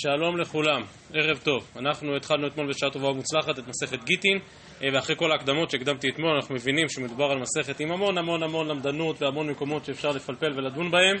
שלום 0.00 0.36
לכולם, 0.36 0.82
ערב 1.14 1.38
טוב. 1.38 1.70
אנחנו 1.76 2.16
התחלנו 2.16 2.46
אתמול 2.46 2.68
בשעה 2.68 2.90
טובה 2.90 3.08
ומוצלחת 3.08 3.58
את 3.58 3.68
מסכת 3.68 4.04
גיטין, 4.04 4.38
אה, 4.82 4.88
ואחרי 4.92 5.16
כל 5.16 5.32
ההקדמות 5.32 5.70
שהקדמתי 5.70 6.08
אתמול 6.08 6.36
אנחנו 6.36 6.54
מבינים 6.54 6.88
שמדובר 6.88 7.24
על 7.24 7.38
מסכת 7.38 7.80
עם 7.80 7.92
המון 7.92 8.18
המון 8.18 8.42
המון 8.42 8.68
למדנות 8.68 9.22
והמון 9.22 9.50
מקומות 9.50 9.84
שאפשר 9.84 10.08
לפלפל 10.08 10.58
ולדון 10.58 10.90
בהם. 10.90 11.16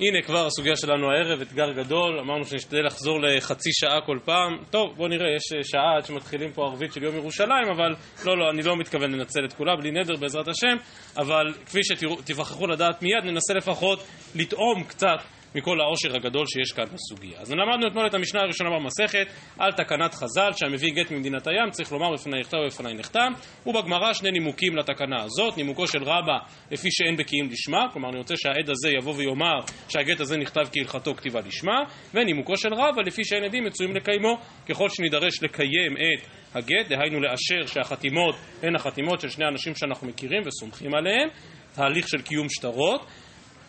הנה 0.00 0.22
כבר 0.22 0.46
הסוגיה 0.46 0.76
שלנו 0.76 1.10
הערב, 1.10 1.40
אתגר 1.40 1.72
גדול, 1.72 2.18
אמרנו 2.18 2.44
שנשתדל 2.44 2.86
לחזור 2.86 3.20
לחצי 3.20 3.70
שעה 3.72 4.00
כל 4.06 4.18
פעם. 4.24 4.58
טוב, 4.70 4.96
בואו 4.96 5.08
נראה, 5.08 5.26
יש 5.36 5.52
אה, 5.56 5.64
שעה 5.64 5.96
עד 5.96 6.04
שמתחילים 6.04 6.52
פה 6.52 6.62
ערבית 6.62 6.92
של 6.92 7.02
יום 7.02 7.16
ירושלים, 7.16 7.68
אבל 7.76 7.94
לא, 8.26 8.38
לא, 8.38 8.50
אני 8.50 8.62
לא 8.62 8.76
מתכוון 8.76 9.12
לנצל 9.12 9.44
את 9.44 9.52
כולה, 9.52 9.76
בלי 9.76 9.90
נדר 9.90 10.16
בעזרת 10.16 10.48
השם, 10.48 10.76
אבל 11.16 11.52
כפי 11.66 11.78
שתיווכחו 11.82 12.66
לדעת 12.66 13.02
מיד, 13.02 13.24
ננסה 13.24 13.54
לפחות 13.54 14.04
לטעום 14.34 14.84
קצת 14.84 15.37
מכל 15.54 15.80
העושר 15.80 16.16
הגדול 16.16 16.46
שיש 16.46 16.72
כאן 16.72 16.84
בסוגיה. 16.84 17.40
אז 17.40 17.52
למדנו 17.52 17.86
אתמול 17.86 18.06
את 18.06 18.14
המשנה 18.14 18.40
הראשונה 18.40 18.70
במסכת 18.70 19.26
על 19.58 19.72
תקנת 19.72 20.14
חז"ל 20.14 20.50
שהמביא 20.52 20.92
גט 20.94 21.10
ממדינת 21.10 21.46
הים 21.46 21.70
צריך 21.70 21.92
לומר 21.92 22.12
בפני 22.12 22.40
נכתב 22.40 22.56
ובפני 22.56 22.94
נחתם 22.94 23.32
ובגמרא 23.66 24.12
שני 24.12 24.30
נימוקים 24.30 24.76
לתקנה 24.76 25.22
הזאת 25.22 25.56
נימוקו 25.56 25.86
של 25.86 26.02
רבא 26.02 26.38
לפי 26.70 26.88
שאין 26.90 27.16
בקיאים 27.16 27.48
לשמה 27.50 27.86
כלומר 27.92 28.08
אני 28.08 28.18
רוצה 28.18 28.34
שהעד 28.36 28.70
הזה 28.70 28.88
יבוא 28.98 29.14
ויאמר 29.16 29.58
שהגט 29.88 30.20
הזה 30.20 30.36
נכתב 30.36 30.64
כהלכתו 30.72 31.14
כתיבה 31.14 31.40
לשמה 31.40 31.76
ונימוקו 32.14 32.56
של 32.56 32.74
רבא 32.74 33.02
לפי 33.06 33.24
שאין 33.24 33.44
עדים 33.44 33.64
מצויים 33.64 33.96
לקיימו 33.96 34.38
ככל 34.68 34.88
שנידרש 34.88 35.42
לקיים 35.42 35.96
את 35.96 36.26
הגט 36.54 36.88
דהיינו 36.88 37.20
לאשר 37.20 37.66
שהחתימות 37.66 38.34
הן 38.62 38.76
החתימות 38.76 39.20
של 39.20 39.28
שני 39.28 39.44
אנשים 39.48 39.74
שאנחנו 39.74 40.06
מכירים 40.06 40.42
וסומכים 40.46 40.94
עליהם 40.94 41.28
תהליך 41.74 42.08
של 42.08 42.22
קיום 42.22 42.46
שטרות 42.48 43.06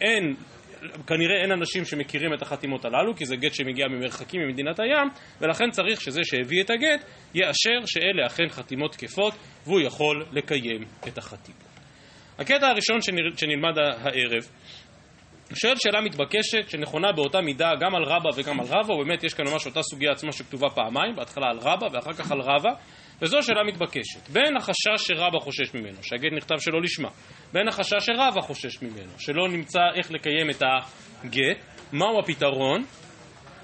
אין 0.02 0.36
כנראה 1.08 1.42
אין 1.42 1.52
אנשים 1.52 1.86
שמכירים 1.86 2.34
את 2.34 2.42
החתימות 2.42 2.86
הללו, 2.86 3.16
כי 3.16 3.26
זה 3.26 3.36
גט 3.36 3.54
שמגיע 3.54 3.88
ממרחקים 3.88 4.42
ממדינת 4.42 4.80
הים, 4.80 5.08
ולכן 5.42 5.70
צריך 5.72 6.02
שזה 6.02 6.22
שהביא 6.24 6.64
את 6.64 6.70
הגט 6.70 7.06
יאשר 7.34 7.86
שאלה 7.86 8.28
אכן 8.28 8.50
חתימות 8.50 8.92
תקפות, 8.92 9.34
והוא 9.64 9.82
יכול 9.82 10.26
לקיים 10.32 10.84
את 11.08 11.18
החתימות. 11.18 11.64
הקטע 12.40 12.68
הראשון 12.68 13.02
שנל... 13.02 13.36
שנלמד 13.38 13.78
הערב 13.78 14.44
שואל 15.54 15.76
שאלה 15.78 16.02
מתבקשת 16.02 16.70
שנכונה 16.70 17.12
באותה 17.12 17.42
מידה 17.42 17.70
גם 17.80 17.96
על 17.96 18.04
רבא 18.04 18.30
וגם 18.36 18.60
על 18.60 18.66
רבא, 18.66 18.94
ובאמת 18.94 19.24
יש 19.24 19.34
כאן 19.34 19.46
ממש 19.48 19.66
אותה 19.66 19.82
סוגיה 19.82 20.12
עצמה 20.12 20.32
שכתובה 20.32 20.70
פעמיים, 20.70 21.16
בהתחלה 21.16 21.46
על 21.50 21.58
רבא 21.58 21.88
ואחר 21.94 22.14
כך 22.14 22.32
על 22.32 22.42
רבא, 22.42 22.70
וזו 23.22 23.42
שאלה 23.42 23.64
מתבקשת. 23.64 24.30
בין 24.30 24.58
החשש 24.58 25.08
שרבא 25.08 25.40
חושש 25.40 25.74
ממנו, 25.74 26.04
שהגט 26.04 26.34
נכתב 26.38 26.56
שלא 26.60 26.82
לשמה, 26.82 27.10
בין 27.54 27.68
החשש 27.68 28.06
שרבא 28.06 28.42
חושש 28.42 28.82
ממנו, 28.82 29.12
שלא 29.20 29.48
נמצא 29.50 29.80
איך 29.96 30.12
לקיים 30.12 30.50
את 30.50 30.64
הגט, 31.24 31.66
מהו 31.94 32.20
הפתרון? 32.20 32.84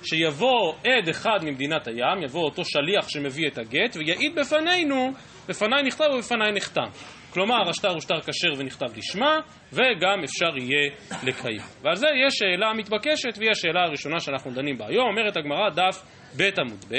שיבוא 0.03 0.73
עד 0.84 1.09
אחד 1.09 1.39
ממדינת 1.44 1.88
הים, 1.88 2.23
יבוא 2.23 2.44
אותו 2.44 2.66
שליח 2.66 3.09
שמביא 3.09 3.47
את 3.47 3.58
הגט, 3.58 3.95
ויעיד 3.95 4.36
בפנינו, 4.36 5.12
בפניי 5.47 5.84
נכתב 5.84 6.06
ובפניי 6.14 6.52
נחתם. 6.52 6.90
כלומר, 7.30 7.69
השטר 7.69 7.90
הוא 7.90 8.02
שטר 8.02 8.22
כשר 8.22 8.53
ונכתב 8.58 8.97
לשמה, 8.97 9.40
וגם 9.73 10.23
אפשר 10.23 10.58
יהיה 10.58 10.90
לקיים. 11.23 11.62
ועל 11.81 11.95
זה 11.95 12.08
יש 12.28 12.34
שאלה 12.34 12.73
מתבקשת, 12.73 13.38
והיא 13.38 13.52
השאלה 13.52 13.84
הראשונה 13.84 14.19
שאנחנו 14.19 14.52
דנים 14.52 14.78
בה 14.78 14.88
היום. 14.88 15.08
אומרת 15.08 15.38
הגמרא, 15.38 15.69
דף 15.69 16.03
ב' 16.38 16.59
עמוד 16.59 16.86
ב', 16.90 16.95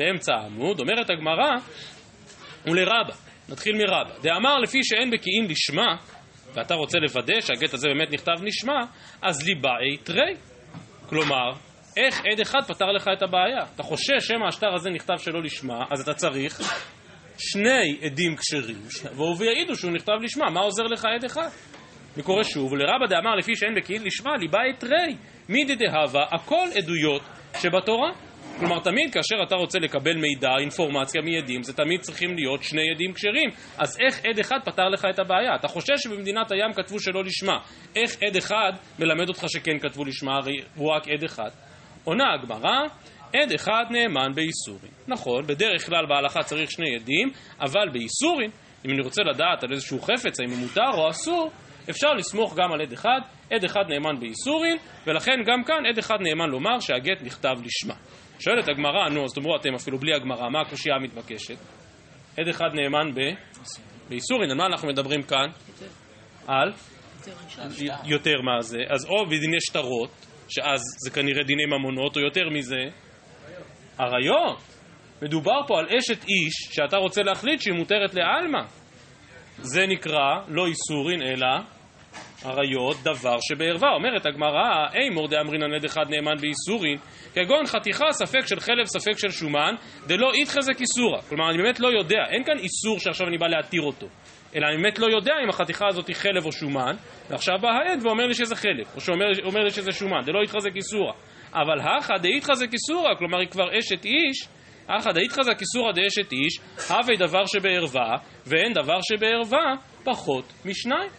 באמצע 0.00 0.34
העמוד, 0.34 0.80
אומרת 0.80 1.10
הגמרא, 1.10 1.56
ולרבה, 2.66 3.14
נתחיל 3.48 3.76
מרבה, 3.76 4.14
דאמר 4.22 4.56
לפי 4.58 4.78
שאין 4.82 5.10
בקיאים 5.10 5.44
לשמה, 5.48 5.96
ואתה 6.54 6.74
רוצה 6.74 6.98
לוודא 6.98 7.40
שהגט 7.40 7.74
הזה 7.74 7.88
באמת 7.88 8.12
נכתב 8.12 8.42
נשמע, 8.42 8.80
אז 9.22 9.48
ליבאי 9.48 9.96
תרי. 10.04 10.34
כלומר, 11.08 11.50
איך 11.96 12.20
עד 12.32 12.40
אחד 12.40 12.58
פתר 12.66 12.86
לך 12.86 13.08
את 13.16 13.22
הבעיה? 13.22 13.64
אתה 13.74 13.82
חושש 13.82 14.20
שמא 14.20 14.46
השטר 14.48 14.74
הזה 14.74 14.90
נכתב 14.90 15.14
שלא 15.18 15.42
לשמה, 15.42 15.84
אז 15.90 16.00
אתה 16.00 16.14
צריך 16.14 16.60
שני 17.38 17.98
עדים 18.02 18.36
כשרים, 18.36 18.90
שיבואו 18.90 19.38
ויעידו 19.38 19.76
שהוא 19.76 19.92
נכתב 19.92 20.12
לשמה, 20.22 20.50
מה 20.50 20.60
עוזר 20.60 20.84
לך 20.84 21.04
עד 21.04 21.24
אחד? 21.24 21.48
אני 22.14 22.22
קורא 22.22 22.42
שוב, 22.42 22.72
ולרבא 22.72 23.06
דאמר 23.08 23.34
לפי 23.38 23.56
שאין 23.56 23.74
בקיאים 23.74 24.04
לשמה, 24.04 24.36
ליבאי 24.36 24.72
תרי. 24.78 25.16
מידי 25.48 25.74
דהבה, 25.74 26.22
הכל 26.32 26.66
עדויות 26.76 27.22
שבתורה. 27.60 28.10
כלומר, 28.60 28.80
תמיד 28.80 29.14
כאשר 29.14 29.42
אתה 29.46 29.54
רוצה 29.54 29.78
לקבל 29.78 30.16
מידע, 30.16 30.48
אינפורמציה 30.60 31.22
מעדים, 31.22 31.62
זה 31.62 31.72
תמיד 31.72 32.00
צריכים 32.00 32.34
להיות 32.34 32.62
שני 32.62 32.90
עדים 32.94 33.12
כשרים. 33.12 33.50
אז 33.78 33.98
איך 34.06 34.24
עד 34.24 34.38
אחד 34.38 34.58
פתר 34.64 34.88
לך 34.88 35.06
את 35.10 35.18
הבעיה? 35.18 35.54
אתה 35.54 35.68
חושש 35.68 35.94
שבמדינת 35.96 36.52
הים 36.52 36.72
כתבו 36.72 37.00
שלא 37.00 37.24
לשמה. 37.24 37.58
איך 37.96 38.22
עד 38.22 38.36
אחד 38.36 38.72
מלמד 38.98 39.28
אותך 39.28 39.44
שכן 39.48 39.78
כתבו 39.78 40.04
לשמה, 40.04 40.36
הרי 40.36 40.56
הוא 40.74 40.92
רק 40.92 41.08
עד 41.08 41.24
אחד. 41.24 41.50
עונה 42.04 42.24
הגמרא, 42.34 42.78
עד 43.34 43.52
אחד 43.54 43.84
נאמן 43.90 44.34
באיסורים. 44.34 44.92
נכון, 45.08 45.46
בדרך 45.46 45.86
כלל 45.86 46.06
בהלכה 46.08 46.42
צריך 46.42 46.70
שני 46.70 46.96
עדים, 46.96 47.28
אבל 47.60 47.88
באיסורים, 47.92 48.50
אם 48.84 48.90
אני 48.90 49.00
רוצה 49.02 49.22
לדעת 49.22 49.64
על 49.64 49.72
איזשהו 49.72 50.00
חפץ, 50.00 50.40
האם 50.40 50.50
הוא 50.50 50.58
מותר 50.58 50.90
או 50.94 51.10
אסור, 51.10 51.50
אפשר 51.90 52.12
לסמוך 52.14 52.54
גם 52.56 52.72
על 52.72 52.80
עד 52.80 52.92
אחד, 52.92 53.20
עד 53.50 53.64
אחד 53.64 53.84
נאמן 53.88 54.20
באיסורים, 54.20 54.76
ולכן 55.06 55.36
גם 55.46 55.64
כאן 55.64 55.86
עד 55.86 55.98
אחד 55.98 56.16
נאמן 56.20 56.50
לומר 56.50 56.80
שהגט 56.80 57.22
נכתב 57.22 57.54
לשמה. 57.64 57.94
שואלת 58.40 58.68
הגמרא, 58.68 59.08
נו, 59.08 59.24
אז 59.24 59.32
תאמרו 59.34 59.56
אתם 59.56 59.74
אפילו 59.74 59.98
בלי 59.98 60.14
הגמרא, 60.14 60.48
מה 60.48 60.60
הקושייה 60.60 60.96
המתבקשת? 60.96 61.58
עד 62.38 62.48
אחד 62.48 62.68
נאמן 62.74 63.14
ב... 63.14 63.20
באיסורין, 64.08 64.50
על 64.50 64.56
מה 64.56 64.66
אנחנו 64.66 64.88
מדברים 64.88 65.22
כאן? 65.22 65.46
על? 66.46 66.72
יותר 68.04 68.40
מה 68.42 68.60
זה, 68.60 68.78
אז 68.90 69.04
או 69.04 69.26
בדיני 69.26 69.60
שטרות, 69.60 70.10
שאז 70.48 70.80
זה 71.04 71.10
כנראה 71.10 71.42
דיני 71.42 71.66
ממונות, 71.66 72.16
או 72.16 72.20
יותר 72.20 72.48
מזה, 72.50 72.84
עריות. 73.98 74.58
מדובר 75.22 75.66
פה 75.66 75.78
על 75.78 75.86
אשת 75.98 76.24
איש 76.24 76.74
שאתה 76.74 76.96
רוצה 76.96 77.22
להחליט 77.22 77.60
שהיא 77.60 77.74
מותרת 77.74 78.14
לעלמא. 78.14 78.62
זה 79.58 79.86
נקרא 79.86 80.40
לא 80.48 80.66
איסורין 80.66 81.22
אלא 81.22 81.46
עריות 82.44 82.96
דבר 83.02 83.36
שבערווה. 83.40 83.88
אומרת 83.94 84.26
הגמרא, 84.26 84.86
אימור 84.94 85.28
דאמרינן 85.28 85.84
אחד 85.84 86.04
נאמן 86.10 86.36
באיסורין, 86.40 86.98
כגון 87.34 87.66
חתיכה 87.66 88.04
ספק 88.12 88.46
של 88.46 88.60
חלב 88.60 88.84
ספק 88.84 89.18
של 89.18 89.30
שומן, 89.30 89.74
דלא 90.06 90.32
איתחא 90.34 90.60
זה 90.60 90.74
כיסורא. 90.74 91.20
כלומר, 91.28 91.50
אני 91.50 91.58
באמת 91.62 91.80
לא 91.80 91.88
יודע, 91.88 92.18
אין 92.30 92.44
כאן 92.44 92.58
איסור 92.58 92.98
שעכשיו 92.98 93.26
אני 93.26 93.38
בא 93.38 93.46
להתיר 93.46 93.82
אותו. 93.82 94.06
אלא 94.54 94.66
אני 94.66 94.82
באמת 94.82 94.98
לא 94.98 95.06
יודע 95.06 95.34
אם 95.44 95.48
החתיכה 95.48 95.86
הזאת 95.88 96.08
היא 96.08 96.16
חלב 96.16 96.46
או 96.46 96.52
שומן, 96.52 96.96
ועכשיו 97.30 97.54
בא 97.62 97.68
העד 97.68 98.06
ואומר 98.06 98.26
לי 98.26 98.34
שזה 98.34 98.56
חלב, 98.56 98.86
או 98.94 99.00
שאומר 99.00 99.64
לי 99.64 99.70
שזה 99.70 99.92
שומן, 99.92 100.20
דלא 100.26 100.40
איתחא 100.42 100.58
זה 100.58 100.70
כיסורא. 100.70 101.12
אבל 101.54 101.80
הכא 101.80 102.16
דאיתחא 102.18 102.54
זה 102.54 102.66
כיסורא, 102.66 103.14
כלומר 103.18 103.38
היא 103.38 103.48
כבר 103.48 103.78
אשת 103.78 104.04
איש, 104.04 104.48
הכא 104.88 105.12
דאיתחא 105.12 105.42
זה 105.42 105.54
כיסורא 105.54 105.92
דאשת 105.92 106.32
איש, 106.32 106.60
הווה 106.90 107.16
דבר 107.18 107.46
שבערווה, 107.46 108.16
ואין 108.46 108.72
דבר 108.72 108.98
שבערווה 109.02 109.74
פחות 110.04 110.44
משניים. 110.64 111.10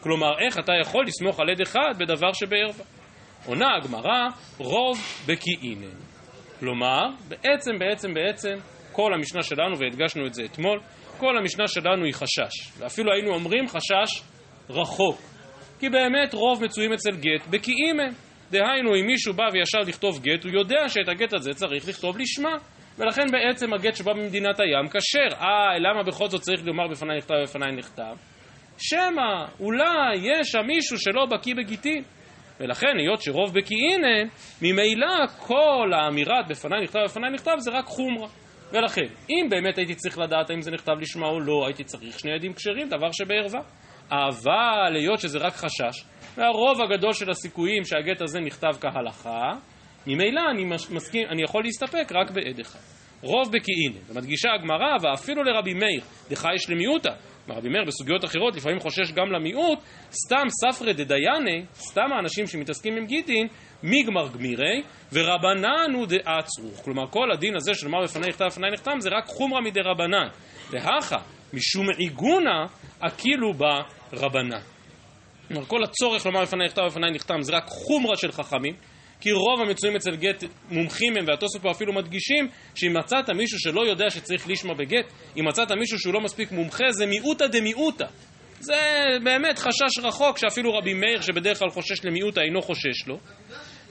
כלומר, 0.00 0.38
איך 0.38 0.58
אתה 0.58 0.72
יכול 0.80 1.06
לסמוך 1.06 1.40
על 1.40 1.50
עד 1.50 1.60
אחד 1.60 1.92
בדבר 1.98 2.32
שבערווה? 2.32 2.84
עונה 3.46 3.66
הגמרא, 3.76 4.28
רוב 4.58 4.98
בקיאינן. 5.26 5.96
כלומר, 6.60 7.02
בעצם, 7.28 7.78
בעצם, 7.78 8.14
בעצם, 8.14 8.56
כל 8.92 9.14
המשנה 9.14 9.42
שלנו, 9.42 9.78
והדגשנו 9.78 10.26
את 10.26 10.34
זה 10.34 10.44
אתמול, 10.44 10.80
כל 11.18 11.38
המשנה 11.38 11.68
שלנו 11.68 12.04
היא 12.04 12.14
חשש. 12.14 12.78
ואפילו 12.78 13.12
היינו 13.12 13.34
אומרים 13.34 13.68
חשש 13.68 14.22
רחוק. 14.70 15.20
כי 15.78 15.88
באמת 15.88 16.34
רוב 16.34 16.64
מצויים 16.64 16.92
אצל 16.92 17.10
גט 17.10 17.46
בקיאים 17.50 18.00
הם. 18.00 18.12
דהיינו, 18.50 18.94
אם 18.94 19.06
מישהו 19.06 19.34
בא 19.34 19.44
וישר 19.52 19.78
לכתוב 19.78 20.22
גט, 20.22 20.44
הוא 20.44 20.52
יודע 20.52 20.88
שאת 20.88 21.08
הגט 21.08 21.32
הזה 21.32 21.54
צריך 21.54 21.88
לכתוב 21.88 22.18
לשמה. 22.18 22.56
ולכן 22.98 23.22
בעצם 23.32 23.72
הגט 23.72 23.96
שבא 23.96 24.12
ממדינת 24.12 24.60
הים 24.60 24.88
כשר. 24.88 25.36
אה, 25.36 25.78
למה 25.78 26.02
בכל 26.02 26.26
זאת 26.26 26.40
צריך 26.40 26.60
לומר 26.64 26.88
בפניי 26.88 27.16
נכתב 27.16 27.34
ובפניי 27.40 27.72
נכתב? 27.72 28.16
שמא 28.80 29.46
אולי 29.60 30.16
יש 30.16 30.48
שם 30.48 30.66
מישהו 30.66 30.98
שלא 30.98 31.26
בקיא 31.26 31.54
בגיטין. 31.54 32.02
ולכן 32.60 32.98
היות 32.98 33.22
שרוב 33.22 33.54
בקיאין 33.54 34.04
הן, 34.04 34.28
ממילא 34.62 35.26
כל 35.38 35.90
האמירת 35.94 36.48
בפניי 36.48 36.82
נכתב 36.82 36.98
ובפניי 37.04 37.30
נכתב 37.30 37.54
זה 37.58 37.70
רק 37.70 37.84
חומרה. 37.84 38.28
ולכן, 38.72 39.06
אם 39.30 39.46
באמת 39.50 39.78
הייתי 39.78 39.94
צריך 39.94 40.18
לדעת 40.18 40.50
האם 40.50 40.60
זה 40.60 40.70
נכתב 40.70 40.92
לשמה 41.00 41.26
או 41.26 41.40
לא, 41.40 41.66
הייתי 41.66 41.84
צריך 41.84 42.18
שני 42.18 42.32
עדים 42.32 42.52
כשרים, 42.52 42.88
דבר 42.88 43.12
שבערווה. 43.12 43.60
אבל 44.10 44.96
היות 44.96 45.20
שזה 45.20 45.38
רק 45.38 45.52
חשש, 45.52 46.04
והרוב 46.36 46.80
הגדול 46.80 47.12
של 47.12 47.30
הסיכויים 47.30 47.84
שהגט 47.84 48.22
הזה 48.22 48.40
נכתב 48.40 48.72
כהלכה, 48.80 49.52
ממילא 50.06 50.40
אני 50.50 50.64
מסכים, 50.90 51.28
אני 51.28 51.42
יכול 51.42 51.62
להסתפק 51.64 52.12
רק 52.12 52.30
בעד 52.30 52.60
אחד. 52.60 52.78
רוב 53.22 53.48
בקיאין, 53.52 54.02
ומדגישה 54.08 54.48
הגמרא, 54.54 54.96
ואפילו 55.02 55.42
לרבי 55.42 55.74
מאיר, 55.74 56.02
דחי 56.30 56.54
יש 56.54 56.70
למיעוטה, 56.70 57.10
רבי 57.48 57.68
מאיר 57.68 57.84
בסוגיות 57.84 58.24
אחרות 58.24 58.56
לפעמים 58.56 58.80
חושש 58.80 59.12
גם 59.12 59.32
למיעוט, 59.32 59.78
סתם 60.10 60.46
ספרי 60.48 60.92
דדייני, 60.92 61.64
סתם 61.74 62.12
האנשים 62.16 62.46
שמתעסקים 62.46 62.96
עם 62.96 63.06
גיטין, 63.06 63.48
מגמר 63.82 64.28
גמירי, 64.28 64.82
ורבנן 65.12 65.94
הוא 65.94 66.06
דעצרו. 66.06 66.70
כלומר, 66.84 67.06
כל 67.10 67.32
הדין 67.32 67.56
הזה 67.56 67.74
של 67.74 67.88
מה 67.88 68.02
בפני 68.02 68.28
נכתב 68.28 68.44
בפני 68.44 68.70
נחתם 68.70 69.00
זה 69.00 69.08
רק 69.12 69.26
חומרא 69.26 69.60
מדי 69.60 69.80
רבנן. 69.80 70.28
והכה, 70.70 71.16
משום 71.52 71.86
עיגונה, 71.98 72.66
אקילו 73.00 73.52
ברבנן. 73.52 74.60
כלומר, 75.48 75.64
כל 75.64 75.84
הצורך 75.84 76.26
לומר 76.26 76.42
בפני 76.42 76.64
נכתב 76.64 76.82
בפני 76.82 77.10
נחתם 77.10 77.42
זה 77.42 77.52
רק 77.56 77.66
חומרא 77.66 78.16
של 78.16 78.32
חכמים, 78.32 78.74
כי 79.20 79.32
רוב 79.32 79.60
המצויים 79.60 79.96
אצל 79.96 80.16
גט 80.16 80.44
מומחים 80.70 81.16
הם, 81.16 81.24
והתוספות 81.28 81.62
פה 81.62 81.70
אפילו 81.70 81.92
מדגישים, 81.92 82.48
שאם 82.74 82.96
מצאת 82.98 83.30
מישהו 83.30 83.58
שלא 83.58 83.86
יודע 83.86 84.10
שצריך 84.10 84.48
לשמה 84.48 84.74
בגט, 84.74 85.12
אם 85.36 85.48
מצאת 85.48 85.72
מישהו 85.72 85.98
שהוא 85.98 86.14
לא 86.14 86.20
מספיק 86.20 86.52
מומחה, 86.52 86.84
זה 86.90 87.06
מיעוטא 87.06 87.46
דמיעוטא. 87.46 88.06
זה 88.60 88.76
באמת 89.24 89.58
חשש 89.58 89.98
רחוק, 90.02 90.38
שאפילו 90.38 90.74
רבי 90.74 90.94
מאיר, 90.94 91.20
שבדרך 91.20 91.58
כלל 91.58 91.70
חושש 91.70 92.04
למיעוטא, 92.04 92.40
אינו 92.40 92.62
חושש 92.62 93.06
לו. 93.06 93.18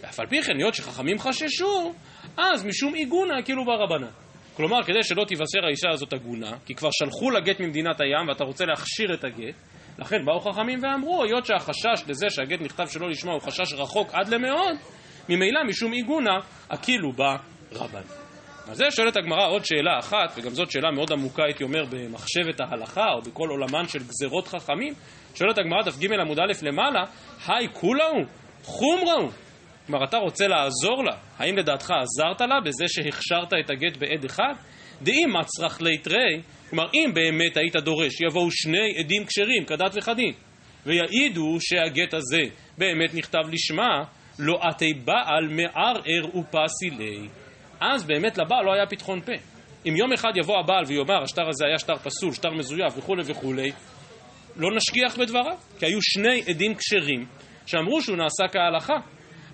ואף 0.01 0.19
על 0.19 0.27
פי 0.27 0.41
כן, 0.41 0.57
היות 0.57 0.73
שחכמים 0.73 1.19
חששו, 1.19 1.93
אז 2.37 2.65
משום 2.65 2.93
עיגונה 2.93 3.41
כאילו 3.45 3.65
ברבנן. 3.65 4.11
כלומר, 4.53 4.83
כדי 4.83 5.03
שלא 5.03 5.25
תיווסר 5.27 5.65
האישה 5.65 5.89
הזאת 5.89 6.13
עגונה, 6.13 6.51
כי 6.65 6.75
כבר 6.75 6.89
שלחו 6.91 7.31
לה 7.31 7.39
גט 7.39 7.59
ממדינת 7.59 8.01
הים 8.01 8.27
ואתה 8.29 8.43
רוצה 8.43 8.65
להכשיר 8.65 9.13
את 9.13 9.23
הגט, 9.23 9.55
לכן 9.99 10.25
באו 10.25 10.39
חכמים 10.39 10.79
ואמרו, 10.83 11.23
היות 11.23 11.45
שהחשש 11.45 12.03
לזה 12.07 12.29
שהגט 12.29 12.61
נכתב 12.61 12.87
שלא 12.87 13.09
לשמה 13.09 13.31
הוא 13.31 13.41
חשש 13.41 13.73
רחוק 13.73 14.13
עד 14.13 14.27
למאוד, 14.27 14.77
ממילא 15.29 15.63
משום 15.67 15.91
עיגונה, 15.91 16.37
אקילו 16.69 17.11
בה 17.11 17.35
רבן. 17.71 18.01
אז 18.67 18.77
זה 18.77 18.85
שואלת 18.91 19.17
הגמרא 19.17 19.47
עוד 19.49 19.65
שאלה 19.65 19.99
אחת, 19.99 20.37
וגם 20.37 20.49
זאת 20.49 20.71
שאלה 20.71 20.91
מאוד 20.91 21.11
עמוקה, 21.11 21.43
הייתי 21.43 21.63
אומר, 21.63 21.85
במחשבת 21.89 22.59
ההלכה, 22.59 23.05
או 23.15 23.21
בכל 23.21 23.49
עולמן 23.49 23.87
של 23.87 23.99
גזרות 23.99 24.47
חכמים. 24.47 24.93
שואלת 25.35 25.57
הגמרא 25.57 25.83
דף 25.85 25.99
ג' 25.99 26.13
עמוד 26.13 26.39
א' 26.39 26.51
למעלה, 26.61 27.03
היי 27.47 27.67
כולהו, 27.73 28.15
חומראו. 28.63 29.29
כלומר, 29.87 30.03
אתה 30.03 30.17
רוצה 30.17 30.47
לעזור 30.47 31.03
לה, 31.03 31.15
האם 31.37 31.57
לדעתך 31.57 31.91
עזרת 31.91 32.41
לה 32.41 32.59
בזה 32.65 32.85
שהכשרת 32.87 33.53
את 33.53 33.69
הגט 33.69 33.97
בעד 33.97 34.25
אחד? 34.25 34.53
דאם 35.01 35.33
מצרך 35.39 35.81
ליתרי, 35.81 36.41
כלומר, 36.69 36.85
אם 36.93 37.11
באמת 37.13 37.57
היית 37.57 37.75
דורש, 37.75 38.21
יבואו 38.21 38.51
שני 38.51 38.99
עדים 38.99 39.25
כשרים, 39.25 39.65
כדת 39.65 39.91
וכדין, 39.95 40.33
ויעידו 40.85 41.57
שהגט 41.59 42.13
הזה 42.13 42.41
באמת 42.77 43.13
נכתב 43.13 43.43
לשמה, 43.51 44.03
לא 44.39 44.59
עתי 44.61 44.93
בעל 44.93 45.47
מערער 45.49 46.37
ופסילי. 46.37 47.27
אז 47.81 48.03
באמת 48.03 48.37
לבעל 48.37 48.65
לא 48.65 48.73
היה 48.73 48.85
פתחון 48.85 49.21
פה. 49.21 49.31
אם 49.85 49.95
יום 49.95 50.13
אחד 50.13 50.31
יבוא 50.35 50.59
הבעל 50.59 50.83
ויאמר, 50.87 51.23
השטר 51.23 51.49
הזה 51.49 51.65
היה 51.65 51.77
שטר 51.77 51.97
פסול, 51.97 52.33
שטר 52.33 52.49
מזויף 52.49 52.97
וכולי 52.97 53.21
וכולי, 53.25 53.71
לא 54.55 54.75
נשגיח 54.75 55.17
בדבריו, 55.17 55.57
כי 55.79 55.85
היו 55.85 56.01
שני 56.01 56.41
עדים 56.47 56.75
כשרים 56.75 57.25
שאמרו 57.65 58.01
שהוא 58.01 58.17
נעשה 58.17 58.43
כהלכה. 58.51 58.97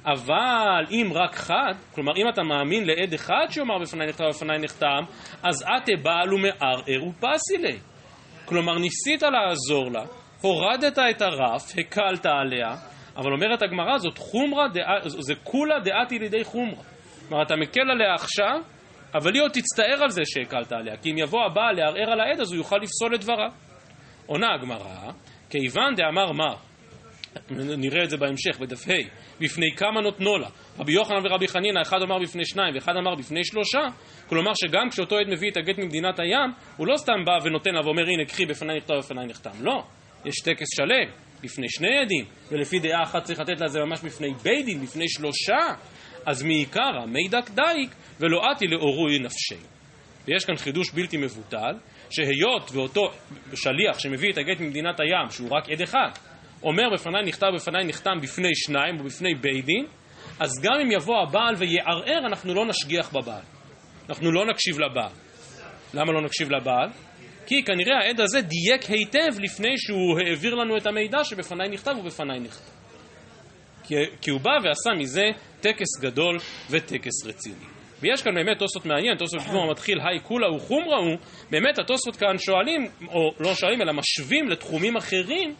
אבל 0.05 0.85
אם 0.91 1.11
רק 1.13 1.35
חד, 1.35 1.73
כלומר 1.91 2.11
אם 2.17 2.29
אתה 2.29 2.43
מאמין 2.43 2.87
לעד 2.87 3.13
אחד 3.13 3.45
שיאמר 3.49 3.79
בפניי 3.81 4.07
נכתב 4.07 4.23
ובפניי 4.23 4.57
נחתם, 4.59 5.03
אז 5.43 5.61
אתה 5.61 5.91
בעל 6.03 6.33
ומערער 6.33 7.07
ופסילי. 7.07 7.79
כלומר 8.45 8.77
ניסית 8.77 9.21
לעזור 9.21 9.91
לה, 9.91 10.03
הורדת 10.41 10.99
את 10.99 11.21
הרף, 11.21 11.71
הקלת 11.77 12.25
עליה, 12.25 12.75
אבל 13.17 13.31
אומרת 13.31 13.61
הגמרא 13.61 13.97
זאת 13.97 14.17
חומרה, 14.17 14.67
דעה, 14.67 15.09
זה 15.09 15.35
כולה 15.43 15.79
דעתי 15.79 16.19
לידי 16.19 16.43
חומרה. 16.43 16.83
כלומר 17.27 17.43
אתה 17.43 17.55
מקל 17.55 17.91
עליה 17.91 18.13
עכשיו, 18.13 18.61
אבל 19.13 19.33
היא 19.33 19.41
עוד 19.41 19.51
תצטער 19.51 20.03
על 20.03 20.09
זה 20.09 20.21
שהקלת 20.25 20.71
עליה, 20.71 20.97
כי 20.97 21.11
אם 21.11 21.17
יבוא 21.17 21.45
הבעל 21.45 21.75
לערער 21.75 22.11
על 22.11 22.19
העד 22.19 22.39
אז 22.39 22.51
הוא 22.51 22.57
יוכל 22.57 22.77
לפסול 22.81 23.15
את 23.15 23.19
דברה. 23.19 23.49
עונה 24.25 24.53
הגמרא, 24.53 25.11
כיוון 25.49 25.95
דאמר 25.95 26.31
מר 26.31 26.55
נראה 27.77 28.03
את 28.03 28.09
זה 28.09 28.17
בהמשך, 28.17 28.59
בדף 28.59 28.87
ה', 28.89 28.93
בפני 29.41 29.71
כמה 29.77 30.01
נותנו 30.01 30.37
לה. 30.37 30.47
רבי 30.79 30.93
יוחנן 30.93 31.25
ורבי 31.25 31.47
חנינא, 31.47 31.81
אחד 31.81 31.97
אמר 32.01 32.19
בפני 32.19 32.45
שניים 32.45 32.75
ואחד 32.75 32.93
אמר 32.97 33.15
בפני 33.15 33.43
שלושה, 33.43 33.79
כלומר 34.29 34.51
שגם 34.53 34.89
כשאותו 34.89 35.17
עד 35.17 35.27
מביא 35.27 35.51
את 35.51 35.57
הגט 35.57 35.77
ממדינת 35.77 36.19
הים, 36.19 36.51
הוא 36.77 36.87
לא 36.87 36.97
סתם 36.97 37.25
בא 37.25 37.37
ונותן 37.43 37.73
לה 37.73 37.81
ואומר 37.85 38.03
הנה 38.03 38.25
קחי 38.25 38.45
בפניי 38.45 38.77
נכתב 38.77 38.93
ובפניי 38.93 39.25
נחתם. 39.27 39.51
לא, 39.61 39.83
יש 40.25 40.35
טקס 40.43 40.67
שלם, 40.75 41.24
בפני 41.45 41.69
שני 41.69 41.97
עדים, 41.97 42.25
ולפי 42.51 42.79
דעה 42.79 43.03
אחת 43.03 43.23
צריך 43.23 43.39
לתת 43.39 43.61
לה 43.61 43.67
זה 43.67 43.79
ממש 43.79 44.01
בפני 44.01 44.33
בית 44.43 44.65
דין, 44.65 44.81
בפני 44.81 45.09
שלושה, 45.09 45.59
אז 46.25 46.43
מעיקרא 46.43 47.05
מי 47.07 47.27
דק 47.27 47.49
דייק 47.49 47.95
ולא 48.19 48.41
עתי 48.51 48.67
לאורוי 48.67 49.19
נפשי. 49.19 49.57
ויש 50.27 50.45
כאן 50.45 50.55
חידוש 50.55 50.91
בלתי 50.91 51.17
מבוטל, 51.17 51.73
שהיות 52.09 52.71
ואותו 52.73 53.01
שליח 53.55 53.99
שמביא 53.99 54.31
את 54.31 54.37
הגט 54.37 54.59
ממדינת 54.59 54.99
הים, 54.99 55.29
שהוא 55.29 55.49
רק 55.51 55.69
עד 55.69 55.81
אחד, 55.81 56.09
אומר 56.63 56.83
בפניי 56.93 57.23
נכתב 57.25 57.47
בפניי 57.55 57.85
נחתם 57.85 58.17
בפני 58.21 58.55
שניים 58.55 58.99
ובפני 58.99 59.35
בית 59.35 59.65
דין, 59.65 59.85
אז 60.39 60.51
גם 60.63 60.73
אם 60.81 60.91
יבוא 60.91 61.15
הבעל 61.21 61.55
ויערער, 61.55 62.27
אנחנו 62.27 62.53
לא 62.53 62.65
נשגיח 62.65 63.09
בבעל. 63.13 63.41
אנחנו 64.09 64.31
לא 64.31 64.45
נקשיב 64.45 64.79
לבעל. 64.79 65.11
למה 65.93 66.11
לא 66.11 66.21
נקשיב 66.21 66.49
לבעל? 66.51 66.89
כי 67.45 67.63
כנראה 67.63 67.97
העד 67.97 68.21
הזה 68.21 68.41
דייק 68.41 68.81
היטב 68.89 69.39
לפני 69.39 69.77
שהוא 69.77 70.19
העביר 70.19 70.55
לנו 70.55 70.77
את 70.77 70.87
המידע 70.87 71.23
שבפניי 71.23 71.69
נכתב 71.69 71.91
ובפניי 71.99 72.39
נכתב. 72.39 72.71
כי, 74.21 74.29
הוא 74.31 74.41
בא 74.41 74.51
ועשה 74.63 74.89
מזה 74.99 75.23
טקס 75.61 75.99
גדול 76.01 76.37
וטקס 76.69 77.25
רציני. 77.25 77.65
ויש 78.01 78.21
כאן 78.21 78.35
באמת 78.35 78.59
תוספות 78.59 78.85
מעניין, 78.85 79.17
תוספות 79.17 79.41
כמו 79.41 79.63
המתחיל 79.63 79.99
היי 79.99 80.19
כולה 80.23 80.55
וחומרה 80.55 80.97
הוא, 80.97 81.17
באמת 81.51 81.79
התוספות 81.79 82.15
כאן 82.15 82.37
שואלים, 82.37 82.87
או 83.07 83.31
לא 83.39 83.55
שואלים, 83.55 83.81
אלא 83.81 83.93
משווים 83.93 84.49
לתחומים 84.49 84.97
אחרים 84.97 85.55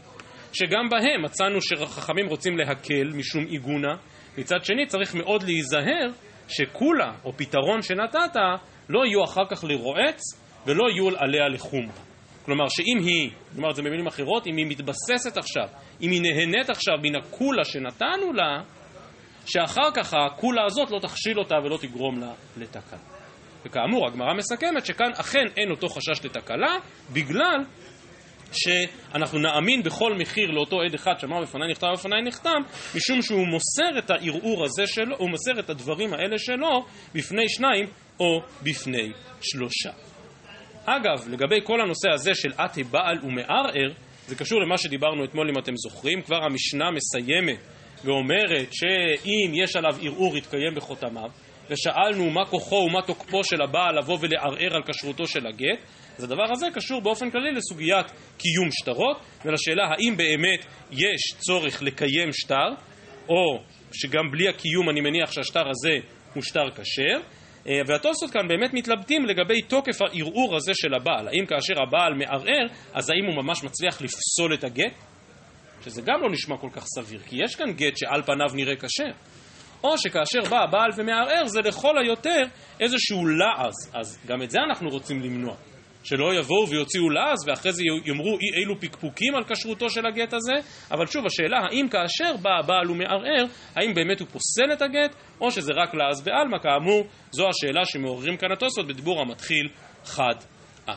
שגם 0.54 0.90
בהם 0.90 1.24
מצאנו 1.24 1.62
שחכמים 1.62 2.28
רוצים 2.28 2.58
להקל 2.58 3.12
משום 3.14 3.46
עיגונה, 3.46 3.96
מצד 4.38 4.66
שני 4.66 4.86
צריך 4.86 5.16
מאוד 5.16 5.44
להיזהר 5.44 6.10
שכולה 6.48 7.12
או 7.26 7.34
פתרון 7.34 7.82
שנתת 7.82 8.36
לא 8.90 9.06
יהיו 9.06 9.24
אחר 9.24 9.46
כך 9.50 9.64
לרועץ 9.64 10.45
ולא 10.66 10.84
יהיו 10.90 11.08
עליה 11.18 11.48
לחומרה. 11.50 12.06
כלומר 12.46 12.66
שאם 12.70 13.06
היא, 13.06 13.30
את 13.70 13.76
זה 13.76 13.82
במילים 13.82 14.08
אחרות, 14.08 14.48
אם 14.48 14.58
היא 14.58 14.66
מתבססת 14.66 15.38
עכשיו, 15.38 15.68
אם 16.02 16.12
היא 16.12 16.22
נהנית 16.22 16.70
עכשיו 16.70 16.94
מן 17.04 17.16
הכולה 17.16 17.64
שנתנו 17.64 18.34
לה, 18.34 18.62
שאחר 19.46 19.92
כך 19.94 20.14
הכולה 20.14 20.66
הזאת 20.66 20.92
לא 20.92 21.00
תכשיל 21.00 21.40
אותה 21.40 21.56
ולא 21.64 21.78
תגרום 21.78 22.20
לה 22.20 22.34
לתקלה. 22.58 23.00
וכאמור, 23.66 24.08
הגמרא 24.08 24.34
מסכמת 24.34 24.86
שכאן 24.86 25.12
אכן 25.20 25.46
אין 25.58 25.72
אותו 25.72 25.88
חשש 25.88 26.26
לתקלה, 26.26 26.78
בגלל 27.14 27.64
שאנחנו 28.52 29.40
נאמין 29.40 29.84
בכל 29.84 30.14
מחיר 30.20 30.52
לאותו 30.52 30.82
עד 30.82 30.94
אחד 30.94 31.14
שאמר 31.20 31.42
בפניי 31.42 31.72
נכתב 31.72 31.88
ובפניי 31.94 32.22
נחתם, 32.22 32.62
משום 32.96 33.22
שהוא 33.22 33.48
מוסר 33.48 34.00
את 34.00 34.10
הערעור 34.10 34.66
הזה 34.66 34.88
שלו, 34.88 35.18
הוא 35.18 35.30
מוסר 35.30 35.60
את 35.60 35.70
הדברים 35.70 36.14
האלה 36.14 36.38
שלו 36.38 36.86
בפני 37.16 37.50
שניים 37.50 37.86
או 38.20 38.42
בפני 38.64 39.12
שלושה. 39.42 40.05
אגב, 40.86 41.28
לגבי 41.30 41.60
כל 41.64 41.82
הנושא 41.82 42.10
הזה 42.14 42.34
של 42.34 42.50
עתי 42.58 42.84
בעל 42.84 43.18
ומערער, 43.24 43.92
זה 44.28 44.36
קשור 44.36 44.62
למה 44.62 44.78
שדיברנו 44.78 45.26
אתמול 45.26 45.50
אם 45.50 45.60
אתם 45.60 45.76
זוכרים, 45.76 46.22
כבר 46.22 46.44
המשנה 46.44 46.86
מסיימת 46.92 47.60
ואומרת 48.06 48.74
שאם 48.74 49.64
יש 49.64 49.76
עליו 49.76 49.96
ערעור 50.02 50.38
יתקיים 50.38 50.76
בחותמיו, 50.76 51.30
ושאלנו 51.70 52.30
מה 52.30 52.46
כוחו 52.46 52.76
ומה 52.76 53.02
תוקפו 53.02 53.44
של 53.44 53.62
הבעל 53.62 53.98
לבוא 53.98 54.18
ולערער 54.22 54.76
על 54.76 54.82
כשרותו 54.88 55.28
של 55.28 55.48
הגט, 55.48 55.80
אז 56.18 56.24
הדבר 56.24 56.52
הזה 56.52 56.68
קשור 56.74 57.02
באופן 57.02 57.32
כללי 57.32 57.52
לסוגיית 57.52 58.06
קיום 58.38 58.70
שטרות, 58.72 59.18
ולשאלה 59.46 59.84
האם 59.88 60.18
באמת 60.18 60.66
יש 60.92 61.22
צורך 61.38 61.82
לקיים 61.82 62.34
שטר, 62.34 62.70
או 63.30 63.60
שגם 63.94 64.32
בלי 64.32 64.48
הקיום 64.48 64.90
אני 64.90 65.02
מניח 65.02 65.32
שהשטר 65.32 65.70
הזה 65.70 65.96
הוא 66.34 66.44
שטר 66.44 66.70
כשר, 66.72 67.20
והתוספות 67.88 68.32
כאן 68.32 68.48
באמת 68.48 68.74
מתלבטים 68.74 69.26
לגבי 69.26 69.62
תוקף 69.62 70.02
הערעור 70.02 70.56
הזה 70.56 70.72
של 70.74 70.94
הבעל, 70.94 71.28
האם 71.28 71.46
כאשר 71.46 71.74
הבעל 71.88 72.14
מערער, 72.14 72.68
אז 72.94 73.10
האם 73.10 73.26
הוא 73.26 73.44
ממש 73.44 73.64
מצליח 73.64 74.02
לפסול 74.02 74.54
את 74.54 74.64
הגט? 74.64 74.94
שזה 75.82 76.02
גם 76.02 76.22
לא 76.22 76.32
נשמע 76.32 76.58
כל 76.58 76.70
כך 76.74 76.86
סביר, 76.86 77.20
כי 77.20 77.44
יש 77.44 77.56
כאן 77.56 77.72
גט 77.72 77.98
שעל 77.98 78.24
פניו 78.24 78.56
נראה 78.56 78.76
כשר. 78.76 79.12
או 79.84 79.98
שכאשר 79.98 80.50
בא 80.50 80.64
הבעל 80.64 80.90
ומערער 80.98 81.46
זה 81.46 81.60
לכל 81.62 81.98
היותר 81.98 82.42
איזשהו 82.80 83.26
לעז, 83.26 83.92
אז 83.94 84.20
גם 84.28 84.42
את 84.44 84.52
זה 84.52 84.60
אנחנו 84.70 84.90
רוצים 84.90 85.22
למנוע. 85.22 85.56
שלא 86.06 86.36
יבואו 86.40 86.70
ויוציאו 86.70 87.10
לעז 87.10 87.48
ואחרי 87.48 87.72
זה 87.72 87.84
יאמרו 88.06 88.38
אי 88.40 88.60
אילו 88.60 88.80
פקפוקים 88.80 89.36
על 89.36 89.44
כשרותו 89.44 89.90
של 89.90 90.06
הגט 90.06 90.34
הזה, 90.34 90.54
אבל 90.92 91.06
שוב 91.06 91.26
השאלה 91.26 91.58
האם 91.58 91.88
כאשר 91.90 92.38
בא 92.42 92.50
הבעל 92.60 92.92
ומערער, 92.92 93.46
האם 93.76 93.94
באמת 93.94 94.20
הוא 94.20 94.28
פוסל 94.28 94.74
את 94.74 94.82
הגט, 94.82 95.16
או 95.42 95.52
שזה 95.52 95.74
רק 95.76 95.94
לעז 95.94 96.22
בעלמא, 96.22 96.58
כאמור, 96.58 97.08
זו 97.32 97.48
השאלה 97.50 97.86
שמעוררים 97.86 98.38
כאן 98.38 98.52
התוספות 98.52 98.88
בדיבור 98.88 99.22
המתחיל 99.22 99.70
חד 100.04 100.36
את. 100.86 100.90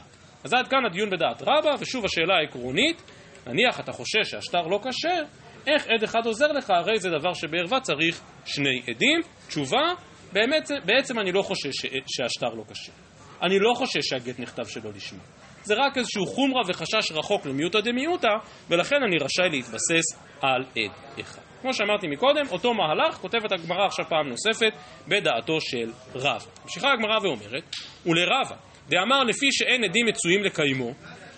אז 0.44 0.54
עד 0.54 0.68
כאן 0.68 0.86
הדיון 0.86 1.10
בדעת 1.10 1.42
רבה, 1.42 1.74
ושוב 1.80 2.04
השאלה 2.04 2.34
העקרונית, 2.34 3.02
נניח 3.46 3.80
אתה 3.80 3.92
חושש 3.92 4.30
שהשטר 4.30 4.62
לא 4.62 4.80
כשר, 4.82 5.22
איך 5.66 5.86
עד 5.86 6.02
אחד 6.02 6.26
עוזר 6.26 6.52
לך? 6.52 6.70
הרי 6.70 6.98
זה 6.98 7.10
דבר 7.10 7.32
שבערווה 7.32 7.80
צריך 7.80 8.20
שני 8.46 8.82
עדים. 8.82 9.20
תשובה, 9.48 9.92
באמת, 10.32 10.70
בעצם 10.84 11.18
אני 11.18 11.32
לא 11.32 11.42
חושש 11.42 11.86
שהשטר 12.06 12.48
לא 12.48 12.64
כשר. 12.72 13.07
אני 13.42 13.58
לא 13.58 13.72
חושש 13.76 14.08
שהגט 14.08 14.40
נכתב 14.40 14.64
שלא 14.64 14.90
לשמה. 14.96 15.18
זה 15.62 15.74
רק 15.74 15.98
איזשהו 15.98 16.26
חומרה 16.26 16.62
וחשש 16.68 17.12
רחוק 17.12 17.46
למיעוטה 17.46 17.80
דמיעוטה, 17.80 18.34
ולכן 18.70 18.96
אני 19.02 19.16
רשאי 19.20 19.48
להתבסס 19.50 20.04
על 20.40 20.64
עד 20.76 21.20
אחד. 21.20 21.42
כמו 21.60 21.74
שאמרתי 21.74 22.06
מקודם, 22.06 22.46
אותו 22.50 22.74
מהלך 22.74 23.14
כותבת 23.14 23.52
הגמרא 23.52 23.86
עכשיו 23.86 24.04
פעם 24.08 24.28
נוספת 24.28 24.72
בדעתו 25.08 25.60
של 25.60 25.90
רב. 26.14 26.46
ממשיכה 26.62 26.88
הגמרא 26.92 27.18
ואומרת, 27.22 27.64
ולרבה, 28.06 28.56
דאמר 28.88 29.24
לפי 29.24 29.46
שאין 29.52 29.84
עדים 29.84 30.06
מצויים 30.06 30.42
לקיימו, 30.42 30.92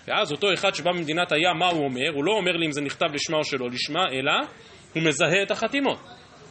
ואז 0.08 0.32
אותו 0.32 0.52
אחד 0.54 0.74
שבא 0.74 0.90
ממדינת 0.92 1.32
הים, 1.32 1.58
מה 1.58 1.68
הוא 1.68 1.84
אומר? 1.84 2.10
הוא 2.14 2.24
לא 2.24 2.32
אומר 2.32 2.52
לי 2.52 2.66
אם 2.66 2.72
זה 2.72 2.80
נכתב 2.80 3.06
לשמה 3.14 3.36
או 3.36 3.44
שלא 3.44 3.68
לשמה, 3.70 4.04
אלא 4.12 4.32
הוא 4.94 5.02
מזהה 5.02 5.42
את 5.42 5.50
החתימות. 5.50 5.98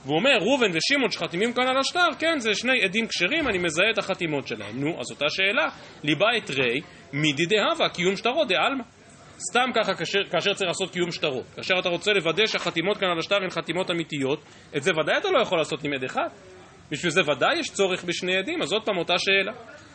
והוא 0.05 0.17
אומר, 0.17 0.37
ראובן 0.41 0.71
ושמעון 0.73 1.11
שחתימים 1.11 1.53
כאן 1.53 1.67
על 1.67 1.77
השטר, 1.77 2.07
כן, 2.19 2.39
זה 2.39 2.53
שני 2.53 2.83
עדים 2.83 3.07
כשרים, 3.07 3.47
אני 3.47 3.57
מזהה 3.57 3.89
את 3.93 3.97
החתימות 3.97 4.47
שלהם. 4.47 4.79
נו, 4.79 4.99
אז 4.99 5.11
אותה 5.11 5.25
שאלה, 5.29 5.65
ליבה 6.03 6.27
את 6.37 6.49
רי, 6.49 6.81
מידי 7.13 7.45
דהבה, 7.45 7.89
קיום 7.89 8.15
שטרות 8.15 8.47
דעלמא. 8.47 8.83
סתם 9.51 9.69
ככה 9.75 9.93
כאשר, 9.93 10.19
כאשר 10.31 10.53
צריך 10.53 10.67
לעשות 10.67 10.93
קיום 10.93 11.11
שטרות. 11.11 11.45
כאשר 11.55 11.73
אתה 11.79 11.89
רוצה 11.89 12.13
לוודא 12.13 12.45
שהחתימות 12.45 12.97
כאן 12.97 13.07
על 13.07 13.19
השטר 13.19 13.35
הן 13.35 13.49
חתימות 13.49 13.91
אמיתיות, 13.91 14.43
את 14.77 14.83
זה 14.83 14.91
ודאי 14.91 15.17
אתה 15.17 15.29
לא 15.29 15.41
יכול 15.41 15.57
לעשות 15.57 15.83
עם 15.83 15.93
עד 15.93 16.03
אחד. 16.03 16.27
בשביל 16.91 17.11
זה 17.11 17.21
ודאי 17.21 17.59
יש 17.59 17.69
צורך 17.69 18.03
בשני 18.03 18.37
עדים, 18.37 18.61
אז 18.61 18.73
עוד 18.73 18.85
פעם 18.85 18.97
אותה 18.97 19.13
שאלה. 19.17 19.51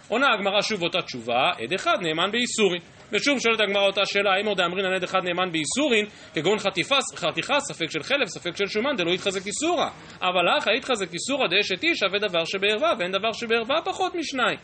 עונה 0.08 0.26
הגמרא 0.34 0.62
שוב 0.62 0.82
אותה 0.82 1.02
תשובה, 1.02 1.50
עד 1.62 1.72
אחד 1.72 1.96
נאמן 2.02 2.32
באיסורין. 2.32 2.80
ושוב 3.14 3.38
שואלת 3.40 3.60
הגמרא 3.60 3.86
אותה 3.86 4.00
שאלה, 4.04 4.30
האם 4.34 4.46
עוד 4.46 4.60
האמרין 4.60 4.84
על 4.84 4.94
עד 4.94 5.02
אחד 5.02 5.18
נאמן 5.24 5.52
באיסורין, 5.52 6.06
כגון 6.34 6.58
חטיפה, 6.58 6.96
חתיכה, 7.16 7.60
ספק 7.60 7.90
של 7.90 8.02
חלב, 8.02 8.26
ספק 8.26 8.56
של 8.56 8.66
שומן, 8.66 8.96
דלא 8.96 9.10
יתחזק 9.10 9.46
איסורא. 9.46 9.88
אבל 10.20 10.56
לך 10.58 10.66
יתחזק 10.76 11.12
איסורא 11.12 11.46
דאשת 11.48 11.82
איש, 11.82 11.98
שווה 11.98 12.18
דבר 12.18 12.44
שבערווה, 12.44 12.92
ואין 12.98 13.12
דבר 13.12 13.32
שבערווה 13.32 13.82
פחות 13.84 14.14
משניים. 14.14 14.58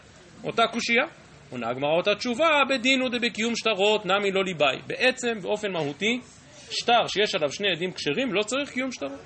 אותה 0.45 0.67
קושייה. 0.67 1.05
עונה 1.51 1.69
הגמרא 1.69 1.97
אותה 1.97 2.15
תשובה, 2.15 2.49
בדין 2.69 3.01
הוא 3.01 3.11
שטרות, 3.57 4.07
נמי 4.07 4.31
לא 4.31 4.45
ליבאי. 4.45 4.79
בעצם, 4.87 5.41
באופן 5.43 5.73
מהותי, 5.73 6.21
שטר 6.71 7.07
שיש 7.09 7.35
עליו 7.35 7.53
שני 7.53 7.73
עדים 7.73 7.93
כשרים, 7.93 8.33
לא 8.33 8.43
צריך 8.43 8.71
קיום 8.71 8.93
שטרות. 8.93 9.21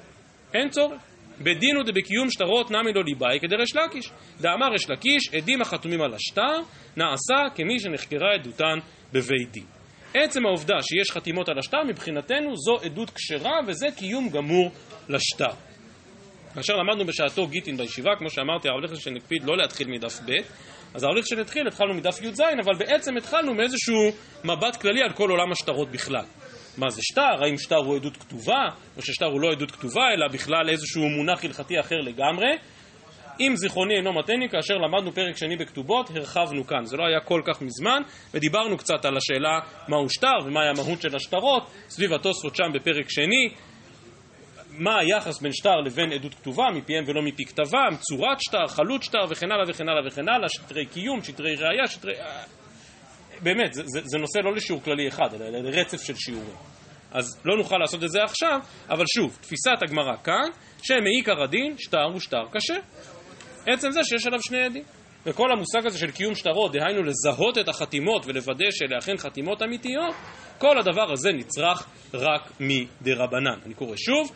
אין 0.54 0.68
צורך. 0.68 1.13
בדין 1.40 1.76
הוא 1.76 1.84
דבקיום 1.84 2.30
שטרות 2.30 2.70
נמי 2.70 2.92
לא 2.92 3.04
ליבאי 3.04 3.40
כדרש 3.40 3.76
לקיש. 3.76 4.10
דאמר 4.40 4.66
ריש 4.72 4.90
לקיש, 4.90 5.34
עדים 5.34 5.62
החתומים 5.62 6.02
על 6.02 6.14
השטר, 6.14 6.56
נעשה 6.96 7.54
כמי 7.54 7.80
שנחקרה 7.80 8.34
עדותן 8.34 8.78
בבית 9.12 9.50
דין. 9.50 9.64
עצם 10.14 10.46
העובדה 10.46 10.74
שיש 10.82 11.10
חתימות 11.10 11.48
על 11.48 11.58
השטר, 11.58 11.82
מבחינתנו 11.88 12.56
זו 12.56 12.76
עדות 12.84 13.10
כשרה 13.10 13.60
וזה 13.66 13.86
קיום 13.96 14.28
גמור 14.28 14.70
לשטר. 15.08 15.54
כאשר 16.54 16.72
למדנו 16.76 17.06
בשעתו 17.06 17.46
גיטין 17.46 17.76
בישיבה, 17.76 18.10
כמו 18.18 18.30
שאמרתי, 18.30 18.68
הרב 18.68 18.80
ליכטנשטיין 18.80 19.16
הקפיד 19.16 19.44
לא 19.44 19.56
להתחיל 19.56 19.88
מדף 19.88 20.20
ב', 20.26 20.32
אז 20.94 21.02
הרב 21.02 21.14
ליכטנשטיין 21.14 21.40
התחיל, 21.40 21.66
התחלנו 21.66 21.94
מדף 21.94 22.22
י"ז, 22.22 22.40
אבל 22.40 22.74
בעצם 22.78 23.16
התחלנו 23.16 23.54
מאיזשהו 23.54 24.10
מבט 24.44 24.76
כללי 24.76 25.02
על 25.02 25.12
כל 25.12 25.30
עולם 25.30 25.52
השטרות 25.52 25.90
בכלל. 25.90 26.24
מה 26.78 26.90
זה 26.90 27.00
שטר, 27.02 27.44
האם 27.44 27.58
שטר 27.58 27.76
הוא 27.76 27.96
עדות 27.96 28.16
כתובה, 28.16 28.68
או 28.96 29.02
ששטר 29.02 29.26
הוא 29.26 29.40
לא 29.40 29.52
עדות 29.52 29.70
כתובה, 29.70 30.02
אלא 30.14 30.28
בכלל 30.28 30.68
איזשהו 30.68 31.08
מונח 31.08 31.44
הלכתי 31.44 31.80
אחר 31.80 31.96
לגמרי. 31.96 32.48
אם 33.40 33.52
זיכרוני 33.56 33.96
אינו 33.96 34.12
מתני, 34.12 34.48
כאשר 34.48 34.74
למדנו 34.74 35.12
פרק 35.12 35.36
שני 35.36 35.56
בכתובות, 35.56 36.10
הרחבנו 36.10 36.66
כאן. 36.66 36.84
זה 36.84 36.96
לא 36.96 37.06
היה 37.06 37.20
כל 37.20 37.42
כך 37.44 37.62
מזמן, 37.62 38.02
ודיברנו 38.34 38.76
קצת 38.78 39.04
על 39.04 39.16
השאלה 39.16 39.60
מהו 39.88 40.10
שטר 40.10 40.46
ומהי 40.46 40.68
המהות 40.68 41.02
של 41.02 41.16
השטרות, 41.16 41.70
סביב 41.88 42.12
התוספות 42.12 42.56
שם 42.56 42.72
בפרק 42.74 43.06
שני. 43.08 43.48
מה 44.78 44.98
היחס 44.98 45.40
בין 45.40 45.52
שטר 45.52 45.76
לבין 45.86 46.12
עדות 46.12 46.34
כתובה, 46.34 46.64
מפיהם 46.74 47.04
ולא 47.06 47.22
מפי 47.22 47.44
כתבם, 47.44 47.96
צורת 48.00 48.40
שטר, 48.40 48.66
חלוט 48.66 49.02
שטר 49.02 49.24
וכן 49.30 49.52
הלאה 49.52 49.64
וכן 49.68 49.88
הלאה 49.88 50.06
וכן 50.06 50.28
הלאה, 50.28 50.48
שטרי 50.48 50.86
קיום, 50.86 51.22
שטרי 51.22 51.54
ראייה, 51.54 51.86
שטרי... 51.86 52.14
באמת, 53.42 53.74
זה, 53.74 53.82
זה, 53.86 54.00
זה 54.04 54.18
נושא 54.18 54.38
לא 54.38 54.54
לשיעור 54.54 54.82
כללי 54.82 55.08
אחד, 55.08 55.34
אלא 55.34 55.48
לרצף 55.48 56.02
של 56.02 56.14
שיעורים. 56.14 56.56
אז 57.12 57.40
לא 57.44 57.56
נוכל 57.56 57.76
לעשות 57.78 58.04
את 58.04 58.10
זה 58.10 58.22
עכשיו, 58.24 58.58
אבל 58.90 59.04
שוב, 59.14 59.38
תפיסת 59.40 59.82
הגמרא 59.82 60.16
כאן, 60.24 60.48
שמעיקר 60.82 61.42
הדין, 61.42 61.78
שטר 61.78 62.04
הוא 62.12 62.20
שטר 62.20 62.44
קשה. 62.52 62.74
עצם 63.66 63.90
זה 63.90 64.00
שיש 64.04 64.26
עליו 64.26 64.42
שני 64.42 64.64
עדים. 64.64 64.84
וכל 65.26 65.52
המושג 65.52 65.86
הזה 65.86 65.98
של 65.98 66.10
קיום 66.10 66.34
שטרות, 66.34 66.72
דהיינו 66.72 67.02
לזהות 67.02 67.58
את 67.58 67.68
החתימות 67.68 68.26
ולוודא 68.26 68.66
שאלה 68.70 68.98
אכן 68.98 69.16
חתימות 69.16 69.62
אמיתיות, 69.62 70.14
כל 70.58 70.78
הדבר 70.78 71.12
הזה 71.12 71.32
נצרך 71.32 71.86
רק 72.14 72.52
מדרבנן. 72.60 73.58
אני 73.66 73.74
קורא 73.74 73.96
שוב, 73.96 74.32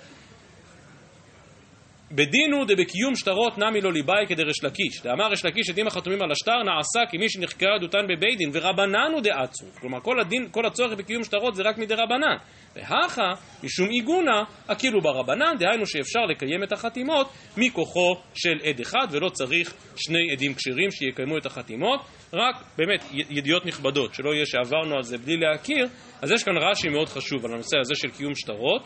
בדין 2.12 2.52
הוא 2.52 2.64
דבקיום 2.64 3.16
שטרות 3.16 3.58
נמי 3.58 3.80
לא 3.80 3.92
ליבאי 3.92 4.26
כדרש 4.28 4.64
לקיש. 4.64 5.02
דאמר 5.02 5.26
ריש 5.30 5.44
לקיש 5.44 5.70
עדים 5.70 5.86
החתומים 5.86 6.22
על 6.22 6.32
השטר 6.32 6.62
נעשה 6.62 7.00
כמי 7.10 7.28
שנחקרה 7.28 7.74
עדותן 7.74 8.06
בבית 8.08 8.38
דין 8.38 8.50
ורבנן 8.52 9.10
הוא 9.12 9.20
דעצו. 9.20 9.66
כלומר 9.80 10.00
כל, 10.00 10.20
הדין, 10.20 10.48
כל 10.50 10.66
הצורך 10.66 10.92
בקיום 10.92 11.24
שטרות 11.24 11.54
זה 11.54 11.62
רק 11.62 11.78
מדרבנן. 11.78 12.36
והכה 12.76 13.32
משום 13.64 13.88
עיגונה 13.88 14.42
הכאילו 14.68 15.00
ברבנן, 15.00 15.54
דהיינו 15.58 15.86
שאפשר 15.86 16.20
לקיים 16.20 16.62
את 16.62 16.72
החתימות 16.72 17.28
מכוחו 17.56 18.14
של 18.34 18.58
עד 18.64 18.80
אחד 18.80 19.06
ולא 19.10 19.28
צריך 19.28 19.74
שני 19.96 20.32
עדים 20.32 20.54
כשרים 20.54 20.90
שיקיימו 20.90 21.38
את 21.38 21.46
החתימות. 21.46 22.00
רק 22.32 22.54
באמת 22.78 23.04
ידיעות 23.12 23.66
נכבדות, 23.66 24.14
שלא 24.14 24.34
יהיה 24.34 24.46
שעברנו 24.46 24.96
על 24.96 25.02
זה 25.02 25.18
בלי 25.18 25.36
להכיר, 25.36 25.86
אז 26.22 26.30
יש 26.30 26.44
כאן 26.44 26.54
רש"י 26.56 26.88
מאוד 26.88 27.08
חשוב 27.08 27.44
על 27.44 27.52
הנושא 27.52 27.78
הזה 27.78 27.94
של 27.94 28.08
קיום 28.08 28.34
שטרות. 28.34 28.82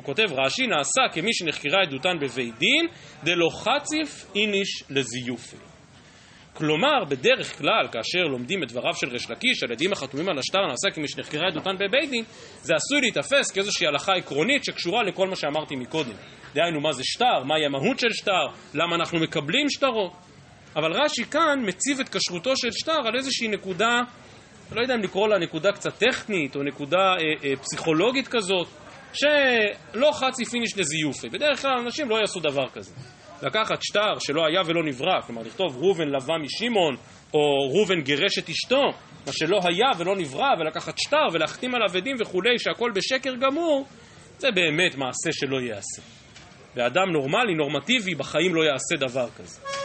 הוא 0.00 0.04
כותב 0.06 0.32
רש"י, 0.32 0.66
נעשה 0.66 1.02
כמי 1.12 1.30
שנחקרה 1.32 1.82
עדותן 1.82 2.18
בבית 2.20 2.58
דין, 2.58 2.88
דלא 3.24 3.48
חציף 3.50 4.26
איניש 4.34 4.84
לזיופי. 4.90 5.56
כלומר, 6.52 7.04
בדרך 7.08 7.58
כלל, 7.58 7.88
כאשר 7.92 8.24
לומדים 8.30 8.62
את 8.62 8.68
דבריו 8.68 8.94
של 8.94 9.08
ריש 9.08 9.30
לקיש, 9.30 9.62
על 9.62 9.72
עדים 9.72 9.92
החתומים 9.92 10.28
על 10.28 10.38
השטר 10.38 10.58
נעשה 10.68 10.90
כמי 10.94 11.08
שנחקרה 11.08 11.48
עדותן 11.48 11.74
בבית 11.78 12.10
דין, 12.10 12.24
זה 12.62 12.74
עשוי 12.74 13.00
להיתפס 13.00 13.50
כאיזושהי 13.50 13.86
הלכה 13.86 14.12
עקרונית 14.12 14.64
שקשורה 14.64 15.02
לכל 15.02 15.28
מה 15.28 15.36
שאמרתי 15.36 15.76
מקודם. 15.76 16.14
דהיינו, 16.54 16.80
מה 16.80 16.92
זה 16.92 17.02
שטר, 17.04 17.44
מהי 17.44 17.66
המהות 17.66 17.98
של 17.98 18.12
שטר, 18.12 18.46
למה 18.74 18.96
אנחנו 18.96 19.18
מקבלים 19.18 19.70
שטרות. 19.70 20.12
אבל 20.76 20.92
רש"י 20.92 21.24
כאן 21.24 21.58
מציב 21.66 22.00
את 22.00 22.08
כשרותו 22.08 22.56
של 22.56 22.70
שטר 22.70 22.98
על 23.06 23.16
איזושהי 23.16 23.48
נקודה, 23.48 24.00
לא 24.72 24.82
יודע 24.82 24.94
אם 24.94 25.00
לקרוא 25.00 25.28
לה 25.28 25.38
נקודה 25.38 25.72
קצת 25.72 25.98
טכנית, 25.98 26.56
או 26.56 26.62
נקודה 26.62 26.98
אה, 26.98 27.48
אה, 27.50 27.56
פסיכולוגית 27.56 28.28
כזאת, 28.28 28.68
שלא 29.12 30.10
חצי 30.12 30.44
פיניש 30.44 30.78
לזיופי. 30.78 31.28
בדרך 31.28 31.62
כלל 31.62 31.78
אנשים 31.84 32.10
לא 32.10 32.16
יעשו 32.16 32.40
דבר 32.40 32.68
כזה. 32.68 32.94
לקחת 33.42 33.82
שטר 33.82 34.18
שלא 34.18 34.46
היה 34.46 34.60
ולא 34.66 34.84
נברא, 34.84 35.20
כלומר 35.26 35.42
לכתוב 35.42 35.76
ראובן 35.76 36.08
לבא 36.08 36.34
משמעון, 36.42 36.96
או 37.34 37.40
ראובן 37.74 38.00
גירש 38.00 38.38
את 38.38 38.48
אשתו, 38.48 38.82
מה 39.26 39.32
שלא 39.32 39.60
היה 39.64 39.86
ולא 39.98 40.16
נברא, 40.16 40.48
ולקחת 40.60 40.98
שטר 40.98 41.26
ולהחתים 41.32 41.74
עליו 41.74 41.96
עדים 41.96 42.16
וכולי, 42.20 42.58
שהכל 42.58 42.90
בשקר 42.94 43.34
גמור, 43.34 43.86
זה 44.38 44.50
באמת 44.50 44.94
מעשה 44.94 45.32
שלא 45.32 45.60
ייעשה. 45.60 46.02
ואדם 46.76 47.12
נורמלי, 47.12 47.54
נורמטיבי, 47.54 48.14
בחיים 48.14 48.54
לא 48.54 48.62
יעשה 48.62 49.06
דבר 49.06 49.28
כזה. 49.30 49.79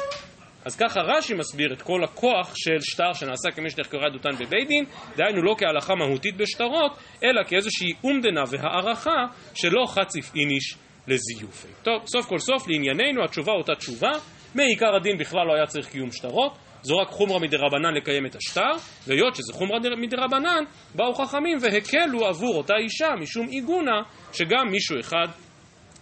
אז 0.66 0.76
ככה 0.76 1.00
רש"י 1.00 1.34
מסביר 1.34 1.74
את 1.74 1.82
כל 1.82 2.04
הכוח 2.04 2.54
של 2.56 2.80
שטר 2.82 3.14
שנעשה 3.14 3.52
כמי 3.52 3.70
שנחקרה 3.70 4.06
עדותן 4.06 4.36
בבית 4.36 4.68
דין, 4.68 4.86
דהיינו 5.16 5.42
לא 5.42 5.56
כהלכה 5.58 5.96
מהותית 5.96 6.38
בשטרות, 6.38 6.98
אלא 7.24 7.42
כאיזושהי 7.48 7.94
אומדנה 8.04 8.44
והערכה 8.50 9.26
שלא 9.54 9.86
חציף 9.88 10.36
איניש 10.36 10.76
לזיופי. 11.08 11.68
טוב, 11.84 12.04
סוף 12.06 12.26
כל 12.26 12.40
סוף 12.40 12.68
לענייננו 12.68 13.24
התשובה 13.24 13.52
אותה 13.52 13.76
תשובה, 13.76 14.12
מעיקר 14.56 14.96
הדין 14.96 15.18
בכלל 15.18 15.48
לא 15.48 15.54
היה 15.56 15.66
צריך 15.66 15.88
קיום 15.90 16.12
שטרות, 16.12 16.58
זו 16.82 16.96
רק 16.98 17.08
חומרה 17.08 17.40
מדרבנן 17.40 17.94
לקיים 17.94 18.26
את 18.26 18.36
השטר, 18.36 18.72
והיות 19.08 19.36
שזה 19.36 19.54
חומרה 19.54 19.80
מדרבנן, 19.98 20.64
באו 20.96 21.14
חכמים 21.14 21.58
והקלו 21.62 22.26
עבור 22.28 22.58
אותה 22.58 22.74
אישה 22.78 23.08
משום 23.22 23.48
עיגונה 23.48 24.02
שגם 24.34 24.68
מישהו 24.72 25.00
אחד 25.00 25.28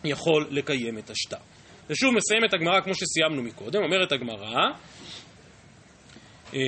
יכול 0.04 0.48
לקיים 0.50 0.98
את 0.98 1.10
השטר. 1.10 1.53
ושוב 1.90 2.14
מסיימת 2.16 2.54
הגמרא 2.54 2.82
כמו 2.82 2.94
שסיימנו 2.96 3.44
מקודם, 3.44 3.84
אומרת 3.84 4.12
הגמרא 4.12 4.70
אה, 6.54 6.60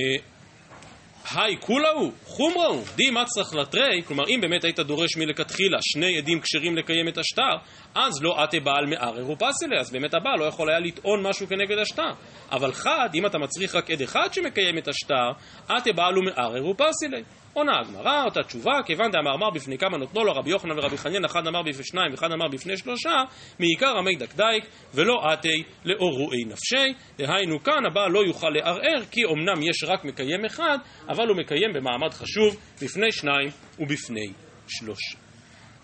היי 1.32 1.58
כולה 1.60 1.90
הוא, 1.90 2.12
חומרה 2.26 2.68
הוא, 2.68 2.84
די 2.96 3.10
מצרך 3.10 3.54
לתרי, 3.54 4.04
כלומר 4.08 4.24
אם 4.30 4.42
באמת 4.42 4.64
היית 4.64 4.80
דורש 4.80 5.18
מלכתחילה 5.18 5.78
שני 5.82 6.18
עדים 6.18 6.40
כשרים 6.42 6.78
לקיים 6.78 7.08
את 7.08 7.18
השטר, 7.18 7.58
אז 7.96 8.24
לא 8.24 8.44
עתה 8.44 8.60
בעל 8.60 8.86
מערער 8.86 9.32
ופסילה, 9.32 9.80
אז 9.80 9.92
באמת 9.92 10.14
הבעל 10.14 10.40
לא 10.40 10.46
יכול 10.46 10.70
היה 10.70 10.80
לטעון 10.80 11.24
משהו 11.24 11.48
כנגד 11.48 11.78
השטר. 11.78 12.12
אבל 12.52 12.72
חד, 12.74 13.10
אם 13.16 13.26
אתה 13.26 13.38
מצריך 13.38 13.76
רק 13.76 13.92
עד 13.92 14.02
אחד 14.02 14.34
שמקיים 14.34 14.78
את 14.78 14.88
השטר, 14.88 15.32
עתה 15.68 15.94
בעל 15.94 16.18
ומערער 16.18 16.68
ופסילה. 16.68 17.18
עונה 17.56 17.80
הגמרא, 17.80 18.24
אותה 18.24 18.44
תשובה, 18.44 18.72
כיוון 18.86 19.12
דאמר 19.12 19.38
מר 19.38 19.50
בפני 19.50 19.78
כמה 19.78 19.98
נותנו 19.98 20.24
לו 20.24 20.34
רבי 20.34 20.50
יוחנן 20.50 20.80
ורבי 20.80 20.98
חנין, 20.98 21.26
אחד 21.26 21.48
אמר 21.48 21.62
בפני 21.62 21.84
שניים 21.84 22.12
ואחד 22.12 22.32
אמר 22.32 22.48
בפני 22.48 22.78
שלושה, 22.78 23.16
מעיקר 23.60 23.98
עמי 23.98 24.16
דקדייק 24.16 24.66
ולא 24.94 25.14
עתי 25.32 25.64
לאורועי 25.86 26.44
נפשי. 26.46 26.94
דהיינו 27.18 27.64
כאן 27.64 27.86
הבעל 27.86 28.12
לא 28.12 28.20
יוכל 28.28 28.50
לערער, 28.50 29.06
כי 29.12 29.22
אמנם 29.26 29.62
יש 29.62 29.84
רק 29.88 30.06
מקיים 30.06 30.46
אחד, 30.46 30.78
אבל 31.10 31.28
הוא 31.28 31.38
מקיים 31.38 31.74
במעמד 31.74 32.14
חשוב 32.14 32.58
בפני 32.82 33.12
שניים 33.12 33.50
ובפני 33.80 34.34
שלושה. 34.68 35.18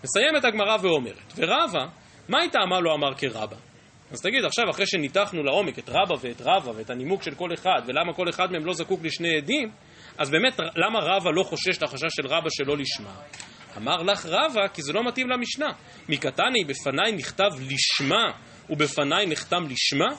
מסיימת 0.04 0.44
הגמרא 0.44 0.76
ואומרת, 0.82 1.32
ורבא, 1.36 1.84
מה 2.28 2.40
הייתה 2.40 2.58
אמר 2.62 2.80
לו 2.80 2.94
אמר 2.94 3.14
כרבא? 3.14 3.56
אז 4.10 4.20
תגיד, 4.20 4.44
עכשיו 4.44 4.70
אחרי 4.70 4.86
שניתחנו 4.86 5.42
לעומק 5.42 5.78
את 5.78 5.88
רבא 5.88 6.14
ואת 6.20 6.40
רבא 6.40 6.70
ואת 6.76 6.90
הנימוק 6.90 7.22
של 7.22 7.34
כל 7.34 7.54
אחד 7.54 7.80
ולמה 7.86 8.12
כל 8.12 8.28
אחד 8.28 8.52
מהם 8.52 8.66
לא 8.66 8.72
זקוק 8.72 9.00
לשני 9.02 9.36
עדים, 9.36 9.70
אז 10.18 10.30
באמת, 10.30 10.60
למה 10.60 10.98
רבא 11.02 11.30
לא 11.34 11.42
חושש 11.42 11.82
לחשש 11.82 12.08
של 12.10 12.26
רבא 12.26 12.48
שלא 12.50 12.76
לשמה? 12.76 13.14
אמר 13.76 14.02
לך 14.02 14.26
רבא, 14.26 14.68
כי 14.74 14.82
זה 14.82 14.92
לא 14.92 15.08
מתאים 15.08 15.28
למשנה. 15.30 15.68
מקטני 16.08 16.64
בפניי 16.66 17.12
נכתב 17.12 17.50
לשמה 17.60 18.24
ובפניי 18.70 19.26
נחתם 19.26 19.64
לשמה? 19.64 20.16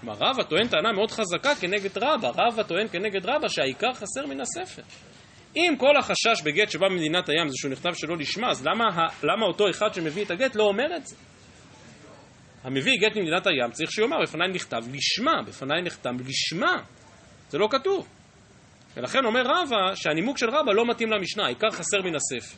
כלומר, 0.00 0.16
רבא 0.20 0.42
טוען 0.42 0.68
טענה 0.68 0.92
מאוד 0.92 1.10
חזקה 1.10 1.54
כנגד 1.54 1.98
רבא. 1.98 2.28
רבא 2.28 2.62
טוען 2.62 2.88
כנגד 2.88 3.26
רבא 3.26 3.48
שהעיקר 3.48 3.92
חסר 3.92 4.26
מן 4.26 4.40
הספר. 4.40 4.82
אם 5.56 5.74
כל 5.78 5.96
החשש 5.96 6.42
בגט 6.44 6.70
שבא 6.70 6.88
ממדינת 6.88 7.28
הים 7.28 7.48
זה 7.48 7.54
שהוא 7.56 7.72
נכתב 7.72 7.90
שלא 7.94 8.16
לשמה, 8.16 8.50
אז 8.50 8.66
למה, 8.66 8.84
למה 9.22 9.46
אותו 9.46 9.70
אחד 9.70 9.94
שמביא 9.94 10.24
את 10.24 10.30
הגט 10.30 10.56
לא 10.56 10.64
אומר 10.64 10.96
את 10.96 11.06
זה? 11.06 11.16
המביא 12.64 12.92
גט 13.00 13.16
ממדינת 13.16 13.46
הים 13.46 13.70
צריך 13.72 13.92
שיאמר 13.92 14.16
בפניי 14.22 14.48
נכתב 14.48 14.82
לשמה, 14.92 15.42
בפניי 15.46 15.82
נחתם 15.82 16.16
לשמה. 16.26 16.82
זה 17.48 17.58
לא 17.58 17.68
כתוב. 17.70 18.08
ולכן 18.96 19.24
אומר 19.24 19.42
רבא 19.44 19.94
שהנימוק 19.94 20.38
של 20.38 20.50
רבא 20.50 20.72
לא 20.72 20.90
מתאים 20.90 21.10
למשנה, 21.10 21.44
העיקר 21.44 21.70
חסר 21.70 22.02
מן 22.02 22.14
הספר. 22.14 22.56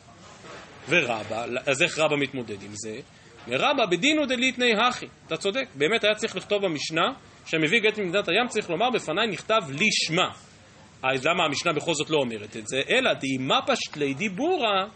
ורבא, 0.89 1.45
אז 1.65 1.81
איך 1.81 1.99
רבא 1.99 2.15
מתמודד 2.17 2.63
עם 2.63 2.71
זה? 2.73 2.99
ורבא 3.47 3.85
בדינו 3.85 4.25
דליתני 4.25 4.71
הכי, 4.87 5.05
אתה 5.27 5.37
צודק, 5.37 5.65
באמת 5.75 6.03
היה 6.03 6.15
צריך 6.15 6.35
לכתוב 6.35 6.65
במשנה 6.65 7.11
שהמביא 7.45 7.79
גט 7.79 7.97
ממדינת 7.99 8.27
הים 8.27 8.47
צריך 8.47 8.69
לומר 8.69 8.89
בפניי 8.89 9.27
נכתב 9.27 9.61
לשמה. 9.69 10.29
אז 11.03 11.25
למה 11.25 11.43
המשנה 11.45 11.73
בכל 11.73 11.93
זאת 11.93 12.09
לא 12.09 12.17
אומרת 12.17 12.57
את 12.57 12.67
זה? 12.67 12.81
אלא 12.89 13.13
דאימה 13.13 13.59
פשטלי 13.67 14.13
דיבורה 14.13 14.87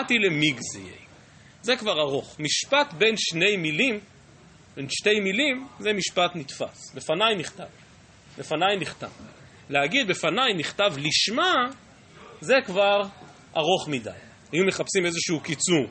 אתי 0.00 0.14
למיגזיי. 0.18 0.98
זה 1.62 1.76
כבר 1.76 2.00
ארוך. 2.00 2.36
משפט 2.40 2.94
בין 2.94 3.14
שני 3.16 3.56
מילים, 3.56 4.00
בין 4.76 4.86
שתי 4.90 5.20
מילים, 5.20 5.66
זה 5.78 5.92
משפט 5.92 6.30
נתפס. 6.34 6.94
בפניי 6.94 7.36
נכתב. 7.36 7.64
בפניי 8.38 8.76
נכתב. 8.76 9.37
להגיד 9.70 10.08
בפניי 10.08 10.54
נכתב 10.54 10.92
לשמה, 10.96 11.54
זה 12.40 12.54
כבר 12.66 13.02
ארוך 13.56 13.88
מדי. 13.88 14.10
היו 14.52 14.64
מחפשים 14.64 15.06
איזשהו 15.06 15.40
קיצור, 15.40 15.86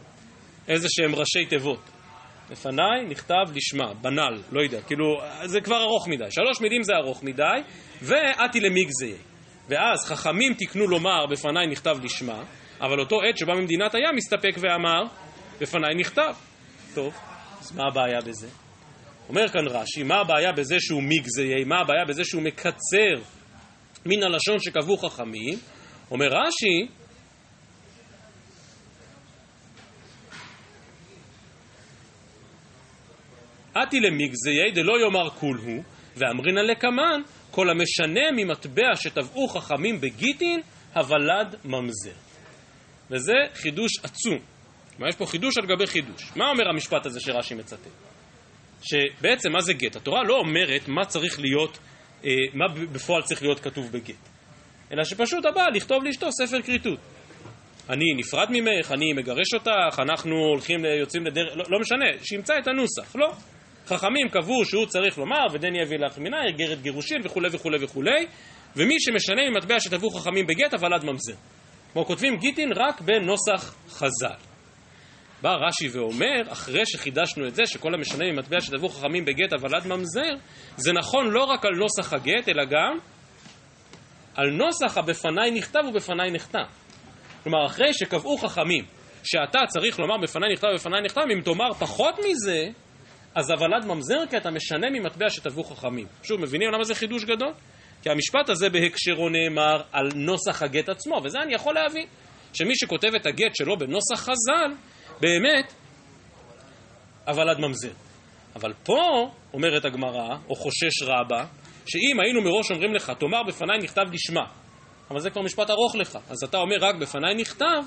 איזה 0.68 0.88
שהם 0.92 1.16
ראשי 1.16 1.46
תיבות. 1.50 1.90
לפניי 2.50 3.06
נכתב 3.10 3.46
לשמה, 3.56 3.94
בנ"ל, 3.94 4.42
לא 4.52 4.62
יודע, 4.62 4.82
כאילו, 4.82 5.06
זה 5.46 5.62
כבר 5.62 5.82
ארוך 5.82 6.08
מדי. 6.08 6.32
שלוש 6.32 6.62
מילים 6.62 6.84
זה 6.84 6.94
ארוך 6.96 7.24
מדי, 7.24 7.44
ואתי 8.02 8.60
למיגזיי. 8.60 9.18
ואז 9.70 10.06
חכמים 10.06 10.54
תיקנו 10.54 10.88
לומר 10.88 11.26
בפניי 11.26 11.68
נכתב 11.68 11.98
לשמה, 12.04 12.44
אבל 12.82 13.00
אותו 13.00 13.16
עת 13.30 13.38
שבא 13.38 13.54
ממדינת 13.54 13.96
הים 13.96 14.16
מסתפק 14.16 14.56
ואמר 14.58 15.04
בפניי 15.60 15.96
נכתב. 15.96 16.34
טוב, 16.94 17.14
אז 17.60 17.72
מה 17.76 17.84
הבעיה 17.92 18.22
בזה? 18.22 18.48
אומר 19.30 19.48
כאן 19.48 19.68
רש"י, 19.68 20.04
מה 20.04 20.16
הבעיה 20.16 20.52
בזה 20.52 20.76
שהוא 20.80 21.04
מיגזיי, 21.04 21.64
מה 21.66 21.80
הבעיה 21.80 22.06
בזה 22.08 22.24
שהוא 22.24 22.42
מקצר 22.42 23.37
מן 24.08 24.24
הלשון 24.24 24.60
שקבעו 24.60 24.98
חכמים? 24.98 25.60
אומר 26.12 26.28
רש"י, 26.28 26.88
אתי 33.84 34.00
למיגזיי 34.00 34.72
דלא 34.72 34.94
יאמר 35.00 35.30
כול 35.30 35.58
הוא, 35.58 35.84
ואמרינא 36.16 36.60
לקמן, 36.60 37.22
כל 37.52 37.70
המשנה 37.70 38.32
ממטבע 38.36 38.96
שטבעו 38.96 39.48
חכמים 39.48 40.02
בגיטין, 40.02 40.62
הוולד 40.96 41.56
ממזר. 41.66 42.16
וזה 43.12 43.34
חידוש 43.54 43.92
עצום. 44.04 44.38
כלומר, 44.96 45.10
יש 45.10 45.16
פה 45.16 45.26
חידוש 45.26 45.58
על 45.58 45.66
גבי 45.66 45.88
חידוש. 45.88 46.32
מה 46.36 46.50
אומר 46.50 46.70
המשפט 46.70 47.06
הזה 47.06 47.20
שרש"י 47.20 47.56
מצטט? 47.56 47.88
שבעצם 48.82 49.52
מה 49.52 49.62
זה 49.62 49.74
גט? 49.74 49.96
התורה 49.96 50.24
לא 50.24 50.34
אומרת 50.34 50.88
מה 50.88 51.06
צריך 51.06 51.40
להיות, 51.40 51.78
מה 52.54 52.66
בפועל 52.92 53.22
צריך 53.22 53.42
להיות 53.42 53.60
כתוב 53.60 53.92
בגט. 53.92 54.16
אלא 54.94 55.04
שפשוט 55.04 55.46
הבעל 55.46 55.74
לכתוב 55.74 56.04
לאשתו 56.04 56.28
ספר 56.32 56.62
כריתות. 56.62 57.00
אני 57.90 58.06
נפרד 58.18 58.48
ממך, 58.52 58.92
אני 58.92 59.14
מגרש 59.14 59.54
אותך, 59.54 60.00
אנחנו 60.00 60.36
הולכים, 60.36 60.86
יוצאים 61.00 61.26
לדרך, 61.26 61.58
לא, 61.58 61.64
לא 61.70 61.80
משנה, 61.80 62.06
שימצא 62.24 62.54
את 62.60 62.68
הנוסח, 62.68 63.16
לא. 63.16 63.32
חכמים 63.86 64.30
קבעו 64.30 64.66
שהוא 64.66 64.86
צריך 64.86 65.18
לומר, 65.18 65.46
ודני 65.54 65.82
יביא 65.82 65.98
לך 65.98 66.18
מינה, 66.18 66.38
גרת 66.58 66.82
גירושין 66.82 67.22
וכולי 67.24 67.50
וכולי 67.52 67.78
וכולי, 67.82 68.26
ומי 68.76 68.96
שמשנה 69.00 69.42
ממטבע 69.50 69.80
שטבעו 69.80 70.10
חכמים 70.10 70.48
בגט, 70.48 70.74
אבל 70.74 70.94
עד 70.94 71.04
ממזר. 71.04 71.34
כמו 71.94 72.06
כותבים 72.06 72.38
גיטין 72.38 72.70
רק 72.76 73.02
בנוסח 73.02 73.76
חז"ל. 73.90 74.57
בא 75.42 75.50
רש"י 75.50 75.98
ואומר, 75.98 76.52
אחרי 76.52 76.86
שחידשנו 76.86 77.48
את 77.48 77.56
זה, 77.56 77.66
שכל 77.66 77.94
המשנה 77.94 78.26
ממטבע 78.32 78.62
שטבעו 78.62 78.90
חכמים 78.90 79.26
בגט 79.26 79.54
אבל 79.54 79.76
עד 79.76 79.88
ממזר, 79.88 80.34
זה 80.76 80.94
נכון 80.94 81.28
לא 81.28 81.44
רק 81.44 81.66
על 81.66 81.72
נוסח 81.76 82.14
הגט, 82.14 82.50
אלא 82.50 82.66
גם 82.66 82.98
על 84.36 84.50
נוסח 84.50 84.98
הבפניי 84.98 85.52
נכתב 85.52 85.80
ובפניי 85.90 86.32
נחתם. 86.32 86.64
כלומר, 87.44 87.66
אחרי 87.66 87.94
שקבעו 87.94 88.38
חכמים 88.38 88.86
שאתה 89.24 89.60
צריך 89.68 90.00
לומר 90.00 90.18
בפניי 90.22 90.54
נכתב 90.54 90.68
ובפניי 90.74 91.02
נחתם, 91.02 91.22
אם 91.34 91.42
תאמר 91.42 91.74
פחות 91.74 92.20
מזה, 92.20 92.68
אז 93.36 93.50
הוולד 93.50 93.86
ממזר 93.86 94.26
כי 94.30 94.38
אתה 94.38 94.52
משנה 94.52 94.88
ממטבע 94.90 95.30
שטבעו 95.30 95.64
חכמים. 95.64 96.08
שוב, 96.24 96.42
מבינים 96.42 96.72
למה 96.72 96.84
זה 96.84 96.96
חידוש 96.96 97.24
גדול? 97.24 97.54
כי 98.02 98.10
המשפט 98.10 98.50
הזה 98.50 98.70
בהקשרו 98.70 99.30
נאמר 99.30 99.82
על 99.92 100.10
נוסח 100.16 100.64
הגט 100.64 100.90
עצמו, 100.90 101.22
וזה 101.24 101.38
אני 101.44 101.54
יכול 101.54 101.76
להבין. 101.76 102.08
שמי 102.54 102.76
שכותב 102.76 103.16
את 103.16 103.26
הגט 103.26 103.56
שלו 103.56 103.78
בנוסח 103.78 104.20
חז"ל, 104.20 104.72
באמת, 105.22 105.74
הוולד 107.28 107.60
ממזר. 107.60 107.92
אבל 108.56 108.74
פה, 108.84 109.32
אומרת 109.54 109.86
הגמרא, 109.86 110.38
או 110.50 110.56
חושש 110.56 111.02
רבה, 111.02 111.46
שאם 111.86 112.20
היינו 112.20 112.42
מראש 112.42 112.72
אומרים 112.72 112.94
לך, 112.94 113.12
תאמר 113.20 113.44
בפניי 113.48 113.78
נכתב 113.78 114.02
לשמה, 114.12 114.46
אבל 115.12 115.20
זה 115.20 115.30
כבר 115.30 115.42
משפט 115.42 115.70
ארוך 115.70 115.96
לך, 115.96 116.18
אז 116.30 116.44
אתה 116.44 116.58
אומר 116.58 116.76
רק 116.80 116.96
בפניי 116.96 117.36
נכתב, 117.36 117.84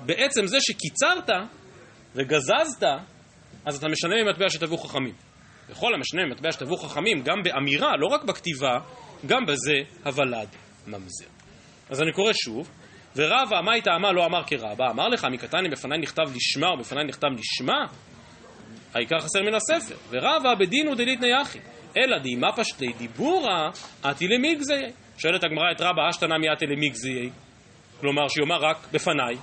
בעצם 0.00 0.46
זה 0.46 0.58
שקיצרת 0.60 1.30
וגזזת, 2.14 2.86
אז 3.64 3.76
אתה 3.76 3.88
משנה 3.88 4.14
ממטבע 4.24 4.50
שטבעו 4.50 4.78
חכמים. 4.78 5.14
וכל 5.68 5.94
המשנה 5.94 6.22
ממטבע 6.24 6.52
שטבעו 6.52 6.76
חכמים, 6.76 7.22
גם 7.22 7.42
באמירה, 7.42 7.96
לא 7.96 8.06
רק 8.06 8.24
בכתיבה, 8.24 8.78
גם 9.26 9.46
בזה 9.46 9.76
הוולד 10.04 10.48
ממזר. 10.86 11.26
אז 11.90 12.02
אני 12.02 12.12
קורא 12.12 12.32
שוב, 12.32 12.70
ורבא, 13.18 13.60
מה 13.60 13.72
הייתה 13.72 13.90
אמר 13.94 14.12
לא 14.12 14.26
אמר 14.26 14.42
כרבא, 14.46 14.90
אמר 14.90 15.08
לך, 15.08 15.24
מקטני 15.24 15.68
בפניי 15.68 15.98
נכתב 15.98 16.22
לשמה 16.34 16.68
או 16.68 16.78
בפניי 16.78 17.04
נכתב 17.04 17.28
לשמה? 17.38 17.86
העיקר 18.94 19.18
חסר 19.18 19.42
מן 19.42 19.54
הספר. 19.54 19.96
ורבא 20.10 20.54
בדין 20.54 20.88
ודליתני 20.88 21.28
יחי, 21.40 21.58
אלא 21.96 22.18
דאימה 22.18 22.52
פשטי 22.56 22.92
דיבורה, 22.98 23.70
אתי 24.10 24.28
למיגזי. 24.28 24.84
שואלת 25.18 25.44
הגמרא 25.44 25.72
את 25.72 25.80
רבא, 25.80 26.10
אשתנה 26.10 26.38
מיאתי 26.38 26.66
למיגזי. 26.66 27.30
כלומר, 28.00 28.28
שיאמר 28.28 28.58
רק 28.60 28.88
בפניי. 28.92 29.36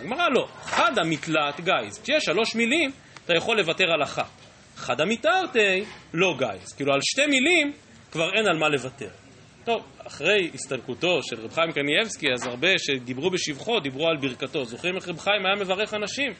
הגמרא 0.00 0.28
לא. 0.28 0.48
חדא 0.62 1.02
מתלת 1.04 1.60
גייז. 1.60 2.02
כשיש 2.02 2.24
שלוש 2.24 2.54
מילים, 2.54 2.90
אתה 3.24 3.36
יכול 3.36 3.56
לוותר 3.56 3.84
על 3.92 4.02
אחת. 4.02 4.30
חדא 4.76 5.04
מתרתי, 5.04 5.84
לא 6.14 6.34
גייז. 6.38 6.72
כאילו, 6.72 6.92
על 6.92 7.00
שתי 7.02 7.26
מילים 7.26 7.72
כבר 8.12 8.34
אין 8.34 8.46
על 8.46 8.58
מה 8.58 8.68
לוותר. 8.68 9.27
טוב, 9.68 9.82
אחרי 10.06 10.50
הסתלקותו 10.54 11.22
של 11.22 11.40
רב 11.40 11.52
חיים 11.52 11.72
קנייבסקי, 11.72 12.26
אז 12.32 12.46
הרבה 12.46 12.68
שדיברו 12.78 13.30
בשבחו, 13.30 13.80
דיברו 13.80 14.08
על 14.08 14.16
ברכתו. 14.16 14.64
זוכרים 14.64 14.96
איך 14.96 15.08
רב 15.08 15.18
חיים 15.18 15.46
היה 15.46 15.54
מברך 15.64 15.94
אנשים? 15.94 16.32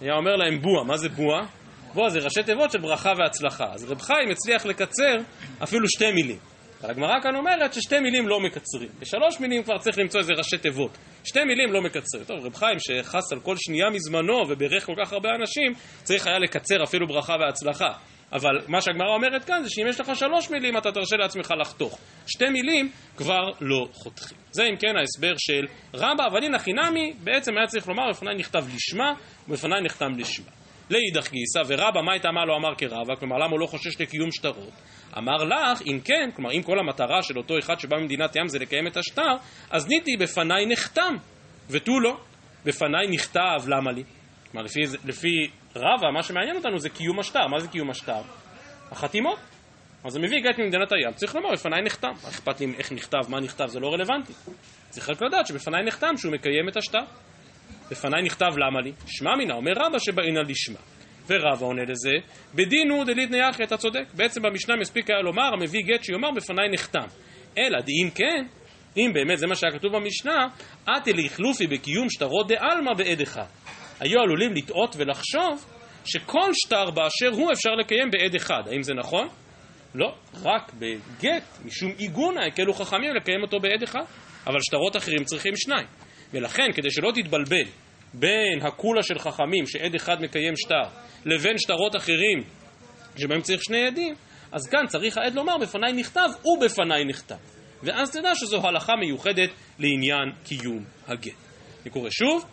היה 0.00 0.14
אומר 0.14 0.36
להם 0.36 0.62
בועה, 0.62 0.84
מה 0.84 0.96
זה 0.96 1.08
בועה? 1.08 1.46
בועה 1.94 2.10
זה 2.10 2.18
ראשי 2.18 2.42
תיבות 2.42 2.70
של 2.70 2.78
ברכה 2.78 3.10
והצלחה. 3.18 3.64
אז 3.72 3.90
רב 3.90 4.00
חיים 4.00 4.30
הצליח 4.30 4.66
לקצר 4.66 5.16
אפילו 5.62 5.88
שתי 5.88 6.12
מילים. 6.12 6.38
אבל 6.82 6.90
הגמרא 6.90 7.20
כאן 7.22 7.36
אומרת 7.36 7.74
ששתי 7.74 8.00
מילים 8.00 8.28
לא 8.28 8.40
מקצרים. 8.40 8.88
בשלוש 8.98 9.40
מילים 9.40 9.62
כבר 9.62 9.78
צריך 9.78 9.98
למצוא 9.98 10.20
איזה 10.20 10.32
ראשי 10.38 10.58
תיבות. 10.58 10.98
שתי 11.24 11.44
מילים 11.44 11.72
לא 11.72 11.82
מקצרים. 11.82 12.24
טוב, 12.24 12.46
רב 12.46 12.54
חיים 12.54 12.78
שחס 12.78 13.32
על 13.32 13.40
כל 13.40 13.54
שנייה 13.56 13.90
מזמנו 13.90 14.48
ובירך 14.48 14.86
כל 14.86 14.94
כך 15.04 15.12
הרבה 15.12 15.28
אנשים, 15.40 15.72
צריך 16.02 16.26
היה 16.26 16.38
לקצר 16.38 16.82
אפילו 16.84 17.06
ברכה 17.06 17.34
והצלחה. 17.40 17.92
אבל 18.32 18.58
מה 18.68 18.80
שהגמרא 18.80 19.14
אומרת 19.14 19.44
כאן 19.44 19.62
זה 19.62 19.70
שאם 19.70 19.86
יש 19.88 20.00
לך 20.00 20.16
שלוש 20.16 20.50
מילים 20.50 20.78
אתה 20.78 20.92
תרשה 20.92 21.16
לעצמך 21.16 21.54
לחתוך. 21.60 21.98
שתי 22.26 22.48
מילים 22.48 22.90
כבר 23.16 23.50
לא 23.60 23.88
חותכים. 23.92 24.38
זה 24.50 24.64
אם 24.64 24.76
כן 24.76 24.96
ההסבר 24.96 25.34
של 25.38 25.66
רבא, 25.94 26.26
אבל 26.26 26.44
הנה 26.44 26.58
חינמי, 26.58 27.12
בעצם 27.24 27.52
היה 27.58 27.66
צריך 27.66 27.88
לומר 27.88 28.10
בפניי 28.10 28.34
נכתב 28.34 28.64
לשמה 28.74 29.12
ובפניי 29.48 29.82
נחתם 29.82 30.18
לשמה. 30.18 30.50
לאידך 30.90 31.30
גיסא, 31.30 31.62
ורבא 31.66 32.00
מה 32.02 32.12
הייתה 32.12 32.30
מה 32.30 32.44
לא 32.44 32.56
אמר 32.56 32.74
כרבא, 32.78 33.14
כלומר 33.14 33.36
למה 33.36 33.50
הוא 33.50 33.60
לא 33.60 33.66
חושש 33.66 34.00
לקיום 34.00 34.32
שטרות? 34.32 34.72
אמר 35.18 35.36
לך, 35.44 35.82
אם 35.86 36.00
כן, 36.04 36.30
כלומר 36.34 36.52
אם 36.52 36.62
כל 36.62 36.78
המטרה 36.78 37.22
של 37.22 37.38
אותו 37.38 37.58
אחד 37.58 37.80
שבא 37.80 37.96
ממדינת 37.96 38.36
ים 38.36 38.48
זה 38.48 38.58
לקיים 38.58 38.86
את 38.86 38.96
השטר, 38.96 39.34
אז 39.70 39.88
ניתי 39.88 40.16
בפניי 40.16 40.66
נחתם, 40.66 41.14
ותו 41.70 42.00
לא. 42.00 42.16
בפניי 42.64 43.06
נכתב, 43.10 43.58
למה 43.66 43.92
לי? 43.92 44.02
כלומר 44.56 44.66
לפי, 44.66 44.80
לפי 45.04 45.50
רבא, 45.76 46.10
מה 46.14 46.22
שמעניין 46.22 46.56
אותנו 46.56 46.78
זה 46.78 46.88
קיום 46.88 47.18
השטר. 47.18 47.46
מה 47.46 47.60
זה 47.60 47.68
קיום 47.68 47.90
השטר? 47.90 48.20
החתימות. 48.90 49.38
אז 50.04 50.12
זה 50.12 50.18
מביא 50.18 50.40
גט 50.40 50.58
ממדינת 50.58 50.92
הים, 50.92 51.12
צריך 51.14 51.34
לומר, 51.34 51.52
בפניי 51.52 51.82
נחתם. 51.82 52.12
אכפת 52.28 52.60
לי 52.60 52.66
איך 52.78 52.92
נכתב, 52.92 53.18
מה 53.28 53.40
נכתב, 53.40 53.66
זה 53.66 53.80
לא 53.80 53.88
רלוונטי. 53.88 54.32
צריך 54.90 55.10
רק 55.10 55.22
לדעת 55.22 55.46
שבפניי 55.46 55.84
נחתם 55.84 56.16
שהוא 56.16 56.32
מקיים 56.32 56.68
את 56.68 56.76
השטר. 56.76 57.04
בפניי 57.90 58.22
נכתב 58.22 58.52
למה 58.56 58.80
לי? 58.80 58.92
שמע 59.06 59.36
מינה, 59.36 59.54
אומר 59.54 59.72
רבא 59.76 59.98
שבאינה 59.98 60.40
לשמה. 60.42 60.78
ורבא 61.26 61.66
עונה 61.66 61.82
לזה, 61.82 62.12
בדינו 62.54 63.04
דליתני 63.04 63.38
יחי, 63.38 63.64
אתה 63.64 63.76
צודק. 63.76 64.04
בעצם 64.14 64.42
במשנה 64.42 64.76
מספיק 64.76 65.10
היה 65.10 65.20
לומר, 65.20 65.50
המביא 65.52 65.82
גט 65.82 66.04
שיאמר 66.04 66.30
בפניי 66.36 66.68
נחתם. 66.72 67.06
אלא 67.58 67.78
דאם 67.80 68.10
כן, 68.14 68.46
אם 68.96 69.10
באמת 69.14 69.38
זה 69.38 69.46
מה 69.46 69.54
שהיה 69.54 69.72
כתוב 69.72 69.92
במשנה, 69.96 70.46
אתי 70.96 71.12
לאכלופי 71.12 71.66
בקיום 71.66 72.10
שטרות 72.10 72.48
דעלמא 72.48 72.94
בעד 72.94 73.20
אחד. 73.20 73.46
היו 74.00 74.20
עלולים 74.20 74.52
לטעות 74.54 74.96
ולחשוב 74.98 75.66
שכל 76.04 76.50
שטר 76.52 76.90
באשר 76.90 77.28
הוא 77.32 77.52
אפשר 77.52 77.70
לקיים 77.70 78.10
בעד 78.10 78.34
אחד. 78.34 78.62
האם 78.70 78.82
זה 78.82 78.94
נכון? 78.94 79.28
לא, 79.94 80.14
רק 80.42 80.72
בגט, 80.74 81.58
משום 81.64 81.92
עיגונה, 81.98 82.46
הקלו 82.46 82.72
חכמים 82.72 83.14
לקיים 83.14 83.42
אותו 83.42 83.60
בעד 83.60 83.82
אחד, 83.82 84.02
אבל 84.46 84.58
שטרות 84.60 84.96
אחרים 84.96 85.24
צריכים 85.24 85.56
שניים. 85.56 85.86
ולכן, 86.32 86.72
כדי 86.74 86.90
שלא 86.90 87.12
תתבלבל 87.14 87.64
בין 88.14 88.62
הקולה 88.62 89.02
של 89.02 89.18
חכמים, 89.18 89.66
שעד 89.66 89.94
אחד 89.94 90.22
מקיים 90.22 90.56
שטר, 90.56 90.82
לבין 91.24 91.58
שטרות 91.58 91.96
אחרים 91.96 92.42
שבהם 93.18 93.40
צריך 93.40 93.62
שני 93.64 93.86
עדים, 93.86 94.14
אז 94.52 94.68
כאן 94.68 94.86
צריך 94.86 95.18
העד 95.18 95.34
לומר 95.34 95.58
בפניי 95.58 95.92
נכתב 95.92 96.28
ובפניי 96.44 97.04
נכתב. 97.04 97.34
ואז 97.82 98.10
תדע 98.10 98.34
שזו 98.34 98.66
הלכה 98.66 98.92
מיוחדת 98.96 99.50
לעניין 99.78 100.32
קיום 100.44 100.84
הגט. 101.06 101.32
אני 101.82 101.90
קורא 101.90 102.10
שוב, 102.10 102.44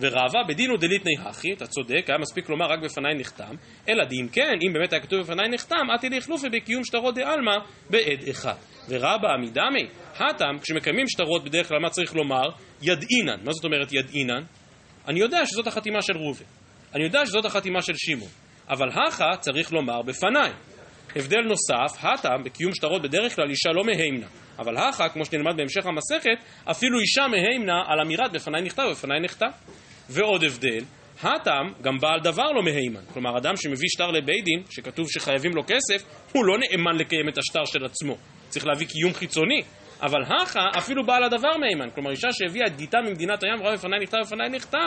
ורבה 0.00 0.38
בדין 0.48 0.70
ודליתני 0.70 1.12
הכי, 1.24 1.52
אתה 1.52 1.66
צודק, 1.66 2.04
היה 2.08 2.18
מספיק 2.18 2.48
לומר 2.48 2.66
רק 2.66 2.78
בפניי 2.84 3.14
נחתם, 3.14 3.54
אלא 3.88 4.04
דאם 4.04 4.28
כן, 4.32 4.54
אם 4.66 4.72
באמת 4.72 4.92
היה 4.92 5.02
כתוב 5.02 5.20
בפניי 5.20 5.48
נחתם, 5.48 5.86
אתי 5.94 6.08
ליחלופי 6.08 6.48
בקיום 6.48 6.84
שטרות 6.84 7.14
דעלמא 7.14 7.56
בעד 7.90 8.28
אחד. 8.30 8.54
ורבה 8.88 9.28
עמידמי, 9.34 9.86
הטם, 10.14 10.58
כשמקיימים 10.62 11.08
שטרות 11.08 11.44
בדרך 11.44 11.68
כלל 11.68 11.78
מה 11.78 11.90
צריך 11.90 12.14
לומר? 12.14 12.48
ידעינן. 12.82 13.44
מה 13.44 13.52
זאת 13.52 13.64
אומרת 13.64 13.92
ידעינן? 13.92 14.42
אני 15.08 15.20
יודע 15.20 15.46
שזאת 15.46 15.66
החתימה 15.66 16.02
של 16.02 16.16
ראובן. 16.16 16.44
אני 16.94 17.04
יודע 17.04 17.26
שזאת 17.26 17.44
החתימה 17.44 17.82
של 17.82 17.92
שמעון. 17.96 18.30
אבל 18.70 18.88
הכה 18.88 19.36
צריך 19.40 19.72
לומר 19.72 20.02
בפניי. 20.02 20.52
הבדל 21.16 21.40
נוסף, 21.40 22.04
הטם, 22.04 22.42
בקיום 22.44 22.74
שטרות 22.74 23.02
בדרך 23.02 23.36
כלל 23.36 23.50
אישה 23.50 23.70
לא 23.74 23.84
מהימנה. 23.84 24.26
אבל 24.58 24.76
הכה, 24.76 25.08
כמו 25.08 25.24
שנלמד 25.24 25.56
בהמשך 25.56 25.86
המסכת, 25.86 26.44
אפילו 26.70 27.00
אישה 27.00 27.28
מהימנה 27.28 27.82
על 27.86 28.00
אמירת 28.00 28.32
בפניי 28.32 28.62
נכתב 28.62 28.82
ובפניי 28.90 29.20
נכתב. 29.20 29.50
ועוד 30.10 30.44
הבדל, 30.44 30.84
הטם, 31.22 31.82
גם 31.82 31.98
בעל 31.98 32.20
דבר 32.20 32.52
לא 32.52 32.62
מהימן. 32.62 33.00
כלומר, 33.12 33.38
אדם 33.38 33.56
שמביא 33.56 33.88
שטר 33.94 34.10
לבית 34.10 34.44
דין, 34.44 34.62
שכתוב 34.70 35.06
שחייבים 35.10 35.54
לו 35.54 35.62
כסף, 35.62 36.04
הוא 36.32 36.44
לא 36.44 36.58
נאמן 36.58 36.96
לקיים 36.96 37.28
את 37.28 37.38
השטר 37.38 37.64
של 37.64 37.84
עצמו. 37.84 38.16
צריך 38.48 38.66
להביא 38.66 38.86
קיום 38.86 39.14
חיצוני. 39.14 39.62
אבל 40.02 40.22
הכה, 40.22 40.60
אפילו 40.78 41.06
בעל 41.06 41.24
הדבר 41.24 41.56
מהימן. 41.60 41.90
כלומר, 41.90 42.10
אישה 42.10 42.28
שהביאה 42.32 42.66
את 42.66 42.76
גיתה 42.76 42.98
ממדינת 43.00 43.42
הים, 43.42 43.62
ראה 43.62 43.72
בפניי 43.72 44.00
נכתב 44.00 44.18
ובפניי 44.22 44.48
נכתב, 44.48 44.78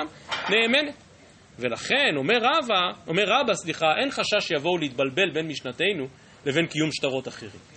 נאמנת. 0.49 0.95
ולכן, 1.59 2.15
אומר 2.15 2.37
רבא, 2.37 2.91
אומר 3.07 3.23
רבא, 3.27 3.53
סליחה, 3.53 3.85
אין 3.97 4.11
חשש 4.11 4.47
שיבואו 4.47 4.77
להתבלבל 4.77 5.29
בין 5.33 5.47
משנתנו 5.47 6.07
לבין 6.45 6.67
קיום 6.67 6.89
שטרות 6.91 7.27
אחרים. 7.27 7.74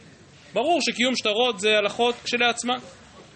ברור 0.58 0.80
שקיום 0.80 1.16
שטרות 1.16 1.60
זה 1.60 1.78
הלכות 1.78 2.14
כשלעצמן. 2.24 2.78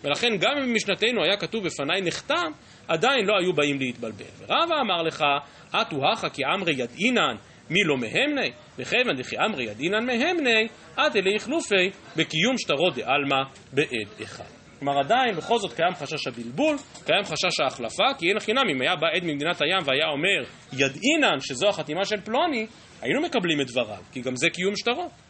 ולכן 0.04 0.28
גם 0.40 0.50
אם 0.58 0.68
במשנתנו 0.68 1.24
היה 1.24 1.36
כתוב 1.36 1.64
בפניי 1.64 2.02
נחתם, 2.02 2.50
עדיין 2.88 3.26
לא 3.26 3.34
היו 3.40 3.52
באים 3.52 3.78
להתבלבל. 3.78 4.24
ורבא 4.38 4.80
אמר 4.80 5.02
לך, 5.02 5.24
אטו 5.70 5.96
הכא 6.12 6.28
כי 6.28 6.42
אמרי 6.54 6.72
ידעינן 6.72 7.36
מי 7.70 7.84
לא 7.84 7.96
מהמני, 7.96 8.52
וכיוון 8.78 9.16
דכי 9.16 9.36
אמרי 9.46 9.64
ידעינן 9.64 10.06
מהמני, 10.06 10.68
את 10.94 11.16
אלי 11.16 11.36
יחלופי 11.36 11.90
בקיום 12.16 12.58
שטרות 12.58 12.94
דעלמא 12.94 13.42
בעד 13.72 14.22
אחד. 14.22 14.44
כלומר 14.78 14.98
עדיין 14.98 15.34
בכל 15.36 15.58
זאת 15.58 15.72
קיים 15.72 15.94
חשש 15.94 16.26
הבלבול, 16.26 16.76
קיים 17.04 17.24
חשש 17.24 17.60
ההחלפה, 17.60 18.14
כי 18.18 18.28
אין 18.28 18.40
חינם 18.40 18.62
אם 18.74 18.80
היה 18.82 18.96
בא 18.96 19.06
עד 19.14 19.24
ממדינת 19.24 19.62
הים 19.62 19.82
והיה 19.84 20.08
אומר 20.08 20.50
ידעינן 20.72 21.40
שזו 21.40 21.68
החתימה 21.68 22.04
של 22.04 22.20
פלוני, 22.20 22.66
היינו 23.00 23.20
מקבלים 23.20 23.60
את 23.60 23.66
דבריו, 23.66 24.02
כי 24.12 24.20
גם 24.20 24.36
זה 24.36 24.50
קיום 24.50 24.76
שטרות. 24.76 25.21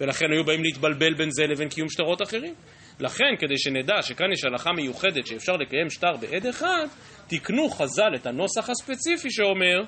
ולכן 0.00 0.26
היו 0.32 0.44
באים 0.44 0.62
להתבלבל 0.62 1.14
בין 1.14 1.30
זה 1.30 1.46
לבין 1.46 1.68
קיום 1.68 1.88
שטרות 1.88 2.22
אחרים. 2.22 2.54
לכן, 3.00 3.36
כדי 3.38 3.58
שנדע 3.58 4.02
שכאן 4.02 4.32
יש 4.32 4.44
הלכה 4.44 4.72
מיוחדת 4.72 5.26
שאפשר 5.26 5.52
לקיים 5.52 5.90
שטר 5.90 6.16
בעד 6.20 6.46
אחד, 6.46 6.86
תקנו 7.28 7.70
חז"ל 7.70 8.14
את 8.14 8.26
הנוסח 8.26 8.70
הספציפי 8.70 9.30
שאומר, 9.30 9.82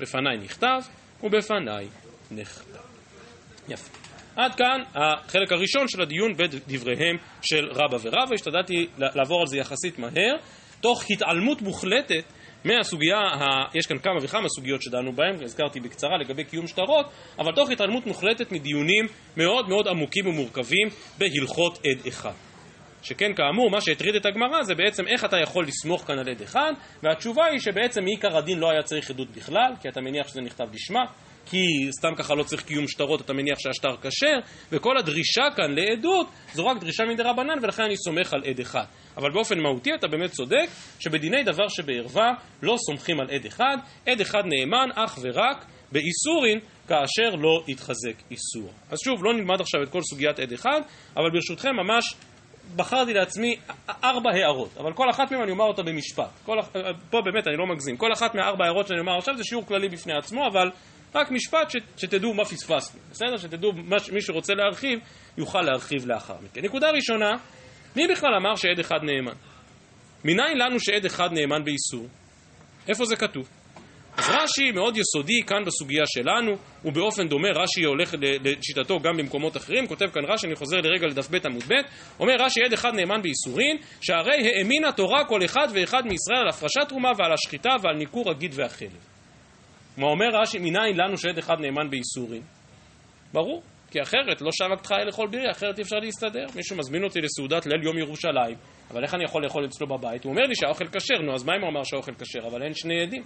בפניי 0.00 0.38
נכתב 0.38 0.80
ובפניי 1.22 1.88
נכתב. 2.30 2.78
יפה. 3.68 3.96
עד 4.36 4.54
כאן 4.54 4.82
החלק 4.94 5.52
הראשון 5.52 5.88
של 5.88 6.02
הדיון 6.02 6.36
בדבריהם 6.36 7.16
של 7.42 7.68
רבא 7.70 7.96
ורבא, 8.02 8.34
השתדלתי 8.34 8.86
לעבור 8.98 9.40
על 9.40 9.46
זה 9.46 9.56
יחסית 9.56 9.98
מהר, 9.98 10.36
תוך 10.80 11.04
התעלמות 11.10 11.62
מוחלטת 11.62 12.24
מהסוגיה, 12.64 13.18
ה... 13.18 13.44
יש 13.74 13.86
כאן 13.86 13.98
כמה 13.98 14.16
וכמה 14.22 14.48
סוגיות 14.48 14.82
שדנו 14.82 15.12
בהן, 15.12 15.42
הזכרתי 15.42 15.80
בקצרה 15.80 16.18
לגבי 16.18 16.44
קיום 16.44 16.66
שטרות, 16.66 17.06
אבל 17.38 17.52
תוך 17.52 17.70
התעלמות 17.70 18.06
מוחלטת 18.06 18.52
מדיונים 18.52 19.06
מאוד 19.36 19.68
מאוד 19.68 19.88
עמוקים 19.88 20.26
ומורכבים 20.26 20.88
בהלכות 21.18 21.78
עד 21.86 22.06
אחד. 22.08 22.32
שכן 23.02 23.34
כאמור, 23.34 23.70
מה 23.70 23.80
שהטריד 23.80 24.14
את 24.14 24.26
הגמרא 24.26 24.62
זה 24.62 24.74
בעצם 24.74 25.08
איך 25.08 25.24
אתה 25.24 25.36
יכול 25.36 25.66
לסמוך 25.66 26.02
כאן 26.06 26.18
על 26.18 26.28
עד 26.28 26.42
אחד, 26.42 26.72
והתשובה 27.02 27.46
היא 27.46 27.60
שבעצם 27.60 28.04
מעיקר 28.04 28.36
הדין 28.36 28.58
לא 28.58 28.70
היה 28.70 28.82
צריך 28.82 29.10
עדות 29.10 29.30
בכלל, 29.30 29.72
כי 29.80 29.88
אתה 29.88 30.00
מניח 30.00 30.28
שזה 30.28 30.40
נכתב 30.40 30.66
לשמה, 30.72 31.04
כי 31.50 31.92
סתם 31.98 32.14
ככה 32.16 32.34
לא 32.34 32.42
צריך 32.42 32.62
קיום 32.62 32.88
שטרות, 32.88 33.20
אתה 33.20 33.32
מניח 33.32 33.58
שהשטר 33.58 33.96
כשר, 34.02 34.38
וכל 34.72 34.98
הדרישה 34.98 35.42
כאן 35.56 35.74
לעדות 35.74 36.26
זו 36.54 36.66
רק 36.66 36.80
דרישה 36.80 37.04
מדי 37.04 37.22
רבנן, 37.22 37.58
ולכן 37.62 37.82
אני 37.82 37.96
סומך 37.96 38.34
על 38.34 38.40
עד 38.44 38.60
אחד. 38.60 38.84
אבל 39.16 39.30
באופן 39.30 39.58
מהותי 39.60 39.90
אתה 39.94 40.08
באמת 40.08 40.30
צודק, 40.30 40.66
שבדיני 41.00 41.42
דבר 41.42 41.68
שבערווה 41.68 42.32
לא 42.62 42.76
סומכים 42.86 43.20
על 43.20 43.26
עד 43.30 43.46
אחד, 43.46 43.76
עד 44.06 44.20
אחד 44.20 44.42
נאמן 44.44 44.88
אך 44.94 45.18
ורק 45.22 45.64
באיסורין, 45.92 46.58
כאשר 46.88 47.36
לא 47.38 47.62
יתחזק 47.68 48.14
איסור. 48.30 48.72
אז 48.90 48.98
שוב, 49.04 49.24
לא 49.24 49.34
נלמד 49.34 49.60
עכשיו 49.60 49.82
את 49.82 49.88
כל 49.88 50.00
סוגיית 50.02 50.38
עד 50.38 50.52
אחד, 50.52 50.80
אבל 51.16 51.30
ברשותכם 51.32 51.70
ממש 51.76 52.14
בחרתי 52.76 53.14
לעצמי 53.14 53.56
ארבע 54.04 54.30
הערות, 54.32 54.76
אבל 54.76 54.92
כל 54.92 55.10
אחת 55.10 55.32
מהן 55.32 55.42
אני 55.42 55.50
אומר 55.50 55.64
אותה 55.64 55.82
במשפט. 55.82 56.30
כל, 56.44 56.56
פה 57.10 57.18
באמת 57.24 57.46
אני 57.46 57.56
לא 57.56 57.66
מגזים. 57.66 57.96
כל 57.96 58.12
אחת 58.12 58.34
מהארבע 58.34 58.64
הערות 58.64 58.86
שאני 58.86 59.00
אומר 59.00 59.18
עכשיו 59.18 59.36
זה 59.36 59.44
שיעור 59.44 59.66
כללי 59.66 59.88
בפני 59.88 60.12
עצמו, 60.18 60.46
אבל 60.46 60.70
רק 61.14 61.30
משפט 61.30 61.70
ש, 61.70 61.76
שתדעו 61.96 62.34
מה 62.34 62.44
פספסנו, 62.44 63.00
בסדר? 63.10 63.36
שתדעו, 63.36 63.72
מה, 63.72 63.96
מי 64.12 64.22
שרוצה 64.22 64.54
להרחיב, 64.54 64.98
יוכל 65.38 65.62
להרחיב 65.62 66.06
לאחר 66.06 66.36
מכן. 66.42 66.60
נקודה 66.64 66.90
ראשונה, 66.90 67.36
מי 67.96 68.08
בכלל 68.08 68.30
אמר 68.40 68.56
שעד 68.56 68.78
אחד 68.78 68.98
נאמן? 69.02 69.36
מניין 70.24 70.58
לנו 70.58 70.80
שעד 70.80 71.04
אחד 71.04 71.32
נאמן 71.32 71.64
באיסור? 71.64 72.06
איפה 72.88 73.04
זה 73.04 73.16
כתוב? 73.16 73.48
אז 74.16 74.28
רש"י 74.28 74.72
מאוד 74.72 74.96
יסודי 74.96 75.42
כאן 75.46 75.64
בסוגיה 75.66 76.02
שלנו, 76.06 76.56
ובאופן 76.84 77.28
דומה 77.28 77.48
רש"י 77.48 77.84
הולך 77.84 78.14
לשיטתו 78.20 79.00
גם 79.00 79.16
במקומות 79.16 79.56
אחרים, 79.56 79.86
כותב 79.86 80.06
כאן 80.06 80.22
רש"י, 80.24 80.46
אני 80.46 80.54
חוזר 80.54 80.76
לרגע 80.76 81.06
לדף 81.06 81.30
ב' 81.30 81.46
עמוד 81.46 81.62
ב', 81.68 81.74
אומר 82.20 82.34
רש"י 82.40 82.60
עד 82.64 82.72
אחד 82.72 82.94
נאמן 82.94 83.22
באיסורין, 83.22 83.76
שהרי 84.00 84.58
האמינה 84.58 84.92
תורה 84.92 85.24
כל 85.24 85.44
אחד 85.44 85.68
ואחד 85.74 86.02
מישראל 86.06 86.38
על 86.42 86.48
הפרשת 86.48 86.88
תרומה 86.88 87.10
ועל 87.18 87.32
השחיטה 87.32 87.70
ועל 87.82 87.96
ניכור 87.96 88.30
הגיד 88.30 88.52
והחלב. 88.54 89.09
מה 89.96 90.06
אומר 90.06 90.26
רש"י, 90.42 90.58
מניין 90.58 90.96
לנו 90.96 91.18
שעד 91.18 91.38
אחד 91.38 91.54
נאמן 91.60 91.90
באיסורין? 91.90 92.42
ברור, 93.32 93.62
כי 93.90 94.02
אחרת 94.02 94.40
לא 94.40 94.50
שבק 94.52 94.82
תחיה 94.82 95.04
לאכול 95.04 95.28
בירי, 95.28 95.50
אחרת 95.50 95.78
אי 95.78 95.82
אפשר 95.82 95.96
להסתדר. 95.96 96.46
מישהו 96.56 96.76
מזמין 96.76 97.04
אותי 97.04 97.20
לסעודת 97.20 97.66
ליל 97.66 97.82
יום 97.84 97.98
ירושלים, 97.98 98.56
אבל 98.90 99.02
איך 99.04 99.14
אני 99.14 99.24
יכול 99.24 99.42
לאכול 99.44 99.64
אצלו 99.64 99.86
בבית? 99.86 100.24
הוא 100.24 100.30
אומר 100.30 100.42
לי 100.42 100.54
שהאוכל 100.54 100.84
כשר, 100.86 101.22
נו 101.22 101.34
אז 101.34 101.44
מה 101.44 101.52
אם 101.56 101.60
הוא 101.60 101.70
אמר 101.70 101.84
שהאוכל 101.84 102.12
כשר, 102.14 102.46
אבל 102.46 102.62
אין 102.62 102.74
שני 102.74 103.02
עדים. 103.02 103.22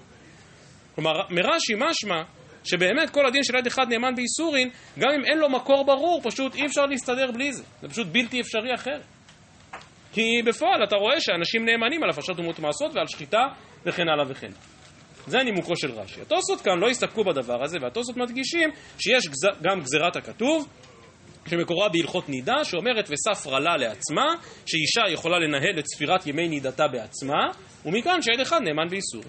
כלומר, 0.94 1.12
מרש"י 1.30 1.74
משמע 1.74 2.22
שבאמת 2.64 3.10
כל 3.10 3.26
הדין 3.26 3.42
של 3.42 3.56
עד 3.56 3.66
אחד 3.66 3.88
נאמן 3.88 4.14
באיסורין, 4.14 4.70
גם 4.98 5.10
אם 5.18 5.24
אין 5.24 5.38
לו 5.38 5.50
מקור 5.50 5.84
ברור, 5.86 6.20
פשוט 6.22 6.54
אי 6.54 6.66
אפשר 6.66 6.86
להסתדר 6.86 7.30
בלי 7.30 7.52
זה. 7.52 7.64
זה 7.82 7.88
פשוט 7.88 8.06
בלתי 8.12 8.40
אפשרי 8.40 8.74
אחרת. 8.74 9.02
כי 10.12 10.22
בפועל 10.46 10.84
אתה 10.84 10.96
רואה 10.96 11.20
שאנשים 11.20 11.64
נאמנים 11.64 12.02
על 12.02 12.10
הפרשת 12.10 12.34
תרומות 12.34 12.58
מעשות 12.58 12.96
ועל 12.96 13.06
שחיטה 13.06 13.42
וכן 13.86 14.08
הלאה 14.08 14.24
וכן 14.28 14.46
הלאה. 14.46 14.73
זה 15.26 15.38
נימוקו 15.42 15.76
של 15.76 15.92
רש"י. 15.92 16.20
התוספות 16.20 16.60
כאן 16.60 16.78
לא 16.78 16.90
הסתפקו 16.90 17.24
בדבר 17.24 17.64
הזה, 17.64 17.78
והתוספות 17.82 18.16
מדגישים 18.16 18.70
שיש 18.98 19.28
גז... 19.28 19.48
גם 19.62 19.80
גזירת 19.80 20.16
הכתוב, 20.16 20.68
שמקורה 21.46 21.88
בהלכות 21.88 22.28
נידה, 22.28 22.64
שאומרת 22.64 23.10
וספרה 23.10 23.60
לה 23.60 23.76
לעצמה, 23.76 24.34
שאישה 24.66 25.12
יכולה 25.12 25.38
לנהל 25.38 25.78
את 25.78 25.84
ספירת 25.86 26.26
ימי 26.26 26.48
נידתה 26.48 26.88
בעצמה, 26.88 27.48
ומכאן 27.86 28.22
שעד 28.22 28.40
אחד 28.40 28.60
נאמן 28.62 28.88
באיסור. 28.90 29.22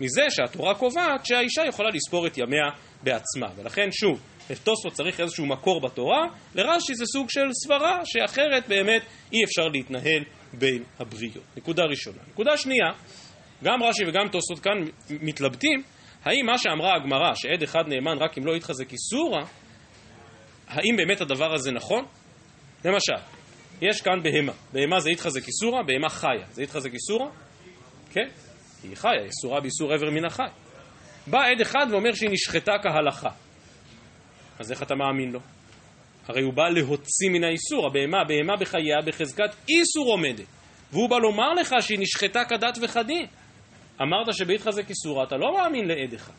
מזה 0.00 0.22
שהתורה 0.30 0.74
קובעת 0.74 1.26
שהאישה 1.26 1.62
יכולה 1.68 1.88
לספור 1.90 2.26
את 2.26 2.38
ימיה 2.38 2.68
בעצמה. 3.02 3.46
ולכן 3.56 3.88
שוב, 3.92 4.20
לתוספות 4.50 4.92
צריך 4.92 5.20
איזשהו 5.20 5.46
מקור 5.46 5.80
בתורה, 5.80 6.26
לרש"י 6.54 6.94
זה 6.94 7.04
סוג 7.06 7.30
של 7.30 7.52
סברה, 7.64 8.00
שאחרת 8.04 8.68
באמת 8.68 9.02
אי 9.32 9.44
אפשר 9.44 9.68
להתנהל 9.72 10.24
בין 10.52 10.82
הבריות. 10.98 11.44
נקודה 11.56 11.82
ראשונה. 11.84 12.18
נקודה 12.28 12.56
שנייה, 12.56 12.86
גם 13.64 13.82
רש"י 13.82 14.04
וגם 14.08 14.28
תוספות 14.28 14.58
כאן 14.58 14.72
מתלבטים, 15.10 15.82
האם 16.24 16.46
מה 16.46 16.58
שאמרה 16.58 16.96
הגמרא, 16.96 17.34
שעד 17.34 17.62
אחד 17.62 17.88
נאמן 17.88 18.18
רק 18.18 18.38
אם 18.38 18.46
לא 18.46 18.56
יתחזק 18.56 18.92
איסורה, 18.92 19.44
האם 20.68 20.96
באמת 20.96 21.20
הדבר 21.20 21.54
הזה 21.54 21.72
נכון? 21.72 22.04
למשל, 22.84 23.22
יש 23.82 24.00
כאן 24.02 24.22
בהמה, 24.22 24.52
בהמה 24.72 25.00
זה 25.00 25.10
יתחזק 25.10 25.46
איסורה, 25.46 25.82
בהמה 25.82 26.08
חיה, 26.08 26.46
זה 26.50 26.62
יתחזק 26.62 26.94
איסורה? 26.94 27.30
כן, 28.12 28.28
היא 28.82 28.96
חיה, 28.96 29.24
איסורה 29.24 29.60
באיסור 29.60 29.92
עבר 29.92 30.10
מן 30.10 30.24
החי. 30.24 30.42
בא 31.26 31.38
עד 31.38 31.60
אחד 31.60 31.86
ואומר 31.90 32.12
שהיא 32.14 32.30
נשחטה 32.30 32.72
כהלכה. 32.82 33.30
אז 34.58 34.72
איך 34.72 34.82
אתה 34.82 34.94
מאמין 34.94 35.32
לו? 35.32 35.40
הרי 36.28 36.42
הוא 36.42 36.52
בא 36.52 36.68
להוציא 36.68 37.30
מן 37.30 37.44
האיסור, 37.44 37.86
הבהמה, 37.86 38.24
בהמה 38.28 38.56
בחייה 38.56 38.96
בחזקת 39.06 39.50
איסור 39.68 40.06
עומדת. 40.06 40.46
והוא 40.92 41.10
בא 41.10 41.16
לומר 41.16 41.54
לך 41.54 41.74
שהיא 41.80 41.98
נשחטה 42.00 42.44
כדת 42.44 42.78
וכדין. 42.82 43.26
אמרת 44.02 44.34
שבהתחזק 44.34 44.90
איסורה, 44.90 45.24
אתה 45.24 45.36
לא 45.36 45.56
מאמין 45.56 45.88
לעד 45.88 46.14
אחד. 46.14 46.32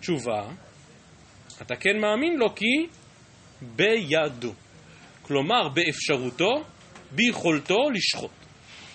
תשובה, 0.00 0.42
אתה 1.62 1.76
כן 1.76 1.98
מאמין 2.00 2.36
לו 2.38 2.54
כי 2.54 2.86
בידו. 3.62 4.52
כלומר, 5.22 5.68
באפשרותו, 5.68 6.64
ביכולתו 7.10 7.90
לשחוט. 7.90 8.30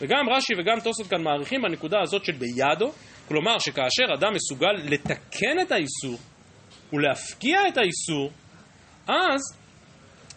וגם 0.01 0.29
רש"י 0.29 0.53
וגם 0.59 0.79
תוספות 0.79 1.07
כאן 1.07 1.23
מעריכים 1.23 1.61
בנקודה 1.61 2.01
הזאת 2.01 2.25
של 2.25 2.31
בידו, 2.31 2.91
כלומר 3.27 3.59
שכאשר 3.59 4.03
אדם 4.19 4.33
מסוגל 4.33 4.73
לתקן 4.83 5.59
את 5.61 5.71
האיסור, 5.71 6.19
ולהפקיע 6.93 7.67
את 7.67 7.77
האיסור, 7.77 8.31
אז 9.07 9.57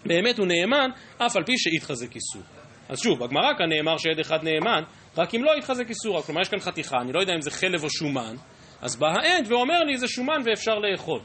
באמת 0.07 0.39
הוא 0.39 0.47
נאמן, 0.47 0.91
אף 1.19 1.37
על 1.37 1.45
פי 1.45 1.53
שהתחזק 1.57 2.17
איסור. 2.17 2.43
אז 2.89 2.99
שוב, 2.99 3.19
בגמרא 3.25 3.53
כאן 3.59 3.69
נאמר 3.69 3.99
שעד 3.99 4.19
אחד 4.21 4.45
נאמן, 4.45 4.83
רק 5.17 5.35
אם 5.35 5.45
לא 5.45 5.51
יתחזק 5.59 5.89
איסור, 5.89 6.23
כלומר 6.23 6.41
יש 6.41 6.49
כאן 6.49 6.61
חתיכה, 6.61 6.97
אני 7.01 7.13
לא 7.13 7.21
יודע 7.21 7.35
אם 7.35 7.41
זה 7.41 7.51
חלב 7.51 7.85
או 7.85 7.91
שומן, 7.91 8.35
אז 8.83 8.97
בא 8.97 9.07
העד 9.07 9.53
ואומר 9.53 9.79
לי 9.79 9.99
זה 9.99 10.09
שומן 10.09 10.43
ואפשר 10.45 10.75
לאכול. 10.75 11.21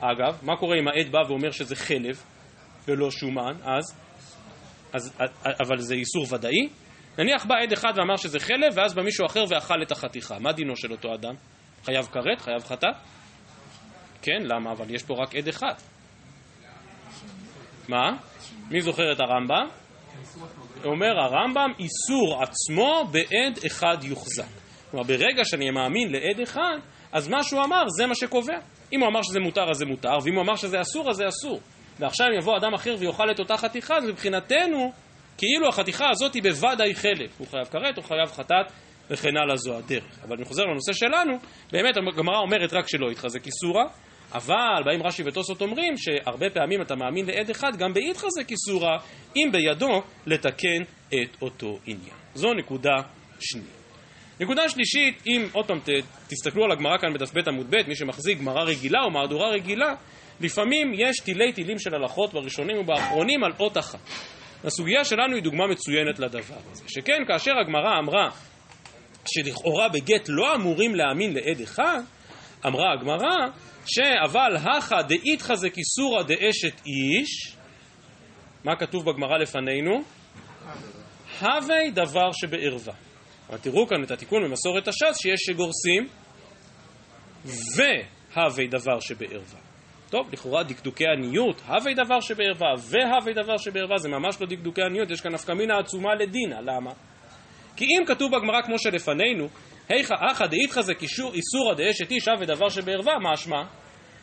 אגב, 0.00 0.38
מה 0.42 0.56
קורה 0.56 0.76
אם 0.78 0.88
העד 0.88 1.12
בא 1.12 1.18
ואומר 1.28 1.50
שזה 1.50 1.76
חלב 1.76 2.22
ולא 2.88 3.10
שומן, 3.10 3.54
אז? 3.62 3.84
אז 4.92 5.16
אבל 5.60 5.78
זה 5.78 5.94
איסור 5.94 6.34
ודאי? 6.34 6.68
נניח 7.18 7.46
בא 7.46 7.54
עד 7.62 7.72
אחד 7.72 7.92
ואמר 7.96 8.16
שזה 8.16 8.40
חלב, 8.40 8.72
ואז 8.74 8.94
בא 8.94 9.02
מישהו 9.02 9.26
אחר 9.26 9.44
ואכל 9.48 9.82
את 9.82 9.92
החתיכה. 9.92 10.38
מה 10.38 10.52
דינו 10.52 10.76
של 10.76 10.92
אותו 10.92 11.14
אדם? 11.14 11.34
חייב 11.84 12.06
כרת? 12.06 12.40
חייב 12.40 12.64
חטאת? 12.64 12.94
כן, 14.22 14.42
למה? 14.42 14.72
אבל 14.72 14.94
יש 14.94 15.02
פה 15.02 15.14
רק 15.22 15.34
עד 15.34 15.48
אחד. 15.48 15.74
מה? 17.88 18.10
מי 18.70 18.80
זוכר 18.80 19.12
את 19.12 19.20
הרמב"ם? 19.20 19.68
אומר 20.84 21.20
הרמב"ם, 21.20 21.72
איסור 21.78 22.42
עצמו 22.42 23.04
בעד 23.10 23.58
אחד 23.66 23.96
יוחזק. 24.02 24.44
כלומר, 24.90 25.06
ברגע 25.06 25.44
שאני 25.44 25.70
מאמין 25.70 26.12
לעד 26.12 26.40
אחד, 26.42 26.78
אז 27.12 27.28
מה 27.28 27.42
שהוא 27.42 27.64
אמר 27.64 27.82
זה 27.96 28.06
מה 28.06 28.14
שקובע. 28.14 28.58
אם 28.92 29.00
הוא 29.00 29.08
אמר 29.08 29.22
שזה 29.22 29.40
מותר 29.40 29.70
אז 29.70 29.76
זה 29.76 29.86
מותר, 29.86 30.18
ואם 30.24 30.34
הוא 30.34 30.42
אמר 30.42 30.56
שזה 30.56 30.80
אסור 30.80 31.10
אז 31.10 31.16
זה 31.16 31.28
אסור. 31.28 31.60
ועכשיו 31.98 32.26
אם 32.26 32.38
יבוא 32.38 32.56
אדם 32.56 32.74
אחר 32.74 32.94
ויאכל 32.98 33.30
את 33.30 33.38
אותה 33.38 33.56
חתיכה, 33.56 33.96
אז 33.96 34.04
מבחינתנו, 34.04 34.92
כאילו 35.38 35.68
החתיכה 35.68 36.04
הזאת 36.10 36.34
היא 36.34 36.42
בוודאי 36.42 36.94
חלק. 36.94 37.30
הוא 37.38 37.46
חייב 37.46 37.64
כרת, 37.64 37.96
הוא 37.96 38.04
חייב 38.04 38.26
חטאת, 38.26 38.72
וכן 39.10 39.36
הלאה 39.36 39.56
זו 39.56 39.76
הדרך. 39.76 40.18
אבל 40.24 40.36
אני 40.36 40.44
חוזר 40.44 40.62
לנושא 40.62 40.92
שלנו, 40.92 41.38
באמת 41.72 41.96
הגמרא 41.96 42.38
אומרת 42.38 42.72
רק 42.72 42.88
שלא 42.88 43.10
יתחזק 43.10 43.46
איסורה, 43.46 43.84
אבל 44.32 44.82
באים 44.84 45.02
רש"י 45.02 45.22
וטוסות 45.26 45.60
אומרים 45.60 45.94
שהרבה 45.96 46.50
פעמים 46.50 46.82
אתה 46.82 46.94
מאמין 46.94 47.26
לעד 47.26 47.50
אחד 47.50 47.76
גם 47.76 47.92
בהתחזק 47.92 48.50
איסורה, 48.50 48.96
אם 49.36 49.48
בידו 49.52 50.02
לתקן 50.26 50.82
את 51.08 51.42
אותו 51.42 51.78
עניין. 51.86 52.16
זו 52.34 52.54
נקודה 52.54 52.94
שנייה. 53.40 53.78
נקודה 54.40 54.68
שלישית, 54.68 55.22
אם 55.26 55.46
עוד 55.52 55.66
פעם 55.66 55.78
תסתכלו 56.28 56.64
על 56.64 56.72
הגמרא 56.72 56.98
כאן 56.98 57.14
בדף 57.14 57.32
ב' 57.34 57.48
עמוד 57.48 57.66
ב', 57.70 57.88
מי 57.88 57.96
שמחזיק 57.96 58.38
גמרא 58.38 58.62
רגילה 58.62 58.98
או 59.04 59.10
מהדורה 59.10 59.50
רגילה, 59.50 59.94
לפעמים 60.40 60.92
יש 60.94 61.16
תילי 61.24 61.52
תילים 61.52 61.78
של 61.78 61.94
הלכות 61.94 62.32
בראשונים 62.32 62.78
ובאחרונים 62.78 63.44
על 63.44 63.52
אות 63.60 63.78
אחת. 63.78 63.98
הסוגיה 64.64 65.04
שלנו 65.04 65.34
היא 65.34 65.42
דוגמה 65.42 65.66
מצוינת 65.66 66.18
לדבר 66.18 66.56
הזה, 66.70 66.84
שכן 66.88 67.22
כאשר 67.28 67.52
הגמרא 67.60 67.98
אמרה 67.98 68.30
שלכאורה 69.26 69.88
בגט 69.88 70.28
לא 70.28 70.54
אמורים 70.54 70.94
להאמין 70.94 71.32
לעד 71.34 71.60
אחד, 71.60 72.00
אמרה 72.66 72.92
הגמרא 72.92 73.36
שאבל 73.88 74.56
הכא 74.56 75.02
דאיתחא 75.02 75.54
כיסורא 75.70 76.22
דאשת 76.22 76.80
איש, 76.86 77.56
מה 78.64 78.76
כתוב 78.76 79.10
בגמרא 79.10 79.38
לפנינו? 79.38 80.02
הווי 81.40 81.90
דבר 81.90 82.32
שבערווה. 82.32 82.94
אבל 83.48 83.58
תראו 83.58 83.86
כאן 83.86 84.02
את 84.04 84.10
התיקון 84.10 84.44
במסורת 84.44 84.88
הש"ס 84.88 85.18
שיש 85.22 85.40
שגורסים 85.40 86.08
והווי 87.44 88.66
דבר 88.66 89.00
שבערווה. 89.00 89.60
טוב, 90.10 90.28
לכאורה 90.32 90.62
דקדוקי 90.62 91.04
עניות, 91.06 91.60
הווי 91.66 91.94
דבר 91.94 92.20
שבערווה 92.20 92.74
והווי 92.80 93.34
דבר 93.34 93.56
שבערווה 93.56 93.98
זה 93.98 94.08
ממש 94.08 94.40
לא 94.40 94.46
דקדוקי 94.46 94.82
עניות, 94.82 95.10
יש 95.10 95.20
כאן 95.20 95.32
נפקא 95.32 95.52
מינה 95.52 95.78
עצומה 95.78 96.14
לדינה, 96.14 96.60
למה? 96.60 96.90
כי 97.76 97.84
אם 97.84 98.06
כתוב 98.06 98.36
בגמרא 98.36 98.62
כמו 98.62 98.78
שלפנינו, 98.78 99.48
היכא 99.88 100.14
אחא 100.32 100.46
דאיתחא 100.46 100.82
זה 100.82 100.92
איסורא 101.34 101.74
דאשת 101.76 102.10
איש 102.10 102.28
הווי 102.28 102.46
דבר 102.46 102.68
שבערווה, 102.68 103.14
משמע 103.32 103.62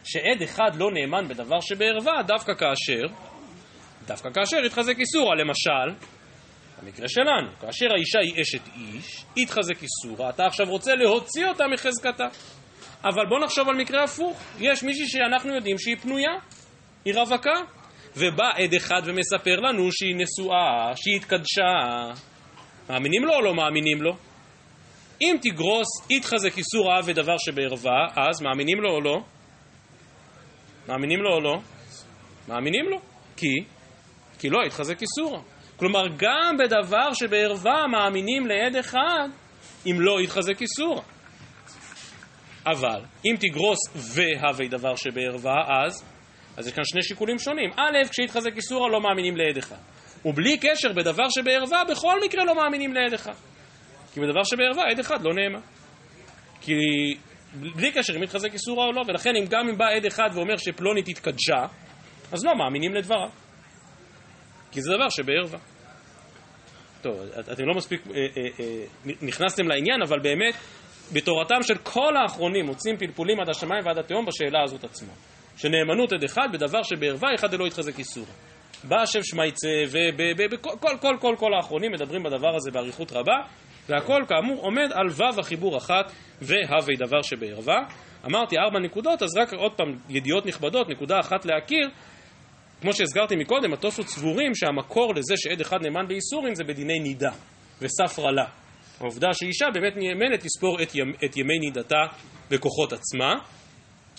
שעד 0.05 0.41
אחד 0.43 0.75
לא 0.75 0.91
נאמן 0.91 1.27
בדבר 1.27 1.59
שבערווה 1.61 2.23
דווקא 2.27 2.53
כאשר, 2.53 3.15
דווקא 4.07 4.29
כאשר 4.33 4.57
יתחזק 4.65 4.99
איסורא, 4.99 5.35
למשל, 5.35 6.05
במקרה 6.83 7.07
שלנו, 7.07 7.47
כאשר 7.61 7.85
האישה 7.95 8.19
היא 8.19 8.41
אשת 8.41 8.61
איש, 8.75 9.25
התחזק 9.37 9.83
איסורא, 9.83 10.29
אתה 10.29 10.45
עכשיו 10.45 10.65
רוצה 10.69 10.95
להוציא 10.95 11.47
אותה 11.47 11.63
מחזקתה. 11.73 12.27
אבל 13.03 13.25
בוא 13.29 13.39
נחשוב 13.45 13.69
על 13.69 13.75
מקרה 13.75 14.03
הפוך, 14.03 14.41
יש 14.59 14.83
מישהי 14.83 15.07
שאנחנו 15.07 15.55
יודעים 15.55 15.77
שהיא 15.77 15.97
פנויה, 15.97 16.31
היא 17.05 17.15
רווקה, 17.15 17.55
ובא 18.15 18.49
עד 18.55 18.73
אחד 18.73 19.01
ומספר 19.03 19.55
לנו 19.55 19.91
שהיא 19.91 20.15
נשואה, 20.15 20.91
שהיא 20.95 21.15
התקדשה. 21.15 21.63
מאמינים 22.89 23.23
לו 23.23 23.33
או 23.33 23.41
לא 23.41 23.53
מאמינים 23.53 24.01
לו? 24.01 24.15
אם 25.21 25.35
תגרוס 25.41 25.87
יתחזק 26.09 26.57
איסור 26.57 26.93
אהב 26.95 27.03
ודבר 27.07 27.35
שבערווה, 27.37 28.07
אז 28.15 28.41
מאמינים 28.41 28.81
לו 28.81 28.89
או 28.89 29.01
לא? 29.01 29.17
מאמינים 30.88 31.19
לו 31.21 31.34
או 31.34 31.41
לא? 31.41 31.58
מאמינים 32.48 32.86
לו. 32.89 33.00
כי? 33.38 33.63
כי 34.39 34.50
לא 34.50 34.60
יתחזק 34.65 35.02
איסורה. 35.02 35.41
כלומר, 35.78 36.08
גם 36.17 36.58
בדבר 36.60 37.13
שבערווה 37.13 37.88
מאמינים 37.88 38.48
לעד 38.48 38.76
אחד, 38.76 39.28
אם 39.86 39.95
לא 40.00 40.21
יתחזק 40.21 40.62
איסורה. 40.62 41.02
אבל, 42.67 43.02
אם 43.26 43.36
תגרוס 43.39 43.80
והווי 43.95 44.67
דבר 44.67 44.95
שבערווה, 44.95 45.56
אז, 45.86 46.04
אז 46.58 46.67
יש 46.67 46.74
כאן 46.74 46.84
שני 46.84 47.04
שיקולים 47.04 47.39
שונים. 47.39 47.69
א', 47.76 48.10
כשיתחזק 48.10 48.56
איסורה 48.56 48.89
לא 48.89 49.02
מאמינים 49.02 49.38
לעד 49.38 49.58
אחד. 49.58 49.76
ובלי 50.26 50.58
קשר, 50.58 50.93
בדבר 50.93 51.30
שבערווה, 51.30 51.84
בכל 51.89 52.19
מקרה 52.26 52.45
לא 52.45 52.56
מאמינים 52.56 52.93
לעד 52.93 53.13
אחד. 53.13 53.34
כי 54.13 54.19
בדבר 54.19 54.43
שבערווה, 54.43 54.84
עד 54.91 55.00
אחד 55.00 55.21
לא 55.21 55.34
נאמן. 55.34 55.62
כי 56.62 56.74
בלי 57.59 57.91
קשר 57.91 58.15
אם 58.15 58.21
מתחזק 58.21 58.53
איסורה 58.53 58.85
או 58.85 58.91
לא, 58.91 59.01
ולכן 59.07 59.29
אם 59.39 59.45
גם 59.49 59.69
אם 59.69 59.77
בא 59.77 59.85
עד 59.95 60.05
אחד 60.05 60.29
ואומר 60.33 60.57
שפלונית 60.57 61.07
התקדשה, 61.07 61.65
אז 62.31 62.45
לא 62.45 62.51
מאמינים 62.57 62.93
לדבריו. 62.95 63.29
כי 64.71 64.81
זה 64.81 64.91
דבר 64.95 65.09
שבערווה. 65.09 65.59
טוב, 67.01 67.19
אתם 67.39 67.65
לא 67.65 67.73
מספיק 67.75 68.01
אה, 68.07 68.13
אה, 68.15 68.25
אה, 68.59 69.13
נכנסתם 69.21 69.67
לעניין, 69.67 70.01
אבל 70.01 70.19
באמת, 70.19 70.55
בתורתם 71.13 71.63
של 71.63 71.77
כל 71.77 72.17
האחרונים 72.17 72.65
מוצאים 72.65 72.97
פלפולים 72.97 73.39
עד 73.39 73.49
השמיים 73.49 73.85
ועד 73.85 73.97
התהום 73.97 74.25
בשאלה 74.25 74.63
הזאת 74.63 74.83
עצמה. 74.83 75.13
שנאמנות 75.57 76.13
עד 76.13 76.23
אחד 76.23 76.47
בדבר 76.53 76.83
שבערווה 76.83 77.29
אחד 77.35 77.53
אלוה 77.53 77.67
יתחזק 77.67 77.99
איסורה. 77.99 78.31
בא 78.83 79.01
השם 79.01 79.23
שמייצה, 79.23 79.67
וכל 80.51 80.69
כל, 80.79 80.97
כל, 81.01 81.17
כל, 81.19 81.35
כל 81.37 81.53
האחרונים 81.53 81.91
מדברים 81.91 82.23
בדבר 82.23 82.55
הזה 82.55 82.71
באריכות 82.71 83.11
רבה, 83.11 83.35
והכל 83.89 84.24
כאמור 84.28 84.62
עומד 84.62 84.89
על 84.93 85.08
ו' 85.08 85.39
החיבור 85.39 85.78
אחת 85.78 86.12
והווי 86.41 86.95
דבר 86.95 87.21
שבערווה. 87.21 87.78
אמרתי 88.26 88.58
ארבע 88.58 88.80
נקודות, 88.80 89.24
אז 89.24 89.38
רק 89.38 89.54
עוד 89.54 89.71
פעם 89.71 89.98
ידיעות 90.10 90.45
נכבדות, 90.45 90.89
נקודה 90.89 91.19
אחת 91.19 91.45
להכיר. 91.45 91.89
כמו 92.82 92.93
שהזכרתי 92.93 93.36
מקודם, 93.36 93.74
התוספות 93.74 94.08
סבורים 94.08 94.56
שהמקור 94.56 95.15
לזה 95.15 95.34
שעד 95.38 95.62
אחד 95.62 95.78
נאמן 95.82 96.08
באיסורים 96.08 96.56
זה 96.56 96.63
בדיני 96.63 97.00
נידה 97.00 97.32
וספרא 97.82 98.32
לה. 98.32 98.45
העובדה 99.00 99.34
שאישה 99.34 99.65
באמת 99.74 99.93
נאמנת 99.95 100.45
לספור 100.45 100.82
את, 100.82 100.95
ימ, 100.95 101.12
את 101.26 101.38
ימי 101.38 101.60
נידתה 101.60 102.04
בכוחות 102.52 102.93
עצמה, 102.93 103.34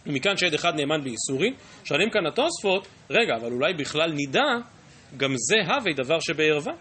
ומכאן 0.07 0.37
שעד 0.37 0.55
אחד 0.55 0.75
נאמן 0.75 1.05
באיסורים. 1.05 1.55
שואלים 1.85 2.11
כאן 2.11 2.27
התוספות, 2.27 2.87
רגע, 3.11 3.35
אבל 3.41 3.53
אולי 3.53 3.75
בכלל 3.75 4.13
נידה, 4.13 4.49
גם 5.17 5.35
זה 5.37 5.75
הווי 5.75 5.93
דבר 5.93 6.21
שבערווה. 6.21 6.73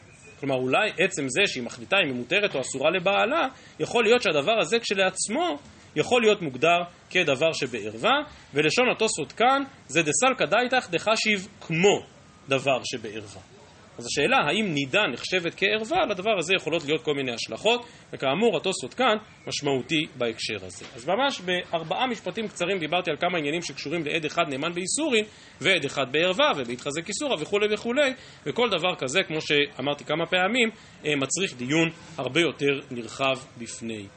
כלומר, 0.45 0.61
אולי 0.61 0.91
עצם 0.97 1.29
זה 1.29 1.41
שהיא 1.45 1.63
מחליטה 1.63 1.97
אם 2.03 2.07
היא 2.07 2.15
מותרת 2.15 2.55
או 2.55 2.61
אסורה 2.61 2.91
לבעלה, 2.91 3.47
יכול 3.79 4.03
להיות 4.03 4.21
שהדבר 4.21 4.59
הזה 4.59 4.79
כשלעצמו 4.79 5.57
יכול 5.95 6.21
להיות 6.21 6.41
מוגדר 6.41 6.79
כדבר 7.09 7.53
שבערווה, 7.53 8.13
ולשון 8.53 8.85
התוספות 8.91 9.31
כאן 9.31 9.63
זה 9.87 10.01
דסלקא 10.01 10.45
דייתך 10.45 10.89
דחשיב 10.89 11.47
כמו 11.61 12.05
דבר 12.47 12.79
שבערווה. 12.83 13.54
אז 13.97 14.05
השאלה 14.05 14.37
האם 14.37 14.73
נידה 14.73 15.03
נחשבת 15.13 15.53
כערווה, 15.57 16.05
לדבר 16.05 16.37
הזה 16.37 16.53
יכולות 16.55 16.85
להיות 16.85 17.03
כל 17.03 17.13
מיני 17.13 17.31
השלכות, 17.31 17.85
וכאמור 18.13 18.57
התוספות 18.57 18.93
כאן 18.93 19.17
משמעותי 19.47 20.05
בהקשר 20.17 20.65
הזה. 20.65 20.85
אז 20.95 21.07
ממש 21.07 21.41
בארבעה 21.41 22.07
משפטים 22.07 22.47
קצרים 22.47 22.79
דיברתי 22.79 23.11
על 23.11 23.17
כמה 23.17 23.37
עניינים 23.37 23.61
שקשורים 23.61 24.05
לעד 24.05 24.25
אחד 24.25 24.43
נאמן 24.49 24.73
באיסורין, 24.73 25.25
ועד 25.61 25.85
אחד 25.85 26.05
בערווה, 26.11 26.51
ובהתחזק 26.55 27.07
איסורה 27.07 27.41
וכולי 27.41 27.73
וכולי, 27.73 28.13
וכל 28.45 28.69
דבר 28.69 28.95
כזה, 28.95 29.23
כמו 29.23 29.41
שאמרתי 29.41 30.05
כמה 30.05 30.25
פעמים, 30.25 30.69
אה, 31.05 31.15
מצריך 31.15 31.57
דיון 31.57 31.89
הרבה 32.17 32.41
יותר 32.41 32.79
נרחב 32.91 33.37
בפני 33.57 34.07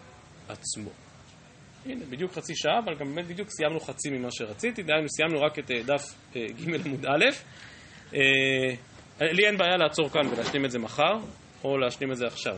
עצמו. 0.49 0.91
הנה, 1.87 2.05
בדיוק 2.11 2.33
חצי 2.33 2.53
שעה, 2.57 2.79
אבל 2.85 2.95
גם 2.95 3.15
באמת 3.15 3.27
בדיוק 3.27 3.49
סיימנו 3.51 3.81
חצי 3.81 4.11
ממה 4.11 4.29
שרציתי, 4.31 4.83
דהיינו 4.83 5.09
סיימנו 5.09 5.41
רק 5.41 5.59
את 5.59 5.71
אה, 5.71 5.83
דף 5.83 6.15
אה, 6.37 6.47
ג' 6.47 6.87
עמוד 6.87 7.07
א'. 7.07 7.25
לי 9.21 9.47
אין 9.47 9.59
בעיה 9.59 9.77
לעצור 9.77 10.09
כאן 10.09 10.27
ולהשלים 10.27 10.65
את 10.65 10.71
זה 10.71 10.79
מחר, 10.79 11.13
או 11.65 11.79
להשלים 11.79 12.13
את 12.13 12.17
זה 12.17 12.27
עכשיו. 12.27 12.57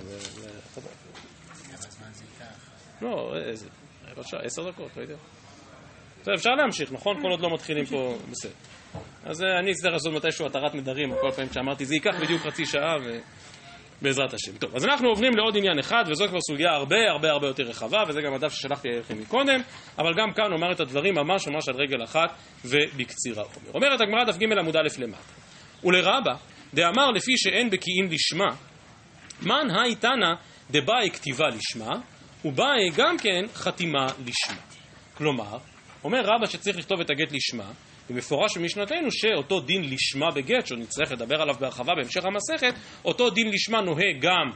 לא, 3.02 3.32
איזה, 3.36 3.68
רבע 4.10 4.22
שעה, 4.24 4.40
עשר 4.40 4.70
דקות, 4.70 4.96
לא 4.96 5.02
יודע. 5.02 5.16
טוב, 6.24 6.34
אפשר 6.34 6.50
להמשיך, 6.50 6.92
נכון? 6.92 7.22
כל 7.22 7.30
עוד 7.30 7.40
לא 7.40 7.54
מתחילים 7.54 7.84
פה, 7.84 8.16
בסדר. 8.30 8.52
אז 9.24 9.42
אה, 9.42 9.58
אני 9.58 9.72
אצטרך 9.72 9.92
לעשות 9.92 10.12
מתישהו 10.12 10.46
התרת 10.46 10.74
נדרים, 10.74 11.10
כל 11.20 11.30
פעמים 11.30 11.52
שאמרתי, 11.52 11.84
זה 11.84 11.94
ייקח 11.94 12.14
בדיוק 12.22 12.42
חצי 12.42 12.66
שעה, 12.66 12.96
ו... 13.04 13.18
בעזרת 14.02 14.34
השם. 14.34 14.56
טוב, 14.58 14.76
אז 14.76 14.84
אנחנו 14.84 15.08
עוברים 15.08 15.36
לעוד 15.36 15.56
עניין 15.56 15.78
אחד, 15.78 16.04
וזו 16.10 16.28
כבר 16.28 16.38
סוגיה 16.40 16.70
הרבה 16.70 16.96
הרבה 17.10 17.30
הרבה 17.30 17.46
יותר 17.46 17.62
רחבה, 17.62 17.98
וזה 18.08 18.20
גם 18.22 18.34
הדף 18.34 18.52
ששלחתי 18.52 18.88
לכם 18.88 19.18
מקודם, 19.18 19.60
אבל 19.98 20.14
גם 20.18 20.32
כאן 20.32 20.52
אומר 20.52 20.72
את 20.72 20.80
הדברים 20.80 21.14
ממש 21.14 21.48
ממש 21.48 21.68
על 21.68 21.74
רגל 21.74 22.04
אחת 22.04 22.32
ובקצירה 22.64 23.42
אומר. 23.42 23.70
אומרת 23.74 24.00
הגמרא 24.00 24.24
דף 24.24 24.36
ג' 24.36 24.58
עמוד 24.58 24.76
א' 24.76 24.88
למטה. 24.98 25.18
ולרבה, 25.84 26.34
דאמר 26.74 27.10
לפי 27.10 27.32
שאין 27.36 27.70
בקיאים 27.70 28.08
לשמה, 28.10 28.56
מן 29.42 29.70
היי 29.70 29.94
תנא 29.94 30.34
דבאי 30.70 31.10
כתיבה 31.12 31.48
לשמה, 31.48 31.96
ובאי 32.44 32.90
גם 32.96 33.18
כן 33.18 33.44
חתימה 33.54 34.06
לשמה. 34.06 34.60
כלומר, 35.14 35.58
אומר 36.04 36.20
רבא 36.20 36.46
שצריך 36.46 36.76
לכתוב 36.76 37.00
את 37.00 37.10
הגט 37.10 37.32
לשמה, 37.32 37.70
ומפורש 38.10 38.56
במשנתנו 38.56 39.08
שאותו 39.10 39.60
דין 39.60 39.84
לשמה 39.84 40.30
בגט, 40.30 40.66
שעוד 40.66 40.80
נצטרך 40.80 41.12
לדבר 41.12 41.42
עליו 41.42 41.54
בהרחבה 41.60 41.94
בהמשך 41.94 42.24
המסכת, 42.24 42.74
אותו 43.04 43.30
דין 43.30 43.50
לשמה 43.52 43.80
נוהג 43.80 44.20
גם 44.20 44.50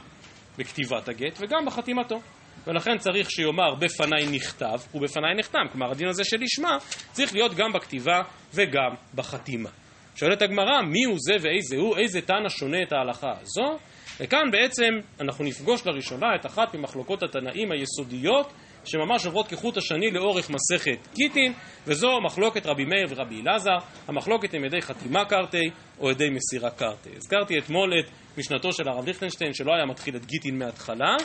בכתיבת 0.57 1.09
הגט 1.09 1.37
וגם 1.39 1.65
בחתימתו. 1.65 2.21
ולכן 2.67 2.97
צריך 2.97 3.31
שיאמר 3.31 3.75
בפניי 3.75 4.25
נכתב 4.31 4.79
ובפניי 4.93 5.35
נחתם. 5.37 5.59
כלומר, 5.71 5.91
הדין 5.91 6.07
הזה 6.07 6.23
של 6.23 6.37
לשמה 6.39 6.77
צריך 7.11 7.33
להיות 7.33 7.55
גם 7.55 7.73
בכתיבה 7.73 8.21
וגם 8.53 8.95
בחתימה. 9.15 9.69
שואלת 10.15 10.41
הגמרא, 10.41 10.81
מי 10.81 11.03
הוא 11.03 11.17
זה 11.19 11.33
ואיזה 11.41 11.75
הוא, 11.77 11.97
איזה 11.97 12.21
תנא 12.21 12.49
שונה 12.49 12.83
את 12.83 12.93
ההלכה 12.93 13.33
הזו? 13.41 13.77
וכאן 14.19 14.51
בעצם 14.51 14.93
אנחנו 15.21 15.45
נפגוש 15.45 15.87
לראשונה 15.87 16.27
את 16.35 16.45
אחת 16.45 16.75
ממחלוקות 16.75 17.23
התנאים 17.23 17.71
היסודיות 17.71 18.53
שממש 18.85 19.25
עוברות 19.25 19.47
כחוט 19.47 19.77
השני 19.77 20.11
לאורך 20.11 20.49
מסכת 20.49 21.07
גיטין, 21.13 21.53
וזו 21.87 22.21
מחלוקת 22.25 22.65
רבי 22.65 22.85
מאיר 22.85 23.07
ורבי 23.09 23.41
אלעזר, 23.41 23.77
המחלוקת 24.07 24.53
עם 24.53 24.65
ידי 24.65 24.81
חתימה 24.81 25.25
קרתי 25.25 25.69
או 25.99 26.11
ידי 26.11 26.29
מסירה 26.29 26.69
קרתי. 26.69 27.09
הזכרתי 27.17 27.59
אתמול 27.59 27.99
את 27.99 28.05
משנתו 28.37 28.73
של 28.73 28.89
הרב 28.89 29.05
ליכטנשטיין 29.05 29.53
שלא 29.53 29.73
היה 29.75 29.85
מתחיל 29.85 30.15
את 30.15 30.25
גיטין 30.25 30.57
מההתחלה, 30.57 31.15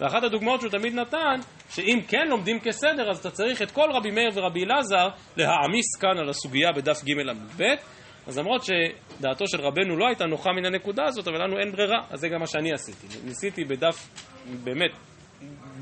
ואחת 0.00 0.24
הדוגמאות 0.24 0.60
שהוא 0.60 0.70
תמיד 0.70 0.94
נתן, 0.94 1.40
שאם 1.70 2.00
כן 2.08 2.26
לומדים 2.28 2.60
כסדר 2.60 3.10
אז 3.10 3.18
אתה 3.18 3.30
צריך 3.30 3.62
את 3.62 3.70
כל 3.70 3.90
רבי 3.92 4.10
מאיר 4.10 4.30
ורבי 4.34 4.64
אלעזר 4.64 5.08
להעמיס 5.36 5.96
כאן 6.00 6.18
על 6.18 6.28
הסוגיה 6.28 6.72
בדף 6.76 7.04
ג' 7.04 7.20
עמוד 7.30 7.50
ב', 7.56 7.62
אז 8.26 8.38
למרות 8.38 8.62
שדעתו 8.64 9.46
של 9.48 9.60
רבנו 9.60 9.96
לא 9.96 10.06
הייתה 10.06 10.26
נוחה 10.26 10.50
מן 10.52 10.66
הנקודה 10.66 11.04
הזאת, 11.04 11.28
אבל 11.28 11.44
לנו 11.44 11.58
אין 11.58 11.72
ברירה, 11.72 11.98
אז 12.10 12.20
זה 12.20 12.28
גם 12.28 12.40
מה 12.40 12.46
שאני 12.46 12.72
עשיתי. 12.72 13.06
ניסיתי 13.24 13.64
בדף, 13.64 14.08
באמת, 14.64 14.90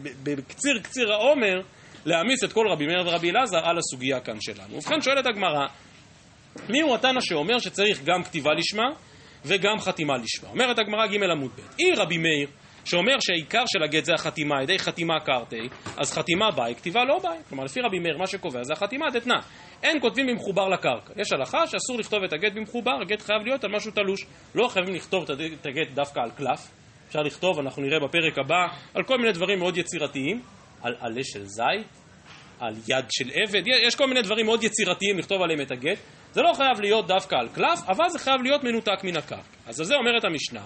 בקציר 0.03 0.81
קציר 0.83 1.12
העומר, 1.12 1.61
להעמיס 2.05 2.44
את 2.44 2.53
כל 2.53 2.66
רבי 2.68 2.87
מאיר 2.87 3.09
ורבי 3.09 3.31
אלעזר 3.31 3.59
על 3.59 3.79
הסוגיה 3.79 4.20
כאן 4.20 4.40
שלנו. 4.40 4.74
ובכן 4.74 5.01
שואלת 5.01 5.27
הגמרא, 5.27 5.66
מי 6.68 6.81
הוא 6.81 6.94
התנא 6.94 7.20
שאומר 7.20 7.59
שצריך 7.59 8.05
גם 8.05 8.22
כתיבה 8.22 8.51
לשמה 8.55 8.88
וגם 9.44 9.79
חתימה 9.81 10.16
לשמה? 10.16 10.51
אומרת 10.51 10.79
הגמרא 10.79 11.07
ג' 11.07 11.22
עמוד 11.22 11.51
ב', 11.51 11.61
אי 11.79 11.92
רבי 11.96 12.18
מאיר 12.18 12.48
שאומר 12.88 13.16
שהעיקר 13.20 13.64
של 13.66 13.83
הגט 13.83 14.05
זה 14.05 14.14
החתימה, 14.14 14.57
על 14.57 14.62
ידי 14.62 14.79
חתימה 14.79 15.20
קרתי, 15.20 15.68
אז 15.96 16.12
חתימה 16.12 16.51
ביי, 16.51 16.74
כתיבה 16.74 17.05
לא 17.05 17.18
ביי. 17.22 17.38
כלומר, 17.48 17.64
לפי 17.64 17.81
רבי 17.81 17.98
מאיר, 17.98 18.18
מה 18.18 18.27
שקובע 18.27 18.62
זה 18.62 18.72
החתימה 18.72 19.07
דתנא. 19.12 19.35
אין 19.83 20.01
כותבים 20.01 20.27
במחובר 20.27 20.68
לקרקע. 20.68 21.12
יש 21.16 21.33
הלכה 21.33 21.66
שאסור 21.66 21.98
לכתוב 21.98 22.22
את 22.24 22.33
הגט 22.33 22.53
במחובר, 22.53 22.98
הגט 23.03 23.22
חייב 23.22 23.42
להיות 23.44 23.64
על 23.64 23.70
משהו 23.77 23.90
תלוש. 23.90 24.24
לא 24.55 24.68
חייבים 24.68 24.94
לכתוב 24.94 25.22
את 25.31 25.66
הגט 25.66 25.90
דווקא 25.94 26.20
על 26.20 26.31
קלף. 26.31 26.70
אפשר 27.09 27.22
לכתוב, 27.22 27.59
אנחנו 27.59 27.83
נראה 27.83 27.98
בפרק 28.01 28.38
הבא, 28.38 28.66
על 28.94 29.03
כל 29.03 29.18
מיני 29.18 29.33
דברים 29.33 29.59
מאוד 29.59 29.77
יצירתיים, 29.77 30.42
על 30.83 30.94
עלה 31.01 31.24
של 31.24 31.44
זית, 31.44 31.87
על 32.61 32.74
יד 32.88 33.05
של 33.11 33.31
עבד, 33.35 33.62
יש 33.66 33.96
כל 33.96 34.07
מיני 34.07 34.22
דברים 34.22 34.46
מאוד 34.46 34.64
יצירתיים 34.64 35.18
לכתוב 35.18 35.42
עליהם 35.42 35.61
את 35.61 35.70
הגט. 35.70 35.98
זה 36.33 36.42
לא 36.42 36.53
חייב 36.53 36.81
להיות 36.81 37.07
דווקא 37.07 37.37
על 37.37 37.48
קלף, 37.48 37.81
אבל 37.88 38.09
זה 38.09 38.18
חייב 38.18 38.42
להיות 38.42 38.64
מנותק 38.64 39.05
מן 39.05 39.16
הקרקע. 39.16 39.42
אז 39.66 39.81
על 39.81 39.87
זה 39.87 39.94
אומרת 39.94 40.24
המשנה, 40.24 40.62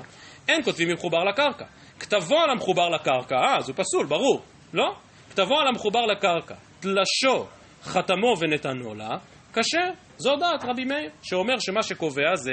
אין 0.49 0.63
כותבים 0.63 0.89
במחובר 0.89 1.25
לקרקע. 1.25 1.65
כתבו 2.03 2.39
על 2.39 2.51
המחובר 2.51 2.89
לקרקע, 2.89 3.35
אה, 3.35 3.57
אז 3.57 3.69
הוא 3.69 3.77
פסול, 3.77 4.07
ברור, 4.07 4.43
לא? 4.73 4.95
כתבו 5.31 5.61
על 5.61 5.69
המחובר 5.69 6.07
לקרקע, 6.07 6.55
תלשו, 6.81 7.47
חתמו 7.83 8.35
ונתנו 8.41 8.95
לה, 8.95 9.09
כשר. 9.53 9.91
זו 10.17 10.37
דעת 10.37 10.65
רבי 10.65 10.85
מאיר, 10.85 11.11
שאומר 11.23 11.59
שמה 11.59 11.83
שקובע 11.83 12.35
זה 12.35 12.53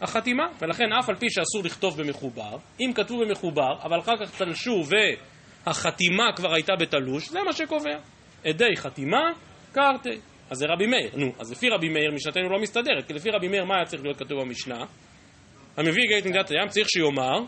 החתימה, 0.00 0.44
ולכן 0.60 0.92
אף 0.98 1.08
על 1.08 1.14
פי 1.14 1.26
שאסור 1.30 1.62
לכתוב 1.64 2.02
במחובר, 2.02 2.56
אם 2.80 2.92
כתבו 2.94 3.18
במחובר, 3.18 3.72
אבל 3.82 3.98
אחר 3.98 4.26
כך 4.26 4.38
תלשו 4.38 4.82
והחתימה 5.66 6.32
כבר 6.36 6.54
הייתה 6.54 6.72
בתלוש, 6.80 7.28
זה 7.28 7.38
מה 7.46 7.52
שקובע. 7.52 7.98
עדי 8.44 8.76
חתימה, 8.76 9.30
קרתי. 9.72 10.20
אז 10.50 10.58
זה 10.58 10.66
רבי 10.68 10.86
מאיר. 10.86 11.10
נו, 11.16 11.32
אז 11.38 11.52
לפי 11.52 11.68
רבי 11.68 11.88
מאיר 11.88 12.10
משנתנו 12.14 12.48
לא 12.48 12.58
מסתדרת, 12.58 13.06
כי 13.06 13.12
לפי 13.12 13.30
רבי 13.30 13.48
מאיר 13.48 13.64
מה 13.64 13.74
היה 13.76 13.84
צריך 13.84 14.02
להיות 14.02 14.18
כתוב 14.18 14.40
במשנה? 14.40 14.84
המביא 15.76 16.02
גאית 16.10 16.26
מדינת 16.26 16.50
הים 16.50 16.68
צריך 16.68 16.88
שיאמר 16.88 17.38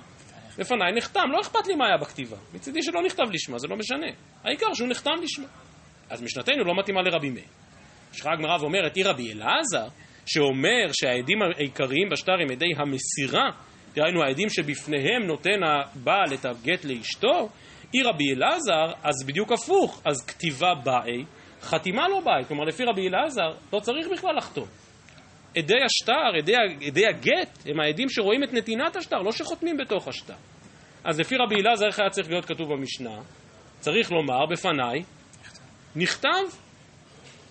לפניי 0.59 0.93
נחתם, 0.97 1.31
לא 1.33 1.41
אכפת 1.41 1.67
לי 1.67 1.75
מה 1.75 1.87
היה 1.87 1.97
בכתיבה. 1.97 2.37
מצידי 2.55 2.83
שלא 2.83 3.03
נכתב 3.03 3.25
לשמה, 3.33 3.59
זה 3.59 3.69
לא 3.69 3.77
משנה. 3.77 4.07
העיקר 4.45 4.75
שהוא 4.75 4.89
נחתם 4.89 5.11
לשמה. 5.23 5.47
אז 6.11 6.23
משנתנו 6.23 6.65
לא 6.65 6.75
מתאימה 6.79 7.03
לרבי 7.03 7.31
מאיר. 7.31 7.45
לך 8.15 8.27
הגמרא 8.27 8.57
ואומרת, 8.61 8.97
אי 8.97 9.03
רבי 9.03 9.33
אלעזר, 9.33 9.89
שאומר 10.27 10.87
שהעדים 10.93 11.39
העיקריים 11.43 12.09
בשטר 12.13 12.33
הם 12.33 12.51
עדי 12.51 12.67
המסירה, 12.77 13.51
דהיינו 13.95 14.23
העדים 14.23 14.49
שבפניהם 14.49 15.23
נותן 15.27 15.61
הבעל 15.63 16.35
את 16.35 16.45
הגט 16.45 16.85
לאשתו, 16.85 17.49
אי 17.95 18.03
רבי 18.03 18.35
אלעזר, 18.35 18.93
אז 19.03 19.27
בדיוק 19.27 19.53
הפוך, 19.53 20.03
אז 20.05 20.27
כתיבה 20.27 20.75
באי, 20.85 21.25
חתימה 21.61 22.09
לא 22.09 22.21
באי, 22.21 22.45
כלומר 22.49 22.65
לפי 22.65 22.85
רבי 22.85 23.09
אלעזר 23.09 23.53
לא 23.73 23.81
צריך 23.81 24.09
בכלל 24.13 24.37
לחתום. 24.37 24.67
עדי 25.57 25.83
השטר, 25.85 26.39
עדי, 26.39 26.53
עדי 26.87 27.07
הגט, 27.07 27.59
הם 27.67 27.81
העדים 27.81 28.09
שרואים 28.09 28.45
את 28.45 28.53
נתינת 28.53 28.97
השטר, 28.97 29.17
לא 29.19 29.33
שחותמים 29.33 29.77
בתוך 29.77 30.09
השטר. 30.09 30.35
אז 31.05 31.21
לפי 31.21 31.37
רבי 31.37 31.55
אלעזר, 31.55 31.87
איך 31.87 31.99
היה 31.99 32.11
צריך 32.11 32.31
להיות 32.31 32.45
כתוב 32.45 32.69
במשנה? 32.73 33.19
צריך 33.81 34.13
לומר 34.13 34.47
בפניי, 34.51 35.03
נכתב, 35.97 36.45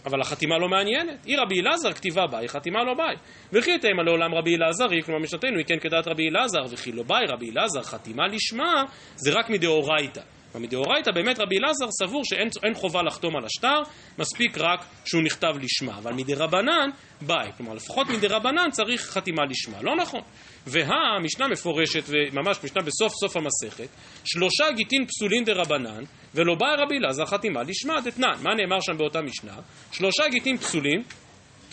אבל 0.05 0.21
החתימה 0.21 0.57
לא 0.57 0.69
מעניינת. 0.69 1.25
היא 1.25 1.37
רבי 1.39 1.61
אלעזר 1.61 1.93
כתיבה 1.93 2.27
באי, 2.27 2.47
חתימה 2.47 2.83
לא 2.83 2.93
באי. 2.93 3.15
וכי 3.53 3.79
תימא 3.79 4.01
לעולם 4.01 4.35
רבי 4.35 4.55
אלעזרי, 4.55 5.01
כלומר 5.05 5.19
משנתנו 5.19 5.57
היא 5.57 5.65
כן 5.65 5.79
כדעת 5.79 6.07
רבי 6.07 6.29
אלעזר, 6.29 6.73
וכי 6.73 6.91
לא 6.91 7.03
באי 7.03 7.25
רבי 7.27 7.51
אלעזר, 7.51 7.83
חתימה 7.83 8.27
לשמה, 8.27 8.83
זה 9.15 9.31
רק 9.33 9.49
מדאורייתא. 9.49 10.21
מדאורייתא 10.59 11.11
באמת 11.11 11.39
רבי 11.39 11.57
אלעזר 11.57 11.85
סבור 11.91 12.21
שאין 12.25 12.73
חובה 12.73 13.01
לחתום 13.03 13.35
על 13.35 13.45
השטר, 13.45 13.81
מספיק 14.19 14.57
רק 14.57 14.85
שהוא 15.05 15.23
נכתב 15.23 15.53
לשמה, 15.61 15.97
אבל 15.97 16.13
מדרבנן 16.13 16.89
ביי, 17.21 17.51
כלומר 17.57 17.73
לפחות 17.73 18.07
מדרבנן 18.09 18.71
צריך 18.71 19.01
חתימה 19.01 19.43
לשמה, 19.49 19.81
לא 19.81 19.95
נכון. 19.95 20.21
והמשנה 20.67 21.47
מפורשת, 21.51 22.03
וממש 22.07 22.57
משנה 22.63 22.81
בסוף 22.81 23.13
סוף 23.13 23.37
המסכת, 23.37 23.87
שלושה 24.25 24.71
גיטין 24.75 25.05
פסולין 25.05 25.43
דרבנן, 25.43 26.03
ולא 26.35 26.55
בא 26.55 26.65
רבי 26.83 26.97
אלעזר 26.97 27.25
חתימה 27.25 27.63
לשמה 27.63 28.01
דתנן. 28.01 28.35
מה 28.41 28.55
נאמר 28.55 28.81
שם 28.81 28.97
באותה 28.97 29.21
משנה? 29.21 29.53
שלושה 29.91 30.23
גיטין 30.31 30.57
פסולין, 30.57 31.03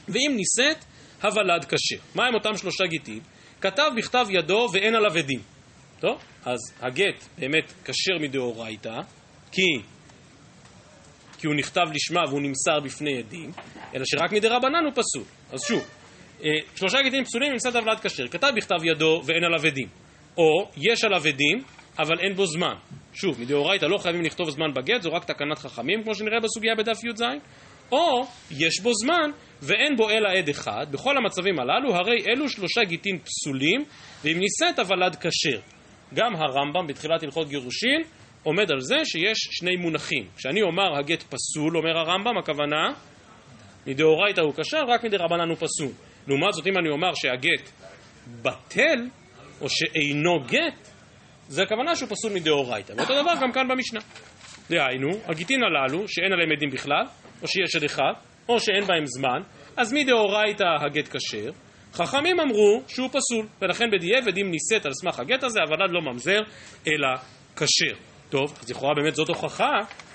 ואם 0.08 0.36
נישאת, 0.36 0.84
הוולד 1.22 1.64
כשר. 1.64 2.02
מה 2.14 2.26
הם 2.26 2.34
אותם 2.34 2.56
שלושה 2.56 2.86
גיטין? 2.86 3.20
כתב 3.60 3.90
בכתב 3.96 4.26
ידו 4.30 4.68
ואין 4.72 4.94
עליו 4.94 5.18
עדים. 5.18 5.40
טוב, 6.00 6.18
אז 6.44 6.58
הגט 6.80 7.24
באמת 7.38 7.72
כשר 7.84 8.18
מדאורייתא, 8.20 9.00
כי, 9.52 9.62
כי 11.38 11.46
הוא 11.46 11.54
נכתב 11.54 11.86
לשמה 11.94 12.20
והוא 12.28 12.40
נמסר 12.40 12.80
בפני 12.84 13.18
עדים, 13.18 13.52
אלא 13.94 14.04
שרק 14.04 14.32
מדרבנן 14.32 14.84
הוא 14.84 14.92
פסול. 14.92 15.24
אז 15.52 15.60
שוב, 15.68 15.86
אה, 16.42 16.48
שלושה 16.76 16.98
גטים 17.02 17.24
פסולים 17.24 17.52
נמצא 17.52 17.68
הוולד 17.68 18.00
כשר, 18.00 18.28
כתב 18.28 18.48
בכתב 18.56 18.84
ידו 18.84 19.22
ואין 19.24 19.44
עליו 19.44 19.66
עדים, 19.66 19.88
או 20.36 20.70
יש 20.76 21.04
עליו 21.04 21.26
עדים 21.26 21.64
אבל 21.98 22.20
אין 22.20 22.34
בו 22.34 22.46
זמן. 22.46 22.74
שוב, 23.14 23.40
מדאורייתא 23.40 23.86
לא 23.86 23.98
חייבים 23.98 24.22
לכתוב 24.22 24.50
זמן 24.50 24.74
בגט, 24.74 25.02
זו 25.02 25.12
רק 25.12 25.24
תקנת 25.24 25.58
חכמים, 25.58 26.02
כמו 26.02 26.14
שנראה 26.14 26.40
בסוגיה 26.40 26.74
בדף 26.74 27.04
י"ז, 27.04 27.22
או 27.92 28.26
יש 28.50 28.80
בו 28.80 28.94
זמן 28.94 29.30
ואין 29.62 29.96
בו 29.96 30.10
אלא 30.10 30.28
עד 30.28 30.48
אחד, 30.48 30.86
בכל 30.90 31.16
המצבים 31.16 31.60
הללו, 31.60 31.94
הרי 31.94 32.16
אלו 32.28 32.48
שלושה 32.48 32.80
גיטין 32.84 33.18
פסולים, 33.18 33.84
ואם 34.24 34.38
נישאת 34.38 34.78
הוולד 34.78 35.16
כשר. 35.16 35.60
גם 36.14 36.36
הרמב"ם 36.36 36.86
בתחילת 36.86 37.22
הלכות 37.22 37.48
גירושין 37.48 38.02
עומד 38.42 38.70
על 38.70 38.80
זה 38.80 38.96
שיש 39.04 39.38
שני 39.50 39.76
מונחים. 39.76 40.26
כשאני 40.36 40.62
אומר 40.62 40.98
הגט 40.98 41.22
פסול, 41.22 41.76
אומר 41.76 41.98
הרמב"ם, 41.98 42.38
הכוונה 42.38 42.88
מדאורייתא 43.86 44.40
הוא 44.40 44.54
כשר, 44.54 44.84
רק 44.88 45.04
מדרבנן 45.04 45.48
הוא 45.48 45.56
פסול. 45.56 45.92
לעומת 46.26 46.52
זאת, 46.52 46.66
אם 46.66 46.78
אני 46.78 46.88
אומר 46.88 47.14
שהגט 47.14 47.70
בטל, 48.42 49.08
או 49.60 49.68
שאינו 49.68 50.40
גט, 50.46 50.88
זה 51.48 51.62
הכוונה 51.62 51.96
שהוא 51.96 52.08
פסול 52.08 52.32
מדאורייתא. 52.34 52.92
ואותו 52.96 53.22
דבר 53.22 53.32
גם 53.42 53.52
כאן 53.52 53.68
במשנה. 53.68 54.00
דהיינו, 54.70 55.08
הגיטין 55.24 55.60
הללו, 55.62 56.08
שאין 56.08 56.32
עליהם 56.32 56.52
עדים 56.52 56.70
בכלל, 56.70 57.04
או 57.42 57.48
שיש 57.48 57.76
עד 57.76 57.84
אחד, 57.84 58.12
או 58.48 58.60
שאין 58.60 58.84
בהם 58.84 59.06
זמן, 59.06 59.42
אז 59.76 59.92
מדאורייתא 59.92 60.64
הגט 60.86 61.08
כשר, 61.16 61.50
חכמים 61.92 62.40
אמרו 62.40 62.82
שהוא 62.88 63.08
פסול, 63.08 63.46
ולכן 63.62 63.84
בדיעבד 63.92 64.38
אם 64.38 64.50
נישאת 64.50 64.86
על 64.86 64.92
סמך 64.92 65.20
הגט 65.20 65.44
הזה, 65.44 65.60
הוולד 65.60 65.90
לא 65.90 66.00
ממזר, 66.00 66.40
אלא 66.86 67.08
כשר. 67.56 67.94
טוב, 68.28 68.58
אז 68.60 68.70
לכאורה 68.70 68.94
באמת 68.94 69.14
זאת 69.14 69.28
הוכחה 69.28 69.72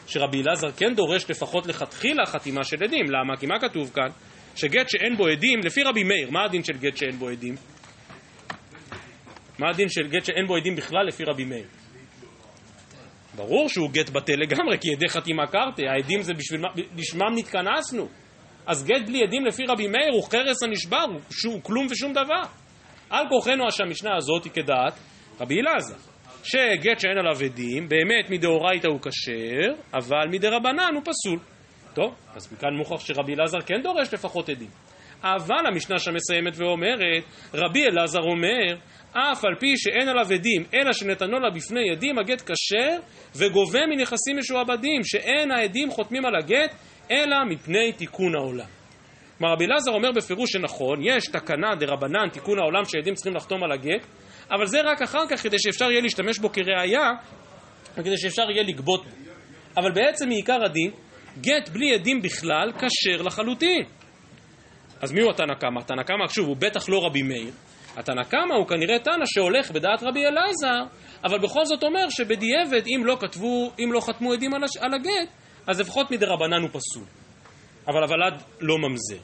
שרבי 0.08 0.42
אלעזר 0.42 0.72
כן 0.72 0.96
דורש 0.96 1.30
לפחות 1.30 1.68
לכתחילה 1.68 2.26
חתימה 2.26 2.64
של 2.64 2.84
עדים. 2.84 3.06
למה? 3.06 3.38
כי 3.40 3.46
מה 3.46 3.60
כתוב 3.60 3.92
כאן? 3.94 4.10
שגט 4.56 4.90
שאין 4.90 5.18
בו 5.18 5.28
עדים, 5.28 5.60
לפי 5.66 5.84
רבי 5.84 6.04
מאיר, 6.04 6.32
מה 6.32 6.44
הדין 6.44 6.64
של 6.64 6.78
גט 6.78 6.98
שאין 6.98 7.16
בו 7.16 7.30
עדים? 7.30 7.56
מה 9.60 9.70
הדין 9.70 9.90
של 9.90 10.08
גט 10.08 10.26
שאין 10.26 10.48
בו 10.48 10.56
עדים 10.56 10.76
בכלל 10.76 11.08
לפי 11.08 11.24
רבי 11.24 11.46
מאיר? 11.46 11.68
ברור 13.36 13.70
שהוא 13.70 13.92
גט 13.92 14.10
בטל 14.10 14.34
לגמרי, 14.34 14.78
כי 14.82 14.88
ידי 14.94 15.10
חתימה 15.10 15.48
קרתי, 15.48 15.88
העדים 15.88 16.22
זה 16.22 16.34
בשביל 16.34 16.62
מה, 16.62 16.68
לשמם 16.96 17.36
נתכנסנו. 17.36 18.08
אז 18.68 18.84
גט 18.84 19.08
בלי 19.08 19.24
עדים 19.24 19.46
לפי 19.46 19.64
רבי 19.68 19.88
מאיר 19.88 20.14
הוא 20.14 20.24
חרס 20.24 20.64
הנשבר, 20.64 21.06
הוא, 21.08 21.54
הוא 21.54 21.64
כלום 21.64 21.88
ושום 21.90 22.14
דבר. 22.14 22.42
על 23.10 23.26
כורחנו 23.30 23.72
שהמשנה 23.72 24.16
הזאת 24.16 24.44
היא 24.44 24.52
כדעת 24.52 24.94
רבי 25.40 25.56
אלעזר, 25.62 25.96
שגט 26.44 27.00
שאין 27.00 27.18
עליו 27.18 27.46
עדים, 27.46 27.90
באמת 27.90 28.30
מדאורייתא 28.30 28.88
הוא 28.88 29.00
כשר, 29.02 29.74
אבל 29.94 30.28
מדרבנן 30.32 30.92
הוא 30.96 31.02
פסול. 31.06 31.40
טוב, 31.94 32.16
אז 32.36 32.54
מכאן 32.54 32.74
מוכרח 32.78 33.06
שרבי 33.06 33.34
אלעזר 33.34 33.62
כן 33.62 33.82
דורש 33.84 34.14
לפחות 34.14 34.50
עדים. 34.50 34.70
אבל 35.24 35.68
המשנה 35.68 36.00
שם 36.00 36.14
מסיימת 36.14 36.54
ואומרת, 36.58 37.24
רבי 37.54 37.86
אלעזר 37.86 38.20
אומר, 38.20 38.76
אף 39.12 39.46
על 39.46 39.56
פי 39.60 39.78
שאין 39.78 40.10
עליו 40.10 40.34
עדים, 40.34 40.64
אלא 40.74 40.94
שנתנו 40.94 41.40
לה 41.40 41.50
בפני 41.50 41.92
עדים, 41.92 42.20
הגט 42.20 42.42
כשר, 42.42 42.98
וגובה 43.36 43.86
מנכסים 43.86 44.38
משועבדים, 44.38 45.04
שאין 45.04 45.52
העדים 45.52 45.92
חותמים 45.92 46.26
על 46.26 46.36
הגט, 46.36 46.76
אלא 47.12 47.38
מפני 47.50 47.92
תיקון 47.92 48.36
העולם. 48.36 48.66
כלומר, 49.38 49.54
רבי 49.54 49.66
אלעזר 49.66 49.92
אומר 49.92 50.12
בפירוש 50.12 50.52
שנכון, 50.52 51.00
יש 51.02 51.28
תקנה 51.28 51.76
דה 51.80 51.86
רבנן, 51.86 52.30
תיקון 52.32 52.60
העולם, 52.60 52.86
שעדים 52.86 53.14
צריכים 53.14 53.36
לחתום 53.36 53.64
על 53.64 53.72
הגט, 53.72 54.06
אבל 54.52 54.66
זה 54.66 54.82
רק 54.82 55.02
אחר 55.02 55.28
כך 55.30 55.44
כדי 55.44 55.58
שאפשר 55.60 55.92
יהיה 55.92 56.02
להשתמש 56.02 56.40
בו 56.40 56.50
כראיה, 56.52 57.12
וכדי 57.98 58.18
שאפשר 58.18 58.52
יהיה 58.52 58.64
לגבות 58.64 59.06
בו. 59.06 59.12
אבל 59.78 59.92
בעצם 59.92 60.30
מעיקר 60.30 60.64
הדין, 60.66 60.92
גט 61.42 61.70
בלי 61.70 61.94
עדים 61.94 62.22
בכלל 62.22 62.72
כשר 62.72 63.22
לחלוטין. 63.22 63.84
אז 65.02 65.12
מי 65.12 65.22
הוא 65.22 65.32
התנא 65.32 65.54
קמא? 65.54 65.80
התנא 65.80 66.04
קמא, 66.04 66.28
שוב, 66.28 66.48
הוא 66.48 66.58
בטח 66.58 66.90
לא 66.90 67.06
רבי 67.06 67.22
מאיר. 67.22 67.52
התנא 67.98 68.24
קמא 68.24 68.54
הוא 68.54 68.68
כנראה 68.68 69.00
תנא 69.00 69.26
שהולך 69.26 69.72
בדעת 69.72 70.04
רבי 70.04 70.26
אלעזר, 70.26 70.96
אבל 71.24 71.40
בכל 71.40 71.66
זאת 71.66 71.84
אומר 71.84 72.10
שבדיעבד, 72.10 72.82
אם 72.88 73.06
לא 73.06 73.18
כתבו, 73.20 73.72
אם 73.80 73.94
לא 73.94 74.00
חתמו 74.00 74.34
עדים. 74.34 74.54
על 74.54 74.94
הגט, 74.94 75.30
אז 75.68 75.80
לפחות 75.80 76.12
מדי 76.12 76.26
רבנן 76.26 76.62
הוא 76.62 76.70
פסול. 76.70 77.04
אבל 77.88 78.04
הוולד 78.04 78.42
לא 78.62 78.78
ממזר. 78.78 79.22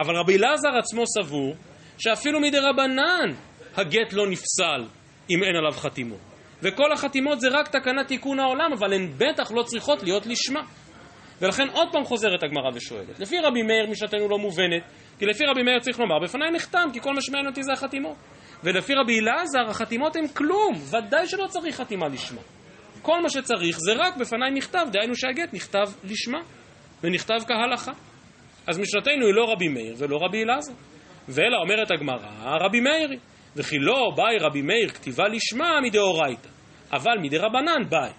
אבל 0.00 0.16
רבי 0.16 0.36
אלעזר 0.36 0.68
עצמו 0.78 1.04
סבור 1.06 1.54
שאפילו 1.98 2.40
מדי 2.40 2.58
רבנן 2.58 3.34
הגט 3.76 4.12
לא 4.12 4.26
נפסל 4.26 4.84
אם 5.30 5.42
אין 5.42 5.56
עליו 5.56 5.72
חתימות. 5.72 6.18
וכל 6.62 6.92
החתימות 6.92 7.40
זה 7.40 7.48
רק 7.48 7.68
תקנת 7.68 8.08
תיקון 8.08 8.40
העולם, 8.40 8.72
אבל 8.72 8.92
הן 8.92 9.12
בטח 9.18 9.52
לא 9.52 9.62
צריכות 9.62 10.02
להיות 10.02 10.26
לשמה. 10.26 10.62
ולכן 11.40 11.68
עוד 11.72 11.88
פעם 11.92 12.04
חוזרת 12.04 12.42
הגמרא 12.42 12.70
ושואלת, 12.74 13.20
לפי 13.20 13.38
רבי 13.38 13.62
מאיר 13.62 13.90
משנתנו 13.90 14.28
לא 14.28 14.38
מובנת, 14.38 14.82
כי 15.18 15.26
לפי 15.26 15.44
רבי 15.44 15.62
מאיר 15.62 15.80
צריך 15.80 16.00
לומר, 16.00 16.18
בפניי 16.24 16.50
נחתם, 16.50 16.88
כי 16.92 17.00
כל 17.00 17.14
מה 17.14 17.20
שמעניין 17.20 17.46
אותי 17.46 17.62
זה 17.62 17.72
החתימות. 17.72 18.16
ולפי 18.64 18.94
רבי 18.94 19.20
אלעזר, 19.20 19.70
החתימות 19.70 20.16
הן 20.16 20.28
כלום, 20.28 20.74
ודאי 20.90 21.26
שלא 21.26 21.46
צריך 21.46 21.76
חתימה 21.76 22.08
לשמה. 22.08 22.40
כל 23.06 23.22
מה 23.22 23.30
שצריך 23.30 23.78
זה 23.78 23.92
רק 23.96 24.16
בפניי 24.16 24.50
נכתב, 24.50 24.86
דהיינו 24.92 25.16
שהגט 25.16 25.54
נכתב 25.54 25.86
לשמה, 26.04 26.38
ונכתב 27.02 27.38
כהלכה. 27.46 27.92
אז 28.66 28.78
משנתנו 28.78 29.26
היא 29.26 29.34
לא 29.34 29.52
רבי 29.52 29.68
מאיר 29.68 29.94
ולא 29.98 30.16
רבי 30.20 30.42
אלעזר. 30.42 30.72
ואלא 31.28 31.56
אומרת 31.62 31.90
הגמרא, 31.90 32.28
רבי 32.44 32.80
מאירי. 32.80 33.16
וכי 33.56 33.76
לא 33.78 34.10
באי 34.16 34.36
רבי 34.40 34.62
מאיר 34.62 34.88
כתיבה 34.88 35.24
לשמה 35.28 35.80
מדאורייתא, 35.82 36.48
אבל 36.92 37.18
מדרבנן 37.22 37.88
באי. 37.88 38.10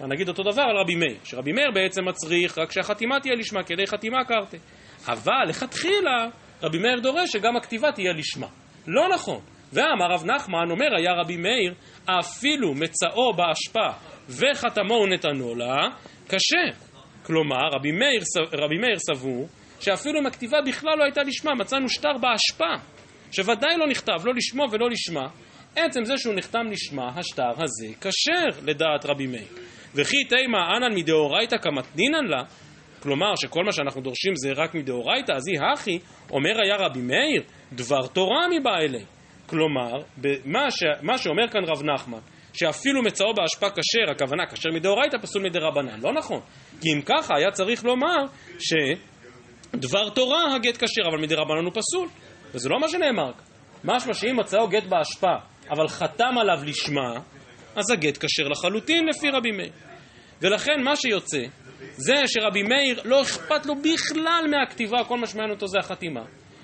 נגיד 0.00 0.28
אותו 0.28 0.42
דבר 0.42 0.62
על 0.62 0.76
רבי 0.76 0.94
מאיר, 0.94 1.18
שרבי 1.24 1.52
מאיר 1.52 1.70
בעצם 1.74 2.08
מצריך 2.08 2.58
רק 2.58 2.72
שהחתימה 2.72 3.20
תהיה 3.20 3.34
לשמה, 3.34 3.62
כדי 3.62 3.86
חתימה 3.86 4.24
קרתי. 4.24 4.56
אבל 5.08 5.48
לכתחילה 5.48 6.26
רבי 6.62 6.78
מאיר 6.78 7.00
דורש 7.00 7.30
שגם 7.32 7.56
הכתיבה 7.56 7.92
תהיה 7.92 8.12
לשמה. 8.12 8.46
לא 8.86 9.08
נכון. 9.14 9.40
ואמר 9.72 10.06
רב 10.10 10.24
נחמן, 10.24 10.70
אומר 10.70 10.96
היה 10.96 11.12
רבי 11.12 11.36
מאיר, 11.36 11.74
אפילו 12.04 12.74
מצאו 12.74 13.32
באשפה 13.32 14.08
וחתמו 14.28 15.06
נתנו 15.06 15.54
לה, 15.54 15.88
כשר. 16.28 16.88
כלומר, 17.22 17.68
רבי 17.72 17.92
מאיר, 17.92 18.22
רבי 18.52 18.78
מאיר 18.78 18.98
סבור 18.98 19.48
שאפילו 19.80 20.20
אם 20.20 20.26
הכתיבה 20.26 20.58
בכלל 20.66 20.98
לא 20.98 21.04
הייתה 21.04 21.22
לשמה, 21.22 21.54
מצאנו 21.54 21.88
שטר 21.88 22.18
באשפה, 22.20 22.84
שוודאי 23.32 23.76
לא 23.76 23.86
נכתב, 23.86 24.26
לא 24.26 24.32
לשמו 24.34 24.64
ולא 24.72 24.90
לשמה, 24.90 25.28
עצם 25.76 26.04
זה 26.04 26.16
שהוא 26.16 26.34
נחתם 26.34 26.66
לשמה, 26.70 27.08
השטר 27.16 27.52
הזה 27.56 27.86
כשר 28.00 28.60
לדעת 28.64 29.06
רבי 29.06 29.26
מאיר. 29.26 29.48
וכי 29.94 30.24
תימא 30.24 30.58
אנן 30.76 30.94
מדאורייתא 30.94 31.56
כמתנינן 31.58 32.24
לה, 32.26 32.42
כלומר 33.02 33.36
שכל 33.36 33.64
מה 33.64 33.72
שאנחנו 33.72 34.00
דורשים 34.00 34.32
זה 34.36 34.52
רק 34.56 34.74
מדאורייתא, 34.74 35.32
אז 35.32 35.48
היא 35.48 35.58
הכי, 35.72 35.98
אומר 36.30 36.62
היה 36.64 36.76
רבי 36.76 37.00
מאיר, 37.00 37.42
דבר 37.72 38.06
תורה 38.06 38.46
מבא 38.48 38.76
אלי. 38.78 39.04
כלומר, 39.46 40.02
מה, 40.44 40.70
ש... 40.70 40.82
מה 41.02 41.18
שאומר 41.18 41.48
כאן 41.48 41.64
רב 41.64 41.82
נחמן, 41.82 42.18
שאפילו 42.58 43.02
מצאו 43.02 43.34
באשפה 43.34 43.66
כשר, 43.70 44.10
הכוונה 44.10 44.46
כשר 44.46 44.70
מדאורייתא 44.74 45.16
פסול 45.22 45.42
מדרבנן, 45.42 46.00
לא 46.00 46.12
נכון. 46.12 46.40
כי 46.80 46.88
אם 46.92 47.02
ככה 47.02 47.34
היה 47.36 47.50
צריך 47.50 47.84
לומר 47.84 48.16
שדבר 48.58 50.08
תורה 50.08 50.54
הגט 50.54 50.76
כשר, 50.76 51.08
אבל 51.10 51.18
מדרבנן 51.18 51.64
הוא 51.64 51.72
פסול. 51.74 52.08
וזה 52.54 52.68
לא 52.68 52.80
מה 52.80 52.88
שנאמר. 52.88 53.32
משמע 53.84 54.14
שאם 54.14 54.36
מצאו 54.40 54.68
גט 54.68 54.84
באשפה, 54.84 55.34
אבל 55.70 55.88
חתם 55.88 56.38
עליו 56.40 56.64
לשמה, 56.64 57.20
אז 57.76 57.90
הגט 57.90 58.24
כשר 58.24 58.48
לחלוטין 58.48 59.06
לפי 59.08 59.30
רבי 59.30 59.50
מאיר. 59.50 59.72
ולכן 60.42 60.82
מה 60.84 60.96
שיוצא, 60.96 61.42
זה 61.92 62.14
שרבי 62.26 62.62
מאיר 62.62 63.00
לא 63.04 63.22
אכפת 63.22 63.66
לו 63.66 63.74
בכלל 63.74 64.44
מהכתיבה, 64.50 65.04
כל 65.04 65.18
מה 65.18 65.26
שמעניין 65.26 65.54
אותו 65.54 65.66
זה 65.66 65.78
החתימה. 65.78 66.22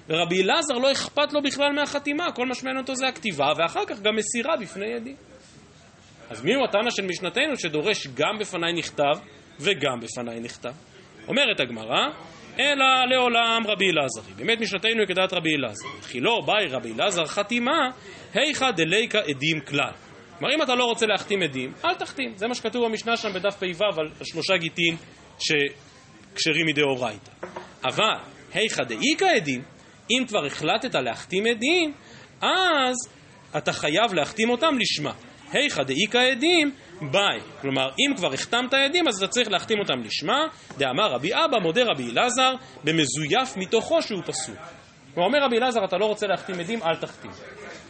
ורבי 0.09 0.43
אלעזר 0.43 0.75
לא 0.75 0.93
אכפת 0.93 1.33
לו 1.33 1.43
בכלל 1.43 1.73
מהחתימה, 1.73 2.33
כל 2.33 2.47
מה 2.47 2.55
שמעניין 2.55 2.83
אותו 2.83 2.95
זה 2.95 3.07
הכתיבה, 3.09 3.47
ואחר 3.59 3.85
כך 3.87 4.01
גם 4.01 4.17
מסירה 4.17 4.57
בפני 4.57 4.87
ידי. 4.87 5.15
אז 6.31 6.45
מי 6.45 6.55
הוא 6.55 6.65
התנא 6.65 6.91
של 6.91 7.07
משנתנו 7.07 7.57
שדורש 7.57 8.07
גם 8.07 8.39
בפניי 8.41 8.73
נכתב 8.73 9.15
וגם 9.61 10.01
בפניי 10.01 10.41
נכתב? 10.41 10.73
אומרת 11.29 11.61
הגמרא, 11.61 12.07
אלא 12.59 12.85
לעולם 13.11 13.63
רבי 13.67 13.91
אלעזרי. 13.91 14.35
באמת 14.37 14.61
משנתנו 14.61 15.01
היא 15.01 15.09
כדעת 15.09 15.33
רבי 15.33 15.57
אלעזר. 15.57 15.89
חילו 16.03 16.43
באי 16.43 16.67
רבי 16.71 16.93
אלעזר 16.93 17.27
חתימה, 17.27 17.91
היכא 18.35 18.71
דליקא 18.71 19.19
עדים 19.19 19.61
כלל. 19.61 19.93
כלומר, 20.39 20.55
אם 20.55 20.63
אתה 20.63 20.75
לא 20.75 20.85
רוצה 20.85 21.07
להחתים 21.07 21.43
עדים, 21.43 21.73
אל 21.85 21.95
תחתים. 21.95 22.33
זה 22.37 22.47
מה 22.47 22.55
שכתוב 22.55 22.85
במשנה 22.85 23.17
שם 23.17 23.33
בדף 23.33 23.55
פ"ו 23.55 24.01
על 24.01 24.09
שלושה 24.23 24.57
גיטין 24.57 24.97
שכשרים 25.39 26.67
מדאורייתא. 26.67 27.31
אבל, 27.85 28.15
היכא 28.53 28.85
דאיכא 28.85 29.25
עדים, 29.25 29.63
אם 30.11 30.25
כבר 30.29 30.47
החלטת 30.47 30.95
להחתים 30.95 31.45
עדים, 31.47 31.95
אז 32.41 32.95
אתה 33.57 33.73
חייב 33.73 34.15
להחתים 34.15 34.51
אותם 34.51 34.79
לשמה. 34.79 35.13
היכא 35.53 35.83
דאיכא 35.83 36.19
עדים, 36.19 36.73
ביי. 37.01 37.41
כלומר, 37.61 37.89
אם 37.89 38.17
כבר 38.17 38.33
החתמת 38.33 38.75
עדים, 38.75 39.09
אז 39.09 39.23
אתה 39.23 39.33
צריך 39.33 39.51
להחתים 39.51 39.79
אותם 39.79 40.01
לשמה. 40.01 40.47
דאמר 40.79 41.13
רבי 41.13 41.35
אבא, 41.35 41.59
מודה 41.63 41.83
רבי 41.85 42.11
אלעזר, 42.11 42.53
במזויף 42.85 43.57
מתוכו 43.57 44.03
שהוא 44.03 44.23
פסול. 44.27 44.57
כלומר, 45.15 45.27
אומר 45.29 45.39
רבי 45.45 45.59
אלעזר, 45.59 45.85
אתה 45.85 45.97
לא 45.97 46.07
רוצה 46.07 46.27
להחתים 46.27 46.61
עדים, 46.61 46.83
אל 46.83 46.97
תחתים. 46.97 47.31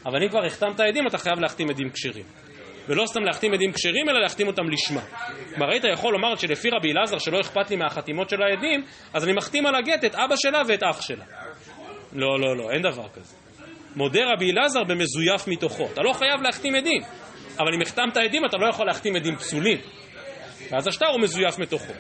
אבל 0.07 0.23
אם 0.23 0.29
כבר 0.29 0.47
החתמת 0.47 0.81
עדים, 0.81 1.07
אתה 1.07 1.19
חייב 1.19 1.39
להחתים 1.39 1.71
עדים 1.71 1.91
כשרים. 1.91 2.25
ולא 2.89 3.07
סתם 3.07 3.25
להחתים 3.25 3.55
עדים 3.55 3.73
כשרים, 3.73 4.09
אלא 4.09 4.21
להחתים 4.21 4.47
אותם 4.47 4.63
לשמה. 4.71 5.01
כלומר, 5.55 5.71
היית 5.73 5.85
יכול 5.93 6.13
לומר 6.13 6.37
שלפי 6.37 6.69
רבי 6.71 6.93
אלעזר, 6.93 7.19
שלא 7.19 7.41
אכפת 7.41 7.71
לי 7.71 7.77
מהחתימות 7.77 8.31
של 8.31 8.43
העדים, 8.43 8.85
אז 9.15 9.25
אני 9.25 9.33
מחתים 9.33 9.67
על 9.67 9.75
הגט 9.75 10.05
את 10.05 10.15
אבא 10.15 10.35
שלה 10.37 10.63
ואת 10.67 10.83
אח 10.83 11.01
שלה. 11.01 11.25
לא, 12.13 12.41
לא, 12.41 12.57
לא, 12.57 12.71
אין 12.71 12.83
דבר 12.83 13.09
כזה. 13.09 13.37
מודה 13.97 14.21
רבי 14.35 14.51
אלעזר 14.51 14.85
במזויף 14.85 15.49
מתוכו. 15.49 15.87
אתה 15.93 16.03
לא 16.03 16.13
חייב 16.13 16.43
להחתים 16.43 16.75
עדים, 16.75 17.03
אבל 17.59 17.75
אם 17.75 17.83
החתמת 17.83 18.17
עדים, 18.17 18.45
אתה 18.45 18.57
לא 18.57 18.69
יכול 18.69 18.87
להחתים 18.87 19.17
עדים 19.17 19.37
פסולים. 19.37 19.79
ואז 20.71 20.87
השטר 20.87 21.07
הוא 21.07 21.21
מזויף 21.21 21.59
מתוכו. 21.59 21.93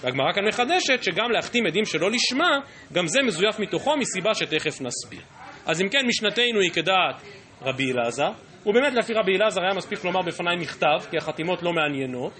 והגמרא 0.00 0.32
כאן 0.32 0.44
מחדשת 0.48 1.02
שגם 1.02 1.30
להחתים 1.30 1.66
עדים 1.66 1.84
שלא 1.84 2.10
לשמה, 2.10 2.58
גם 2.92 3.06
זה 3.06 3.22
מזויף 3.22 3.58
מתוכו 3.58 3.96
מסיבה 3.96 4.34
שתכף 4.34 4.80
נסביר. 4.80 5.20
אז 5.66 5.82
אם 5.82 5.88
כן, 5.88 6.06
משנתנו 6.06 6.60
היא 6.60 6.70
כדעת 6.70 7.22
רבי 7.62 7.92
אלעזר, 7.92 8.30
ובאמת 8.66 8.92
לפי 8.94 9.12
רבי 9.14 9.36
אלעזר 9.36 9.60
היה 9.60 9.74
מספיק 9.74 10.04
לומר 10.04 10.22
בפניי 10.22 10.56
מכתב, 10.56 11.10
כי 11.10 11.16
החתימות 11.16 11.62
לא 11.62 11.72
מעניינות, 11.72 12.32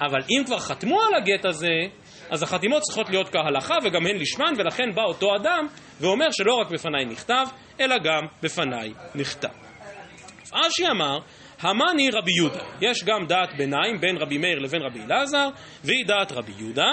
אבל 0.00 0.18
אם 0.30 0.44
כבר 0.44 0.58
חתמו 0.58 1.00
על 1.00 1.14
הגט 1.14 1.44
הזה, 1.44 1.74
אז 2.30 2.42
החתימות 2.42 2.82
צריכות 2.82 3.10
להיות 3.10 3.28
כהלכה 3.28 3.74
וגם 3.84 4.06
הן 4.06 4.16
לשמן, 4.16 4.52
ולכן 4.58 4.94
בא 4.94 5.02
אותו 5.02 5.36
אדם 5.36 5.66
ואומר 6.00 6.26
שלא 6.30 6.54
רק 6.54 6.70
בפניי 6.70 7.04
נכתב, 7.04 7.44
אלא 7.80 7.96
גם 8.04 8.26
בפניי 8.42 8.92
נכתב. 9.14 9.48
אשי 10.52 10.86
אמר, 10.90 11.18
המאני 11.60 12.10
רבי 12.10 12.32
יהודה. 12.36 12.64
יש 12.80 13.04
גם 13.04 13.26
דעת 13.26 13.48
ביניים 13.58 14.00
בין 14.00 14.16
רבי 14.16 14.38
מאיר 14.38 14.58
לבין 14.58 14.82
רבי 14.82 15.00
אלעזר, 15.00 15.48
והיא 15.84 16.06
דעת 16.06 16.32
רבי 16.32 16.52
יהודה. 16.58 16.88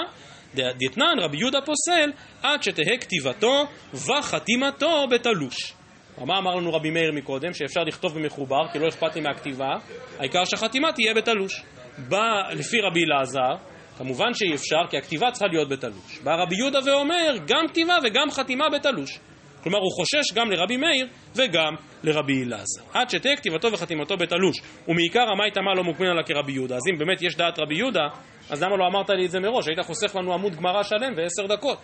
דתנן 0.54 1.18
רבי 1.20 1.36
יהודה 1.36 1.58
פוסל 1.60 2.10
עד 2.42 2.62
שתהא 2.62 2.96
כתיבתו 3.00 3.64
וחתימתו 3.94 5.06
בתלוש. 5.10 5.72
מה 6.18 6.38
אמר 6.38 6.54
לנו 6.54 6.72
רבי 6.72 6.90
מאיר 6.90 7.12
מקודם? 7.12 7.52
שאפשר 7.52 7.80
לכתוב 7.80 8.18
במחובר, 8.18 8.68
כי 8.72 8.78
לא 8.78 8.88
אכפת 8.88 9.14
לי 9.14 9.20
מהכתיבה, 9.20 9.74
העיקר 10.18 10.44
שהחתימה 10.44 10.92
תהיה 10.92 11.14
בתלוש. 11.14 11.62
בא 11.98 12.52
לפי 12.52 12.76
רבי 12.80 13.04
אלעזר, 13.04 13.56
כמובן 13.98 14.34
שאי 14.34 14.54
אפשר, 14.54 14.90
כי 14.90 14.96
הכתיבה 14.96 15.30
צריכה 15.30 15.46
להיות 15.46 15.68
בתלוש. 15.68 16.18
בא 16.24 16.34
רבי 16.42 16.56
יהודה 16.56 16.78
ואומר, 16.86 17.34
גם 17.46 17.68
כתיבה 17.68 17.94
וגם 18.04 18.30
חתימה 18.30 18.64
בתלוש. 18.72 19.18
כלומר 19.62 19.78
הוא 19.78 19.92
חושש 19.92 20.34
גם 20.34 20.50
לרבי 20.50 20.76
מאיר 20.76 21.06
וגם 21.34 21.74
לרבי 22.02 22.42
אלעזר. 22.44 22.82
עד 22.94 23.10
שתהיה 23.10 23.36
כתיבתו 23.36 23.72
וחתימתו 23.72 24.16
בית 24.16 24.32
אלוש, 24.32 24.60
ומעיקר 24.88 25.30
המאי 25.32 25.50
תמה 25.50 25.74
לא 25.74 25.84
מוקמין 25.84 26.10
עלה 26.10 26.22
כרבי 26.22 26.52
יהודה. 26.52 26.76
אז 26.76 26.82
אם 26.92 26.98
באמת 26.98 27.22
יש 27.22 27.36
דעת 27.36 27.58
רבי 27.58 27.74
יהודה, 27.74 28.06
אז 28.50 28.62
למה 28.62 28.76
לא 28.76 28.86
אמרת 28.86 29.10
לי 29.10 29.26
את 29.26 29.30
זה 29.30 29.40
מראש? 29.40 29.68
היית 29.68 29.80
חוסך 29.80 30.16
לנו 30.16 30.34
עמוד 30.34 30.56
גמרא 30.56 30.82
שלם 30.82 31.12
ועשר 31.16 31.46
דקות. 31.46 31.78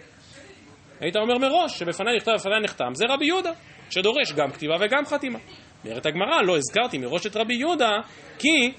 היית 1.00 1.16
אומר 1.16 1.38
מראש 1.38 1.78
שבפניי 1.78 2.16
נכתב 2.16 2.30
ובפניי 2.30 2.60
נחתם, 2.60 2.94
זה 2.94 3.04
רבי 3.08 3.26
יהודה, 3.26 3.50
שדורש 3.90 4.32
גם 4.32 4.50
כתיבה 4.50 4.74
וגם 4.80 5.06
חתימה. 5.06 5.38
אומרת 5.84 6.06
הגמרא, 6.06 6.42
לא 6.42 6.56
הזכרתי 6.56 6.98
מראש 6.98 7.26
את 7.26 7.36
רבי 7.36 7.54
יהודה, 7.54 7.90
כי 8.38 8.72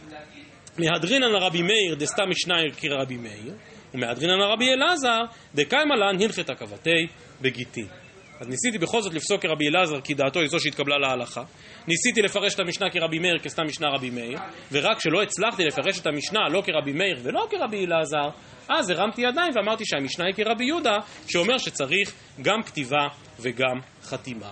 מהדרינן 0.77 1.31
לרבי 1.31 1.61
מאיר 1.61 1.95
דסתם 1.95 2.23
משניים 2.29 2.71
כרבי 2.71 3.17
מאיר, 3.17 3.53
ומהדרינן 3.93 4.39
לרבי 4.39 4.73
אלעזר 4.73 5.21
דקיימה 5.55 5.95
לן 5.95 6.21
הלכת 6.21 6.49
עכבתי 6.49 7.07
בגיטין. 7.41 8.04
אז 8.39 8.47
ניסיתי 8.47 8.77
בכל 8.77 9.01
זאת 9.01 9.13
לפסוק 9.13 9.41
כרבי 9.41 9.67
אלעזר, 9.67 10.01
כי 10.01 10.13
דעתו 10.13 10.39
היא 10.39 10.49
זו 10.49 10.59
שהתקבלה 10.59 10.97
להלכה. 10.97 11.41
ניסיתי 11.88 12.21
לפרש 12.21 12.55
את 12.55 12.59
המשנה 12.59 12.89
כרבי 12.89 13.19
מאיר, 13.19 13.39
כסתם 13.39 13.63
משנה 13.65 13.88
רבי 13.95 14.09
מאיר, 14.09 14.39
ורק 14.71 14.97
כשלא 14.97 15.23
הצלחתי 15.23 15.63
לפרש 15.63 15.99
את 15.99 16.07
המשנה 16.07 16.39
לא 16.49 16.61
כרבי 16.65 16.93
מאיר 16.93 17.17
ולא 17.23 17.47
כרבי 17.49 17.86
אלעזר, 17.86 18.29
אז 18.69 18.89
הרמתי 18.89 19.21
ידיים 19.21 19.51
ואמרתי 19.55 19.83
שהמשנה 19.86 20.25
היא 20.25 20.36
כרבי 20.36 20.65
יהודה, 20.65 20.97
שאומר 21.27 21.57
שצריך 21.57 22.13
גם 22.41 22.63
כתיבה 22.63 23.07
וגם 23.39 23.79
חתימה. 24.03 24.51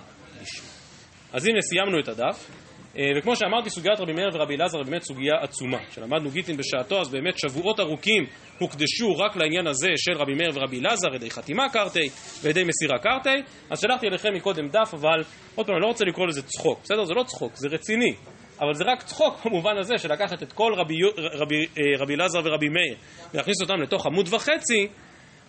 אז 1.33 1.45
הנה 1.47 1.61
סיימנו 1.61 1.99
את 1.99 2.07
הדף. 2.07 2.62
אה, 2.97 3.03
וכמו 3.17 3.35
שאמרתי, 3.35 3.69
סוגיית 3.69 3.99
רבי 3.99 4.13
מאיר 4.13 4.29
ורבי 4.33 4.55
אלעזר 4.55 4.77
היא 4.77 4.85
באמת 4.85 5.01
סוגיה 5.01 5.33
עצומה. 5.41 5.77
כשלמדנו 5.89 6.31
גיטין 6.31 6.57
בשעתו, 6.57 7.01
אז 7.01 7.09
באמת 7.09 7.39
שבועות 7.39 7.79
ארוכים 7.79 8.25
הוקדשו 8.59 9.17
רק 9.17 9.35
לעניין 9.35 9.67
הזה 9.67 9.89
של 9.95 10.17
רבי 10.17 10.33
מאיר 10.33 10.51
ורבי 10.53 10.79
אלעזר, 10.79 11.15
ידי 11.15 11.31
חתימה 11.31 11.69
קרתי 11.69 12.09
וידי 12.41 12.63
מסירה 12.63 12.99
קרתי. 12.99 13.43
אז 13.69 13.79
שלחתי 13.79 14.07
אליכם 14.07 14.33
מקודם 14.33 14.67
דף, 14.67 14.93
אבל 14.93 15.23
עוד 15.55 15.65
פעם, 15.65 15.75
אני 15.75 15.81
לא 15.81 15.87
רוצה 15.87 16.05
לקרוא 16.05 16.27
לזה 16.27 16.41
צחוק, 16.43 16.79
בסדר? 16.83 17.05
זה 17.05 17.13
לא 17.13 17.23
צחוק, 17.23 17.55
זה 17.55 17.67
רציני. 17.67 18.13
אבל 18.61 18.73
זה 18.73 18.83
רק 18.83 19.03
צחוק 19.03 19.45
במובן 19.45 19.77
הזה 19.77 19.97
של 19.97 20.13
לקחת 20.13 20.43
את 20.43 20.53
כל 20.53 20.73
רבי, 20.77 20.93
רבי, 21.17 21.55
אה, 21.55 21.83
רבי 21.99 22.15
אלעזר 22.15 22.39
ורבי 22.43 22.69
מאיר 22.69 22.95
ולהכניס 23.33 23.61
אותם 23.61 23.81
לתוך 23.81 24.05
עמוד 24.05 24.33
וחצי, 24.33 24.87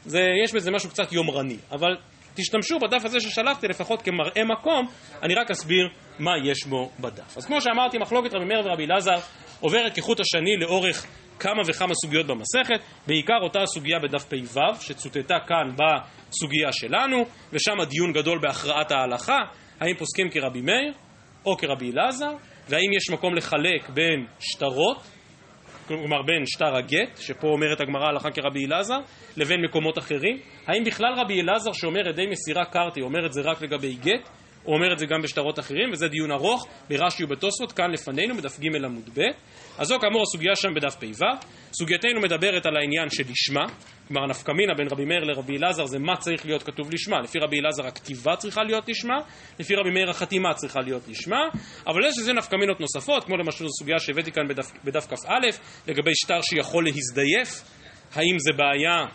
זה, 0.05 0.21
יש 0.45 0.55
בזה 0.55 0.71
משהו 0.71 0.91
קצת 0.91 1.13
יומרני. 1.13 1.57
אבל 1.73 1.97
תשתמשו 2.35 2.79
בדף 2.79 3.05
הזה 3.05 3.21
ששלחתי 3.21 3.69
לפחות 3.69 4.03
כמראה 4.03 4.45
מקום, 4.45 4.87
אני 5.23 5.35
רק 5.35 5.51
אסביר 5.51 5.89
מה 6.19 6.31
יש 6.45 6.67
בו 6.67 6.91
בדף. 7.01 7.37
אז 7.37 7.47
כמו 7.47 7.61
שאמרתי, 7.61 7.99
מחלוקת 7.99 8.35
רבי 8.35 8.45
מאיר 8.45 8.67
ורבי 8.67 8.85
אלעזר 8.85 9.17
עוברת 9.61 9.95
כחוט 9.97 10.21
השני 10.21 10.57
לאורך 10.57 11.07
כמה 11.39 11.63
וכמה 11.67 11.95
סוגיות 11.95 12.27
במסכת, 12.27 12.81
בעיקר 13.07 13.39
אותה 13.43 13.67
סוגיה 13.67 13.99
בדף 13.99 14.25
פ"ו, 14.25 14.61
שצוטטה 14.81 15.35
כאן 15.47 15.71
בסוגיה 15.77 16.73
שלנו, 16.73 17.25
ושם 17.53 17.73
דיון 17.89 18.13
גדול 18.13 18.39
בהכרעת 18.39 18.91
ההלכה, 18.91 19.39
האם 19.81 19.95
פוסקים 19.95 20.31
כרבי 20.31 20.61
מאיר 20.61 20.93
או 21.47 21.57
כרבי 21.57 21.91
אלעזר, 21.91 22.31
והאם 22.69 22.93
יש 22.97 23.11
מקום 23.11 23.35
לחלק 23.35 23.89
בין 23.89 24.27
שטרות, 24.41 25.03
כלומר 25.89 26.23
בין 26.23 26.47
שטר 26.47 26.77
הגט, 26.77 27.17
שפה 27.17 27.49
אומרת 27.49 27.81
הגמרא 27.81 28.09
הלכה 28.09 28.31
כרבי 28.31 28.67
אלעזר, 28.67 28.99
לבין 29.37 29.65
מקומות 29.65 29.99
אחרים? 29.99 30.39
האם 30.67 30.85
בכלל 30.85 31.15
רבי 31.17 31.41
אלעזר 31.41 31.73
שאומר 31.73 32.09
ידי 32.09 32.27
מסירה 32.27 32.65
קרתי, 32.65 33.01
אומר 33.01 33.27
את 33.27 33.33
זה 33.33 33.41
רק 33.41 33.63
לגבי 33.63 33.95
גט? 33.95 34.29
הוא 34.65 34.75
אומר 34.75 34.93
את 34.93 34.99
זה 34.99 35.07
גם 35.07 35.23
בשטרות 35.23 35.59
אחרים, 35.59 35.91
וזה 35.93 36.09
דיון 36.09 36.31
ארוך 36.31 36.67
ברש"י 36.91 37.25
ובתוספות, 37.25 37.73
כאן 37.73 37.91
לפנינו, 37.91 38.37
בדף 38.37 38.61
ג' 38.61 38.85
עמוד 38.85 39.11
ב'. 39.19 39.21
אז 39.79 39.87
זו 39.87 39.99
כאמור 40.01 40.23
הסוגיה 40.23 40.57
שם 40.57 40.75
בדף 40.75 40.95
פ"ו. 40.95 41.25
סוגייתנו 41.73 42.21
מדברת 42.21 42.67
על 42.67 42.77
העניין 42.77 43.11
של 43.11 43.23
לשמה, 43.31 43.65
כלומר 44.09 44.25
הנפקמינה 44.25 44.75
בין 44.75 44.87
רבי 44.91 45.05
מאיר 45.05 45.25
לרבי 45.25 45.57
אלעזר 45.57 45.87
זה 45.87 45.99
מה 45.99 46.17
צריך 46.17 46.47
להיות 46.47 46.63
כתוב 46.63 46.91
לשמה. 46.93 47.21
לפי 47.21 47.39
רבי 47.39 47.61
אלעזר 47.61 47.87
הכתיבה 47.87 48.37
צריכה 48.37 48.63
להיות 48.63 48.89
לשמה, 48.89 49.19
לפי 49.59 49.75
רבי 49.75 49.91
מאיר 49.91 50.11
החתימה 50.11 50.55
צריכה 50.55 50.81
להיות 50.81 51.09
לשמה, 51.09 51.41
אבל 51.87 52.05
יש 52.09 52.19
לזה 52.19 52.33
נפקמינות 52.33 52.81
נוספות, 52.81 53.25
כמו 53.25 53.37
למשל 53.37 53.65
סוגיה 53.79 53.99
שהבאתי 53.99 54.33
כאן 54.33 54.49
בדף, 54.49 54.73
בדף 54.85 55.07
כ"א, 55.07 55.47
לגבי 55.87 56.11
שטר 56.15 56.41
שיכול 56.43 56.85
להזדייף, 56.85 57.63
האם 58.15 58.37
זה 58.39 58.53
בעיה 58.57 59.07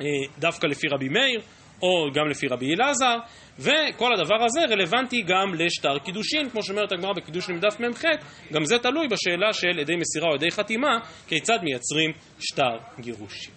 אה, 0.00 0.06
דווקא 0.38 0.66
לפי 0.66 0.88
רבי 0.88 1.08
מאיר, 1.08 1.40
או 1.82 2.12
גם 2.14 2.28
לפי 2.30 2.46
רבי 2.48 2.74
אלעזר, 2.74 3.16
וכל 3.60 4.12
הדבר 4.14 4.44
הזה 4.44 4.60
רלוונטי 4.70 5.22
גם 5.22 5.54
לשטר 5.54 5.98
קידושין, 6.04 6.50
כמו 6.50 6.62
שאומרת 6.62 6.92
הגמרא 6.92 7.12
בקידושין 7.16 7.60
דף 7.60 7.80
מ"ח, 7.80 8.04
גם 8.52 8.64
זה 8.64 8.78
תלוי 8.78 9.08
בשאלה 9.08 9.52
של 9.52 9.80
עדי 9.80 9.96
מסירה 9.96 10.28
או 10.28 10.34
עדי 10.34 10.50
חתימה, 10.50 10.98
כיצד 11.28 11.58
מייצרים 11.62 12.10
שטר 12.38 12.78
גירושין. 13.00 13.54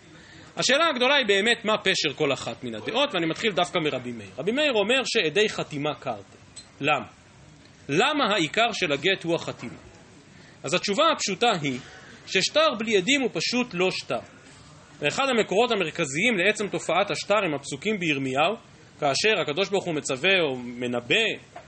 השאלה 0.58 0.88
הגדולה 0.88 1.16
היא 1.16 1.26
באמת 1.26 1.66
מה 1.66 1.78
פשר 1.78 2.14
כל 2.16 2.34
אחת 2.34 2.64
מן 2.64 2.76
הדעות, 2.76 3.16
ואני 3.16 3.26
מתחיל 3.26 3.52
דווקא 3.52 3.80
מרבי 3.80 4.12
מאיר. 4.12 4.30
רבי 4.38 4.52
מאיר 4.52 4.74
אומר 4.74 5.02
שעדי 5.06 5.50
חתימה 5.50 5.96
קרתי. 5.96 6.38
למה? 6.82 7.06
למה 7.90 8.34
העיקר 8.34 8.72
של 8.74 8.92
הגט 8.92 9.24
הוא 9.24 9.36
החתימה? 9.36 9.78
אז 10.64 10.74
התשובה 10.74 11.04
הפשוטה 11.12 11.52
היא 11.62 11.80
ששטר 12.28 12.68
בלי 12.80 12.98
עדים 12.98 13.22
הוא 13.22 13.30
פשוט 13.34 13.68
לא 13.74 13.92
שטר. 13.92 14.20
ואחד 15.00 15.24
המקורות 15.30 15.72
המרכזיים 15.72 16.38
לעצם 16.38 16.68
תופעת 16.68 17.12
השטר 17.12 17.38
הם 17.46 17.54
הפסוקים 17.54 18.00
בירמיהו, 18.00 18.56
כאשר 19.04 19.42
הקדוש 19.42 19.70
ברוך 19.70 19.86
הוא 19.86 19.94
מצווה 19.94 20.42
או 20.42 20.56
מנבא 20.56 21.26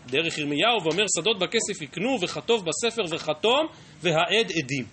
דרך 0.07 0.38
ירמיהו 0.38 0.83
ואומר 0.83 1.03
שדות 1.17 1.39
בכסף 1.39 1.81
יקנו 1.81 2.17
וכתוב 2.21 2.63
בספר 2.65 3.15
וכתום 3.15 3.67
והעד 4.01 4.51
עדים. 4.63 4.86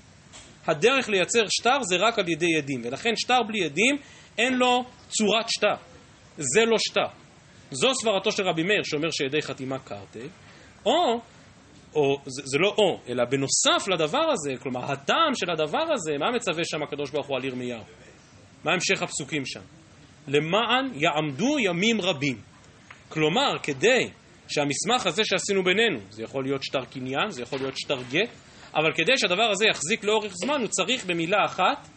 הדרך 0.66 1.08
לייצר 1.08 1.42
שטר 1.48 1.82
זה 1.82 1.96
רק 1.96 2.18
על 2.18 2.28
ידי 2.28 2.56
עדים, 2.58 2.80
ולכן 2.84 3.10
שטר 3.16 3.42
בלי 3.48 3.64
עדים 3.64 3.96
אין 4.38 4.54
לו 4.54 4.84
צורת 5.08 5.46
שטר, 5.48 5.74
זה 6.36 6.64
לא 6.64 6.76
שטר. 6.78 7.06
זו 7.70 7.94
סברתו 7.94 8.32
של 8.32 8.42
רבי 8.42 8.62
מאיר 8.62 8.82
שאומר 8.82 9.08
שעדי 9.10 9.42
חתימה 9.42 9.78
קרטי, 9.78 10.28
או, 10.86 11.20
או 11.94 12.16
זה, 12.26 12.42
זה 12.44 12.58
לא 12.58 12.74
או, 12.78 13.00
אלא 13.08 13.24
בנוסף 13.24 13.88
לדבר 13.88 14.30
הזה, 14.32 14.52
כלומר 14.62 14.92
הטעם 14.92 15.34
של 15.34 15.50
הדבר 15.50 15.92
הזה, 15.92 16.12
מה 16.18 16.30
מצווה 16.36 16.64
שם 16.64 16.82
הקדוש 16.82 17.10
ברוך 17.10 17.26
הוא 17.26 17.36
על 17.36 17.44
ירמיהו? 17.44 17.82
מה 18.64 18.72
המשך 18.72 19.02
הפסוקים 19.02 19.46
שם? 19.46 19.81
למען 20.28 20.90
יעמדו 20.94 21.58
ימים 21.58 22.00
רבים. 22.00 22.36
כלומר, 23.08 23.58
כדי 23.62 24.10
שהמסמך 24.48 25.06
הזה 25.06 25.24
שעשינו 25.24 25.64
בינינו, 25.64 25.98
זה 26.10 26.22
יכול 26.22 26.44
להיות 26.44 26.62
שטר 26.62 26.84
קניין, 26.84 27.30
זה 27.30 27.42
יכול 27.42 27.58
להיות 27.58 27.78
שטר 27.78 28.02
גט, 28.10 28.28
אבל 28.74 28.92
כדי 28.94 29.12
שהדבר 29.16 29.50
הזה 29.50 29.66
יחזיק 29.66 30.04
לאורך 30.04 30.32
זמן, 30.34 30.60
הוא 30.60 30.68
צריך 30.68 31.04
במילה 31.06 31.44
אחת 31.44 31.88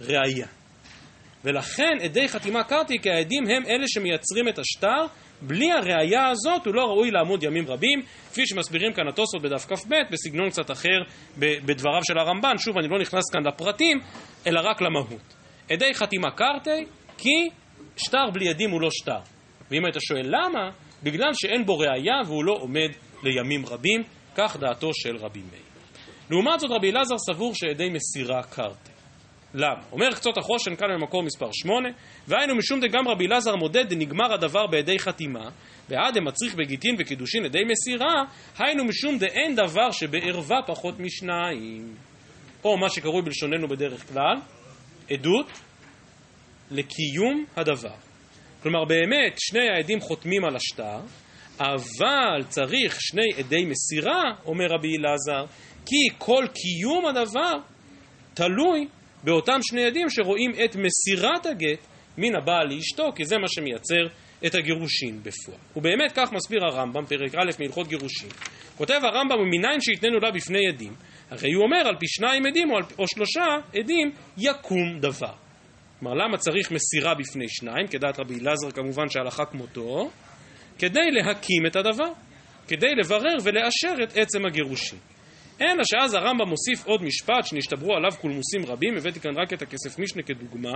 ראייה. 0.00 0.46
ולכן 1.44 1.92
עדי 2.02 2.28
חתימה 2.28 2.64
קרתי, 2.64 2.98
כי 3.02 3.10
העדים 3.10 3.44
הם 3.46 3.62
אלה 3.66 3.84
שמייצרים 3.88 4.48
את 4.48 4.58
השטר, 4.58 5.06
בלי 5.42 5.72
הראייה 5.72 6.28
הזאת 6.28 6.66
הוא 6.66 6.74
לא 6.74 6.82
ראוי 6.82 7.10
לעמוד 7.10 7.42
ימים 7.42 7.68
רבים, 7.68 8.02
כפי 8.30 8.46
שמסבירים 8.46 8.92
כאן 8.92 9.08
התוספות 9.08 9.42
בדף 9.42 9.66
כ"ב, 9.66 9.94
בסגנון 10.10 10.50
קצת 10.50 10.70
אחר 10.70 10.98
בדבריו 11.38 12.04
של 12.04 12.18
הרמב"ן, 12.18 12.58
שוב 12.58 12.78
אני 12.78 12.88
לא 12.88 12.98
נכנס 12.98 13.30
כאן 13.32 13.46
לפרטים, 13.46 14.00
אלא 14.46 14.60
רק 14.64 14.80
למהות. 14.80 15.34
עדי 15.70 15.94
חתימה 15.94 16.30
קרתי, 16.30 16.86
כי 17.18 17.50
שטר 17.96 18.30
בלי 18.32 18.48
עדים 18.48 18.70
הוא 18.70 18.80
לא 18.80 18.88
שטר. 18.90 19.20
ואם 19.70 19.84
היית 19.84 19.96
שואל 20.00 20.26
למה, 20.26 20.70
בגלל 21.02 21.30
שאין 21.32 21.66
בו 21.66 21.78
ראייה 21.78 22.20
והוא 22.26 22.44
לא 22.44 22.52
עומד 22.52 22.90
לימים 23.22 23.66
רבים, 23.66 24.02
כך 24.34 24.56
דעתו 24.56 24.90
של 24.94 25.16
רבי 25.16 25.40
מאיר. 25.50 25.62
לעומת 26.30 26.60
זאת 26.60 26.70
רבי 26.70 26.90
אלעזר 26.90 27.14
סבור 27.18 27.54
שעדי 27.54 27.88
מסירה 27.88 28.42
קרתי. 28.42 28.90
למה? 29.54 29.82
אומר 29.92 30.10
קצות 30.14 30.38
החושן 30.38 30.76
כאן 30.76 30.86
במקור 30.94 31.22
מספר 31.22 31.48
8, 31.52 31.88
והיינו 32.28 32.54
משום 32.54 32.80
דגם 32.80 33.08
רבי 33.08 33.26
אלעזר 33.26 33.56
מודד 33.56 33.88
דנגמר 33.88 34.34
הדבר 34.34 34.66
בידי 34.66 34.98
חתימה, 34.98 35.50
ועד 35.88 36.14
דמצריך 36.14 36.54
בגיטין 36.54 36.96
וקידושין 36.98 37.44
עדי 37.44 37.58
מסירה, 37.64 38.24
היינו 38.58 38.84
משום 38.84 39.18
דאין 39.18 39.54
דבר 39.54 39.90
שבערווה 39.90 40.58
פחות 40.66 41.00
משניים. 41.00 41.94
או 42.64 42.78
מה 42.78 42.88
שקרוי 42.90 43.22
בלשוננו 43.22 43.68
בדרך 43.68 44.12
כלל, 44.12 44.36
עדות 45.10 45.46
לקיום 46.72 47.44
הדבר. 47.56 47.94
כלומר 48.62 48.84
באמת 48.84 49.34
שני 49.38 49.68
העדים 49.68 50.00
חותמים 50.00 50.44
על 50.44 50.56
השטר, 50.56 51.00
אבל 51.60 52.42
צריך 52.48 53.00
שני 53.00 53.28
עדי 53.38 53.64
מסירה, 53.64 54.22
אומר 54.44 54.66
רבי 54.70 54.96
אלעזר, 54.96 55.44
כי 55.86 56.08
כל 56.18 56.44
קיום 56.54 57.06
הדבר 57.06 57.58
תלוי 58.34 58.86
באותם 59.24 59.58
שני 59.62 59.84
עדים 59.84 60.10
שרואים 60.10 60.50
את 60.64 60.76
מסירת 60.76 61.46
הגט 61.46 61.86
מן 62.18 62.36
הבעל 62.36 62.68
לאשתו, 62.68 63.12
כי 63.14 63.24
זה 63.24 63.38
מה 63.38 63.48
שמייצר 63.48 64.06
את 64.46 64.54
הגירושין 64.54 65.22
בפועל. 65.22 65.58
ובאמת 65.76 66.12
כך 66.14 66.32
מסביר 66.32 66.64
הרמב"ם, 66.64 67.04
פרק 67.06 67.34
א' 67.34 67.50
מהלכות 67.60 67.88
גירושין. 67.88 68.28
כותב 68.76 69.00
הרמב"ם, 69.02 69.40
ומניין 69.40 69.80
שיתננו 69.80 70.18
לה 70.18 70.30
בפני 70.30 70.68
עדים, 70.68 70.94
הרי 71.30 71.52
הוא 71.52 71.64
אומר 71.64 71.88
על 71.88 71.96
פי 72.00 72.06
שניים 72.08 72.46
עדים 72.46 72.70
או, 72.70 72.76
או 72.98 73.08
שלושה 73.08 73.44
עדים 73.74 74.12
יקום 74.38 75.00
דבר. 75.00 75.32
כלומר, 76.02 76.16
למה 76.16 76.38
צריך 76.38 76.70
מסירה 76.70 77.14
בפני 77.14 77.48
שניים, 77.48 77.86
כדעת 77.86 78.20
רבי 78.20 78.34
אלעזר 78.34 78.70
כמובן 78.70 79.08
שהלכה 79.08 79.44
כמותו, 79.44 80.10
כדי 80.78 81.10
להקים 81.10 81.66
את 81.66 81.76
הדבר, 81.76 82.12
כדי 82.68 82.94
לברר 83.00 83.36
ולאשר 83.42 84.02
את 84.02 84.16
עצם 84.16 84.46
הגירושין. 84.46 84.98
אלא 85.60 85.82
שאז 85.84 86.14
הרמב"ם 86.14 86.48
מוסיף 86.48 86.86
עוד 86.86 87.02
משפט 87.02 87.46
שנשתברו 87.46 87.94
עליו 87.96 88.10
קולמוסים 88.20 88.66
רבים, 88.66 88.96
הבאתי 88.96 89.20
כאן 89.20 89.30
רק 89.36 89.52
את 89.52 89.62
הכסף 89.62 89.98
משנה 89.98 90.22
כדוגמה, 90.22 90.72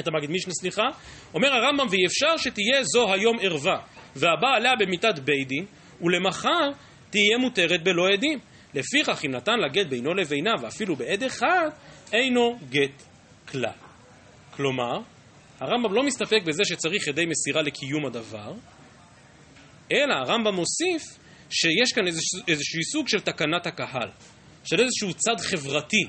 את 0.00 0.08
המגיד 0.08 0.30
משנה 0.30 0.52
סליחה, 0.54 0.86
אומר 1.34 1.48
הרמב"ם 1.48 1.86
ואי 1.90 2.06
אפשר 2.06 2.36
שתהיה 2.36 2.82
זו 2.82 3.12
היום 3.12 3.36
ערווה, 3.42 3.80
והבא 4.16 4.48
עליה 4.56 4.72
במיתת 4.80 5.18
בית 5.18 5.48
דין, 5.48 5.66
ולמחר 6.02 6.70
תהיה 7.10 7.38
מותרת 7.40 7.84
בלא 7.84 8.08
עדים. 8.12 8.38
לפיכך 8.74 9.24
אם 9.24 9.30
נתן 9.30 9.58
לה 9.58 9.68
גט 9.68 9.86
בינו 9.86 10.14
לבינה 10.14 10.52
ואפילו 10.62 10.96
בעד 10.96 11.22
אחד, 11.22 11.68
אינו 12.12 12.58
גט 12.70 13.02
כלל. 13.48 13.85
כלומר, 14.56 14.98
הרמב"ם 15.60 15.94
לא 15.94 16.02
מסתפק 16.02 16.42
בזה 16.46 16.64
שצריך 16.64 17.08
עדי 17.08 17.26
מסירה 17.26 17.62
לקיום 17.62 18.06
הדבר, 18.06 18.52
אלא 19.92 20.14
הרמב"ם 20.14 20.54
מוסיף 20.54 21.02
שיש 21.50 21.92
כאן 21.94 22.06
איזשהו, 22.48 22.82
סוג 22.92 23.08
של 23.08 23.20
תקנת 23.20 23.66
הקהל, 23.66 24.08
של 24.64 24.80
איזשהו 24.80 25.14
צד 25.14 25.40
חברתי, 25.40 26.06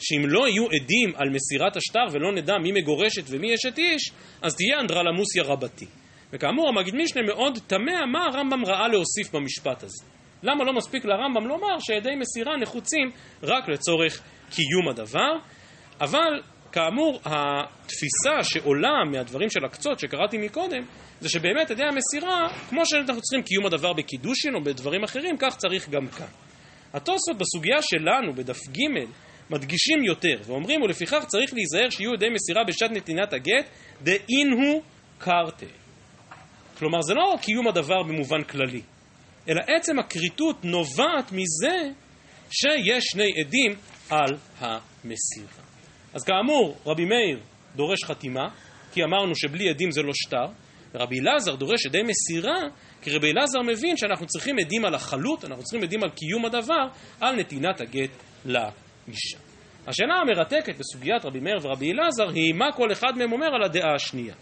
שאם 0.00 0.22
לא 0.26 0.48
יהיו 0.48 0.66
עדים 0.66 1.12
על 1.16 1.28
מסירת 1.30 1.76
השטר 1.76 2.06
ולא 2.12 2.32
נדע 2.32 2.54
מי 2.62 2.72
מגורשת 2.72 3.22
ומי 3.26 3.54
אשת 3.54 3.78
איש, 3.78 4.12
אז 4.42 4.56
תהיה 4.56 4.80
אנדרלמוסיה 4.80 5.42
רבתי. 5.42 5.86
וכאמור, 6.32 6.68
המגיד 6.68 6.94
משנה 6.94 7.22
מאוד 7.22 7.58
תמה 7.66 8.06
מה 8.12 8.24
הרמב"ם 8.24 8.64
ראה 8.66 8.88
להוסיף 8.88 9.34
במשפט 9.34 9.82
הזה. 9.82 10.04
למה 10.42 10.64
לא 10.64 10.72
מספיק 10.72 11.04
לרמב"ם 11.04 11.46
לומר 11.46 11.78
שעדי 11.80 12.14
מסירה 12.16 12.56
נחוצים 12.56 13.10
רק 13.42 13.68
לצורך 13.68 14.22
קיום 14.50 14.88
הדבר? 14.90 15.38
אבל 16.00 16.40
כאמור, 16.74 17.20
התפיסה 17.24 18.42
שעולה 18.42 19.04
מהדברים 19.12 19.50
של 19.50 19.64
הקצות 19.64 19.98
שקראתי 19.98 20.38
מקודם, 20.38 20.82
זה 21.20 21.28
שבאמת 21.28 21.70
עדי 21.70 21.82
המסירה, 21.84 22.48
כמו 22.68 22.86
שאנחנו 22.86 23.20
צריכים 23.20 23.42
קיום 23.42 23.66
הדבר 23.66 23.92
בקידושין 23.92 24.54
או 24.54 24.64
בדברים 24.64 25.04
אחרים, 25.04 25.36
כך 25.38 25.56
צריך 25.56 25.88
גם 25.88 26.06
כאן. 26.06 26.26
התוספות 26.92 27.38
בסוגיה 27.38 27.82
שלנו, 27.82 28.32
בדף 28.34 28.58
ג', 28.68 28.80
מדגישים 29.50 30.04
יותר, 30.04 30.36
ואומרים, 30.46 30.82
ולפיכך 30.82 31.24
צריך 31.26 31.54
להיזהר 31.54 31.90
שיהיו 31.90 32.12
עדי 32.12 32.28
מסירה 32.34 32.64
בשעת 32.64 32.90
נתינת 32.90 33.32
הגט, 33.32 33.68
דאין 34.02 34.52
הוא 34.52 34.82
קרטה. 35.18 35.66
כלומר, 36.78 37.02
זה 37.02 37.14
לא 37.14 37.36
קיום 37.42 37.68
הדבר 37.68 38.02
במובן 38.02 38.42
כללי, 38.42 38.82
אלא 39.48 39.60
עצם 39.76 39.98
הכריתות 39.98 40.64
נובעת 40.64 41.32
מזה 41.32 41.90
שיש 42.50 43.04
שני 43.04 43.32
עדים 43.40 43.74
על 44.10 44.36
המסירה. 44.58 45.63
אז 46.14 46.24
כאמור, 46.24 46.76
רבי 46.86 47.04
מאיר 47.04 47.40
דורש 47.76 48.04
חתימה, 48.04 48.48
כי 48.92 49.04
אמרנו 49.04 49.36
שבלי 49.36 49.68
עדים 49.68 49.90
זה 49.90 50.02
לא 50.02 50.12
שטר, 50.14 50.46
ורבי 50.94 51.20
אלעזר 51.20 51.54
דורש 51.54 51.86
עדי 51.86 52.02
מסירה, 52.02 52.60
כי 53.02 53.10
רבי 53.10 53.30
אלעזר 53.30 53.58
מבין 53.62 53.96
שאנחנו 53.96 54.26
צריכים 54.26 54.58
עדים 54.58 54.84
על 54.84 54.94
החלות, 54.94 55.44
אנחנו 55.44 55.62
צריכים 55.62 55.82
עדים 55.82 56.02
על 56.02 56.10
קיום 56.10 56.44
הדבר, 56.44 56.86
על 57.20 57.36
נתינת 57.36 57.80
הגט 57.80 58.10
לאישה. 58.44 59.38
השאלה 59.86 60.14
המרתקת 60.14 60.78
בסוגיית 60.78 61.24
רבי 61.24 61.40
מאיר 61.40 61.56
ורבי 61.62 61.92
אלעזר 61.92 62.28
היא 62.28 62.54
מה 62.54 62.72
כל 62.72 62.92
אחד 62.92 63.12
מהם 63.16 63.32
אומר 63.32 63.46
על 63.54 63.62
הדעה 63.62 63.94
השנייה. 63.94 64.34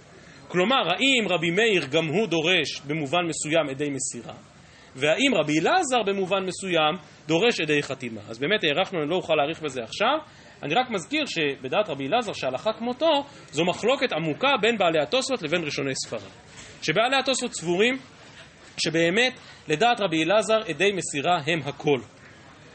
כלומר, 0.49 0.83
האם 0.89 1.29
רבי 1.29 1.51
מאיר 1.51 1.87
גם 1.87 2.07
הוא 2.07 2.27
דורש 2.27 2.81
במובן 2.87 3.21
מסוים 3.29 3.69
עדי 3.71 3.91
מסירה, 3.91 4.35
והאם 4.97 5.35
רבי 5.35 5.61
אלעזר 5.61 6.03
במובן 6.07 6.45
מסוים 6.47 6.95
דורש 7.27 7.61
עדי 7.61 7.83
חתימה. 7.83 8.21
אז 8.29 8.39
באמת 8.39 8.65
הארכנו, 8.65 9.03
אני 9.03 9.11
לא 9.11 9.17
אוכל 9.17 9.35
להאריך 9.35 9.63
בזה 9.63 9.83
עכשיו. 9.83 10.19
אני 10.63 10.75
רק 10.75 10.91
מזכיר 10.91 11.25
שבדעת 11.27 11.89
רבי 11.89 12.07
אלעזר 12.07 12.33
שהלכה 12.33 12.73
כמותו 12.73 13.25
זו 13.51 13.65
מחלוקת 13.65 14.13
עמוקה 14.13 14.49
בין 14.61 14.79
בעלי 14.79 15.03
התוספות 15.03 15.43
לבין 15.43 15.65
ראשוני 15.65 15.95
ספרד. 15.95 16.31
שבעלי 16.83 17.17
התוספות 17.17 17.55
סבורים 17.55 17.99
שבאמת 18.77 19.33
לדעת 19.69 20.01
רבי 20.01 20.25
אלעזר 20.25 20.59
עדי 20.69 20.93
מסירה 20.93 21.39
הם 21.47 21.61
הכל. 21.65 22.01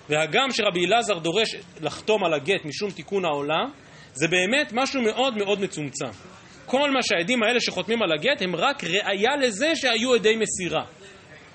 והגם 0.10 0.52
שרבי 0.52 0.86
אלעזר 0.86 1.20
דורש 1.20 1.56
לחתום 1.82 2.24
על 2.26 2.34
הגט 2.34 2.66
משום 2.66 2.92
תיקון 2.92 3.26
העולם, 3.26 3.72
זה 4.14 4.28
באמת 4.28 4.74
משהו 4.74 5.02
מאוד 5.02 5.38
מאוד 5.38 5.62
מצומצם. 5.62 6.10
כל 6.66 6.92
מה 6.92 7.04
שהעדים 7.04 7.44
האלה 7.44 7.60
שחותמים 7.60 8.02
על 8.02 8.12
הגט 8.12 8.42
הם 8.42 8.56
רק 8.56 8.84
ראיה 8.84 9.36
לזה 9.42 9.76
שהיו 9.76 10.14
עדי 10.14 10.36
מסירה. 10.36 10.86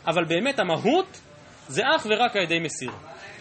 אבל 0.06 0.24
באמת 0.24 0.58
המהות 0.58 1.20
זה 1.68 1.82
אך 1.96 2.06
ורק 2.10 2.36
העדי 2.36 2.58
מסירה. 2.58 2.98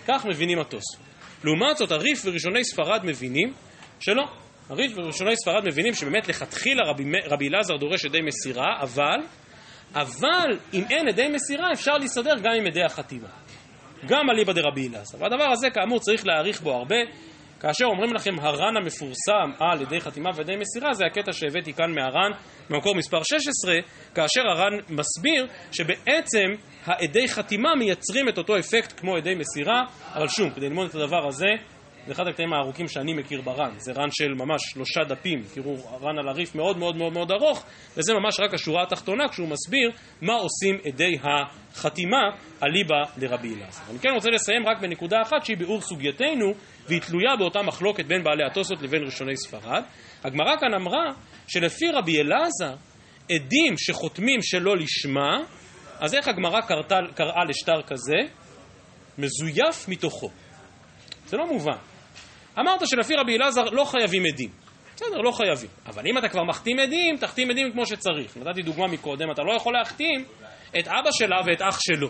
כך 0.08 0.26
מבינים 0.26 0.60
התוספות. 0.60 1.11
לעומת 1.44 1.78
זאת, 1.78 1.92
הריף 1.92 2.26
וראשוני 2.26 2.64
ספרד 2.64 3.06
מבינים 3.06 3.54
שלא. 4.00 4.24
הריף 4.70 4.98
וראשוני 4.98 5.36
ספרד 5.36 5.66
מבינים 5.66 5.94
שבאמת 5.94 6.28
לכתחילה 6.28 6.82
רבי, 6.90 7.04
רבי 7.26 7.48
אלעזר 7.48 7.78
דורש 7.78 8.06
עדי 8.06 8.22
מסירה, 8.22 8.82
אבל, 8.82 9.20
אבל 9.94 10.50
אם 10.74 10.84
אין 10.90 11.08
עדי 11.08 11.28
מסירה 11.28 11.68
אפשר 11.74 11.92
להסתדר 11.92 12.36
גם 12.44 12.52
עם 12.58 12.68
עדי 12.68 12.84
החתימה. 12.84 13.28
גם 14.08 14.30
אליבא 14.30 14.54
דרבי 14.54 14.88
אלעזר. 14.88 15.18
והדבר 15.22 15.52
הזה 15.52 15.70
כאמור 15.70 16.00
צריך 16.00 16.28
להעריך 16.28 16.62
בו 16.62 16.72
הרבה. 16.72 16.96
כאשר 17.60 17.86
אומרים 17.86 18.14
לכם 18.14 18.40
הר"ן 18.40 18.78
המפורסם 18.78 19.52
על 19.60 19.82
ידי 19.82 20.02
חתימה 20.02 20.30
וידי 20.36 20.56
מסירה, 20.56 20.94
זה 20.94 21.06
הקטע 21.06 21.34
שהבאתי 21.34 21.74
כאן 21.74 21.92
מהר"ן, 21.96 22.32
במקור 22.70 22.96
מספר 22.96 23.24
16, 23.24 23.76
כאשר 24.16 24.42
הר"ן 24.42 24.74
מסביר 24.90 25.48
שבעצם 25.72 26.48
העדי 26.86 27.28
חתימה 27.28 27.76
מייצרים 27.76 28.30
את 28.30 28.38
אותו 28.38 28.60
אפקט 28.60 29.00
כמו 29.00 29.16
עדי 29.16 29.36
מסירה, 29.36 29.84
אבל 30.14 30.28
שוב, 30.28 30.54
כדי 30.54 30.70
ללמוד 30.70 30.90
את 30.90 30.96
הדבר 30.96 31.28
הזה, 31.28 31.48
זה 32.08 32.14
אחד 32.14 32.28
הקטעים 32.28 32.54
הארוכים 32.54 32.88
שאני 32.88 33.14
מכיר 33.14 33.42
בר"ן, 33.42 33.72
זה 33.78 33.92
ר"ן 33.92 34.08
של 34.12 34.34
ממש 34.34 34.62
שלושה 34.74 35.02
דפים, 35.08 35.44
תראו, 35.54 35.76
ר"ן 36.02 36.18
על 36.20 36.28
הריף 36.28 36.56
מאוד 36.56 36.78
מאוד 36.78 36.96
מאוד 36.96 37.14
מאוד 37.14 37.32
ארוך, 37.32 37.66
וזה 37.98 38.14
ממש 38.14 38.40
רק 38.40 38.54
השורה 38.54 38.84
התחתונה 38.84 39.30
כשהוא 39.30 39.48
מסביר 39.48 39.92
מה 40.22 40.34
עושים 40.34 40.78
עדי 40.86 41.18
החתימה 41.24 42.22
אליבא 42.64 43.04
לרבי 43.18 43.56
אלעזר. 43.56 43.84
אני 43.92 44.00
כן 44.00 44.10
רוצה 44.14 44.30
לסיים 44.30 44.68
רק 44.68 44.82
בנקודה 44.82 45.22
אחת 45.22 45.46
שהיא 45.46 45.58
ביאור 45.58 45.82
סוגייתנו, 45.82 46.54
והיא 46.88 47.02
תלויה 47.02 47.36
באותה 47.40 47.62
מחלוקת 47.62 48.06
בין 48.06 48.24
בעלי 48.24 48.44
התוספות 48.46 48.82
לבין 48.82 49.04
ראשוני 49.04 49.38
ספרד. 49.38 49.84
הגמרא 50.24 50.56
כאן 50.60 50.74
אמרה 50.74 51.06
שלפי 51.48 51.92
רבי 51.94 52.22
אלעזר, 52.22 52.76
עדים 53.32 53.74
שחותמים 53.78 54.42
שלא 54.42 54.78
לשמה, 54.78 55.38
אז 56.02 56.16
איך 56.16 56.28
הגמרא 56.28 56.62
קראה 57.16 57.46
לשטר 57.50 57.82
כזה? 57.88 58.18
מזויף 59.18 59.88
מתוכו. 59.88 60.30
זה 61.26 61.38
לא 61.38 61.48
מובן. 61.48 61.78
אמרת 62.60 62.88
שלפי 62.88 63.16
רבי 63.16 63.36
אלעזר 63.38 63.64
לא 63.64 63.84
חייבים 63.84 64.26
עדים. 64.26 64.50
בסדר, 64.96 65.18
לא 65.18 65.32
חייבים. 65.32 65.70
אבל 65.86 66.08
אם 66.08 66.18
אתה 66.18 66.30
כבר 66.30 66.44
מחתים 66.44 66.80
עדים, 66.80 67.18
תחתים 67.18 67.52
עדים 67.52 67.72
כמו 67.72 67.86
שצריך. 67.86 68.38
נתתי 68.38 68.62
דוגמה 68.62 68.88
מקודם, 68.88 69.32
אתה 69.32 69.42
לא 69.42 69.56
יכול 69.56 69.74
להחתים 69.74 70.26
את 70.80 70.88
אבא 70.88 71.10
שלה 71.12 71.36
ואת 71.46 71.62
אח 71.62 71.80
שלו. 71.80 72.10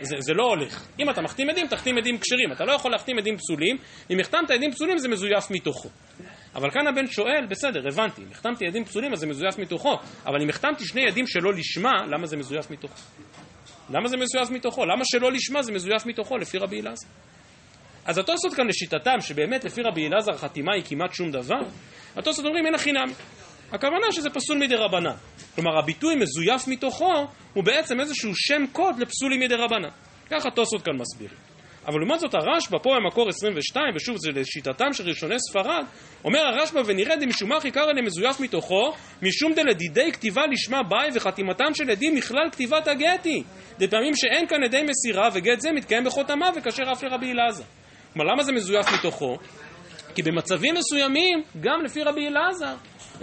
זה, 0.00 0.16
זה 0.18 0.32
לא 0.32 0.44
הולך. 0.44 0.86
אם 1.00 1.10
אתה 1.10 1.22
מחתים 1.22 1.50
עדים, 1.50 1.66
תחתים 1.66 1.98
עדים 1.98 2.18
כשרים. 2.18 2.52
אתה 2.52 2.64
לא 2.64 2.72
יכול 2.72 2.90
להחתים 2.90 3.18
עדים 3.18 3.36
פסולים. 3.36 3.76
אם 4.10 4.20
החתמת 4.20 4.50
עדים 4.50 4.72
פסולים, 4.72 4.98
זה 4.98 5.08
מזויף 5.08 5.50
מתוכו. 5.50 5.88
אבל 6.54 6.70
כאן 6.70 6.86
הבן 6.86 7.06
שואל, 7.06 7.46
בסדר, 7.50 7.88
הבנתי, 7.88 8.22
אם 8.22 8.26
החתמתי 8.30 8.66
עדים 8.66 8.84
פסולים, 8.84 9.12
אז 9.12 9.18
זה 9.18 9.26
מזויף 9.26 9.58
מתוכו. 9.58 9.98
אבל 10.26 10.42
אם 10.42 10.48
החתמתי 10.48 10.84
שני 10.84 11.06
עדים 11.06 11.26
שלא 11.26 11.52
לשמה, 11.52 12.06
למה 12.10 12.26
זה 12.26 12.36
מזויף 12.36 12.70
מתוכו? 12.70 13.00
למה 13.90 14.08
זה 14.08 14.16
מזויף 14.16 14.50
מתוכו? 14.50 14.84
למה 14.84 15.04
שלא 15.04 15.32
לשמה 15.32 15.62
זה 15.62 15.72
מזויף 15.72 16.06
מתוכו, 16.06 16.38
לפי 16.38 16.58
רבי 16.58 16.80
אלעזר? 16.80 17.06
אז 18.04 18.18
התוספות 18.18 18.54
כאן 18.54 18.66
לשיטתם, 18.66 19.20
שבאמת 19.20 19.64
לפי 19.64 19.82
רבי 19.82 20.06
אלעזר 20.06 20.36
חתימה 20.36 20.74
היא 20.74 20.84
כמעט 20.84 21.14
שום 21.14 21.30
דבר, 21.30 21.60
התוספות 22.16 22.46
אומרים 22.46 22.66
אין 22.66 22.74
הכי 22.74 22.92
נמי. 22.92 23.12
הכוונה 23.72 24.06
שזה 24.12 24.30
פסול 24.30 24.58
מדי 24.58 24.74
רבנן. 24.74 25.14
כלומר, 25.54 25.78
הביטוי 25.78 26.14
מזויף 26.14 26.68
מתוכו 26.68 27.26
הוא 27.52 27.64
בעצם 27.64 28.00
איזשהו 28.00 28.34
שם 28.34 28.66
קוד 28.72 28.98
לפסולים 28.98 29.40
מדי 29.40 29.54
רבנן. 29.54 29.88
ככה 30.30 30.48
התוספות 30.48 30.82
כאן 30.82 30.92
מסבירים. 30.96 31.51
אבל 31.86 31.98
לעומת 32.00 32.20
זאת 32.20 32.34
הרשב"א, 32.34 32.78
פה 32.78 32.90
במקור 32.96 33.28
22, 33.28 33.86
ושוב 33.96 34.16
זה 34.16 34.30
לשיטתם 34.34 34.92
של 34.92 35.08
ראשוני 35.08 35.34
ספרד, 35.38 35.84
אומר 36.24 36.40
הרשב"א 36.40 36.80
ונראה 36.86 37.16
דמשום 37.16 37.52
אחי 37.52 37.70
קרא 37.70 37.92
למזויף 37.92 38.40
מתוכו, 38.40 38.92
משום 39.22 39.52
דלדידי 39.52 40.12
כתיבה 40.12 40.42
לשמה 40.50 40.82
ביי 40.82 41.08
וחתימתם 41.14 41.74
של 41.74 41.90
עדים 41.90 42.14
מכלל 42.14 42.50
כתיבת 42.52 42.88
הגטי. 42.88 43.42
דפעמים 43.78 44.14
שאין 44.14 44.46
כאן 44.46 44.64
עדי 44.64 44.82
מסירה 44.82 45.28
וגט 45.32 45.60
זה 45.60 45.72
מתקיים 45.72 46.04
בחותמה 46.04 46.50
וכשר 46.56 46.82
אף 46.92 47.02
לרבי 47.02 47.32
אלעזר. 47.32 47.64
כלומר, 48.12 48.32
למה 48.32 48.42
זה 48.42 48.52
מזויף 48.52 48.86
מתוכו? 48.92 49.36
כי 50.14 50.22
במצבים 50.22 50.74
מסוימים, 50.74 51.42
גם 51.60 51.84
לפי 51.84 52.02
רבי 52.02 52.28
אלעזר, 52.28 52.74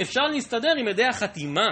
אפשר 0.02 0.22
להסתדר 0.22 0.74
עם 0.80 0.88
ידי 0.88 1.06
החתימה. 1.06 1.68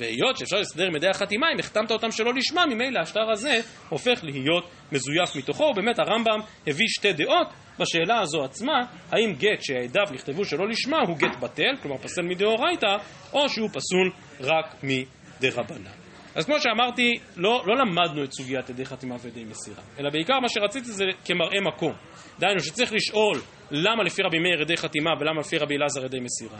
והיות 0.00 0.36
שאפשר 0.36 0.56
להסתדר 0.56 0.86
עם 0.86 0.96
ידי 0.96 1.08
החתימה, 1.08 1.46
אם 1.54 1.58
החתמת 1.60 1.90
אותם 1.90 2.10
שלא 2.10 2.34
לשמה, 2.34 2.66
ממילא 2.66 3.00
השטר 3.00 3.30
הזה 3.32 3.60
הופך 3.88 4.20
להיות 4.22 4.70
מזויף 4.92 5.36
מתוכו. 5.36 5.64
ובאמת 5.64 5.98
הרמב"ם 5.98 6.40
הביא 6.66 6.86
שתי 6.88 7.12
דעות 7.12 7.48
בשאלה 7.78 8.20
הזו 8.20 8.44
עצמה, 8.44 8.82
האם 9.12 9.32
גט 9.38 9.62
שעדיו 9.62 10.02
נכתבו 10.12 10.44
שלא 10.44 10.68
לשמה 10.68 10.98
הוא 11.08 11.16
גט 11.18 11.36
בטל, 11.40 11.76
כלומר 11.82 11.98
פסל 11.98 12.22
מדאורייתא, 12.22 12.96
או 13.32 13.48
שהוא 13.48 13.68
פסול 13.68 14.12
רק 14.40 14.74
מדרבנן. 14.82 15.90
אז 16.34 16.44
כמו 16.44 16.54
שאמרתי, 16.60 17.14
לא, 17.36 17.64
לא 17.66 17.76
למדנו 17.76 18.24
את 18.24 18.32
סוגיית 18.32 18.70
ידי 18.70 18.84
חתימה 18.84 19.16
וידי 19.22 19.44
מסירה, 19.44 19.82
אלא 19.98 20.10
בעיקר 20.10 20.40
מה 20.40 20.48
שרציתי 20.48 20.90
זה 20.92 21.04
כמראה 21.24 21.60
מקום. 21.60 21.92
דהיינו 22.38 22.60
שצריך 22.60 22.92
לשאול 22.92 23.40
למה 23.70 24.04
לפי 24.04 24.22
רבי 24.22 24.38
מאיר 24.38 24.62
ידי 24.62 24.76
חתימה 24.76 25.10
ולמה 25.20 25.40
לפי 25.40 25.58
רבי 25.58 25.76
אלעזר 25.76 26.04
ידי 26.04 26.20
מסירה, 26.20 26.58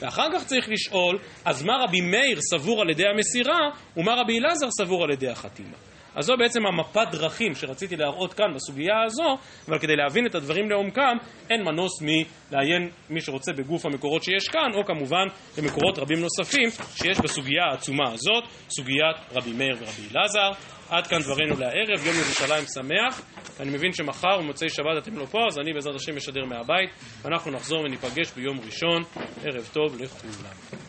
ואחר 0.00 0.26
כך 0.34 0.44
צריך 0.44 0.68
לשאול, 0.68 1.18
אז 1.44 1.62
מה 1.62 1.72
רבי 1.84 2.00
מאיר 2.00 2.40
סבור 2.40 2.80
על 2.80 2.90
ידי 2.90 3.06
המסירה, 3.06 3.58
ומה 3.96 4.14
רבי 4.14 4.38
אלעזר 4.38 4.70
סבור 4.70 5.04
על 5.04 5.10
ידי 5.10 5.28
החתימה. 5.28 5.76
אז 6.14 6.24
זו 6.24 6.34
בעצם 6.38 6.60
המפת 6.66 7.08
דרכים 7.10 7.54
שרציתי 7.54 7.96
להראות 7.96 8.34
כאן 8.34 8.54
בסוגיה 8.54 8.94
הזו, 9.06 9.36
אבל 9.68 9.78
כדי 9.78 9.96
להבין 9.96 10.26
את 10.26 10.34
הדברים 10.34 10.70
לעומקם, 10.70 11.16
אין 11.50 11.62
מנוס 11.64 12.02
מלעיין 12.02 12.90
מי 13.10 13.20
שרוצה 13.20 13.52
בגוף 13.52 13.86
המקורות 13.86 14.22
שיש 14.22 14.48
כאן, 14.48 14.74
או 14.74 14.84
כמובן 14.84 15.26
במקורות 15.58 15.98
רבים 15.98 16.18
נוספים 16.20 16.70
שיש 16.96 17.18
בסוגיה 17.18 17.62
העצומה 17.70 18.12
הזאת, 18.12 18.44
סוגיית 18.68 19.16
רבי 19.32 19.52
מאיר 19.52 19.76
ורבי 19.80 20.08
אלעזר. 20.14 20.50
עד 20.92 21.06
כאן 21.06 21.18
דברינו 21.18 21.54
לערב, 21.58 22.06
יום 22.06 22.16
ירושלים 22.16 22.64
שמח. 22.74 23.22
אני 23.60 23.70
מבין 23.70 23.92
שמחר 23.92 24.38
ומוצאי 24.40 24.68
שבת 24.68 25.02
אתם 25.02 25.18
לא 25.18 25.24
פה, 25.24 25.38
אז 25.48 25.58
אני 25.58 25.72
בעזרת 25.72 25.94
השם 25.94 26.16
אשדר 26.16 26.44
מהבית, 26.44 26.90
ואנחנו 27.22 27.50
נחזור 27.50 27.80
וניפגש 27.80 28.32
ביום 28.36 28.60
ראשון. 28.60 29.02
ערב 29.44 29.70
טוב 29.72 30.02
לכולם. 30.02 30.82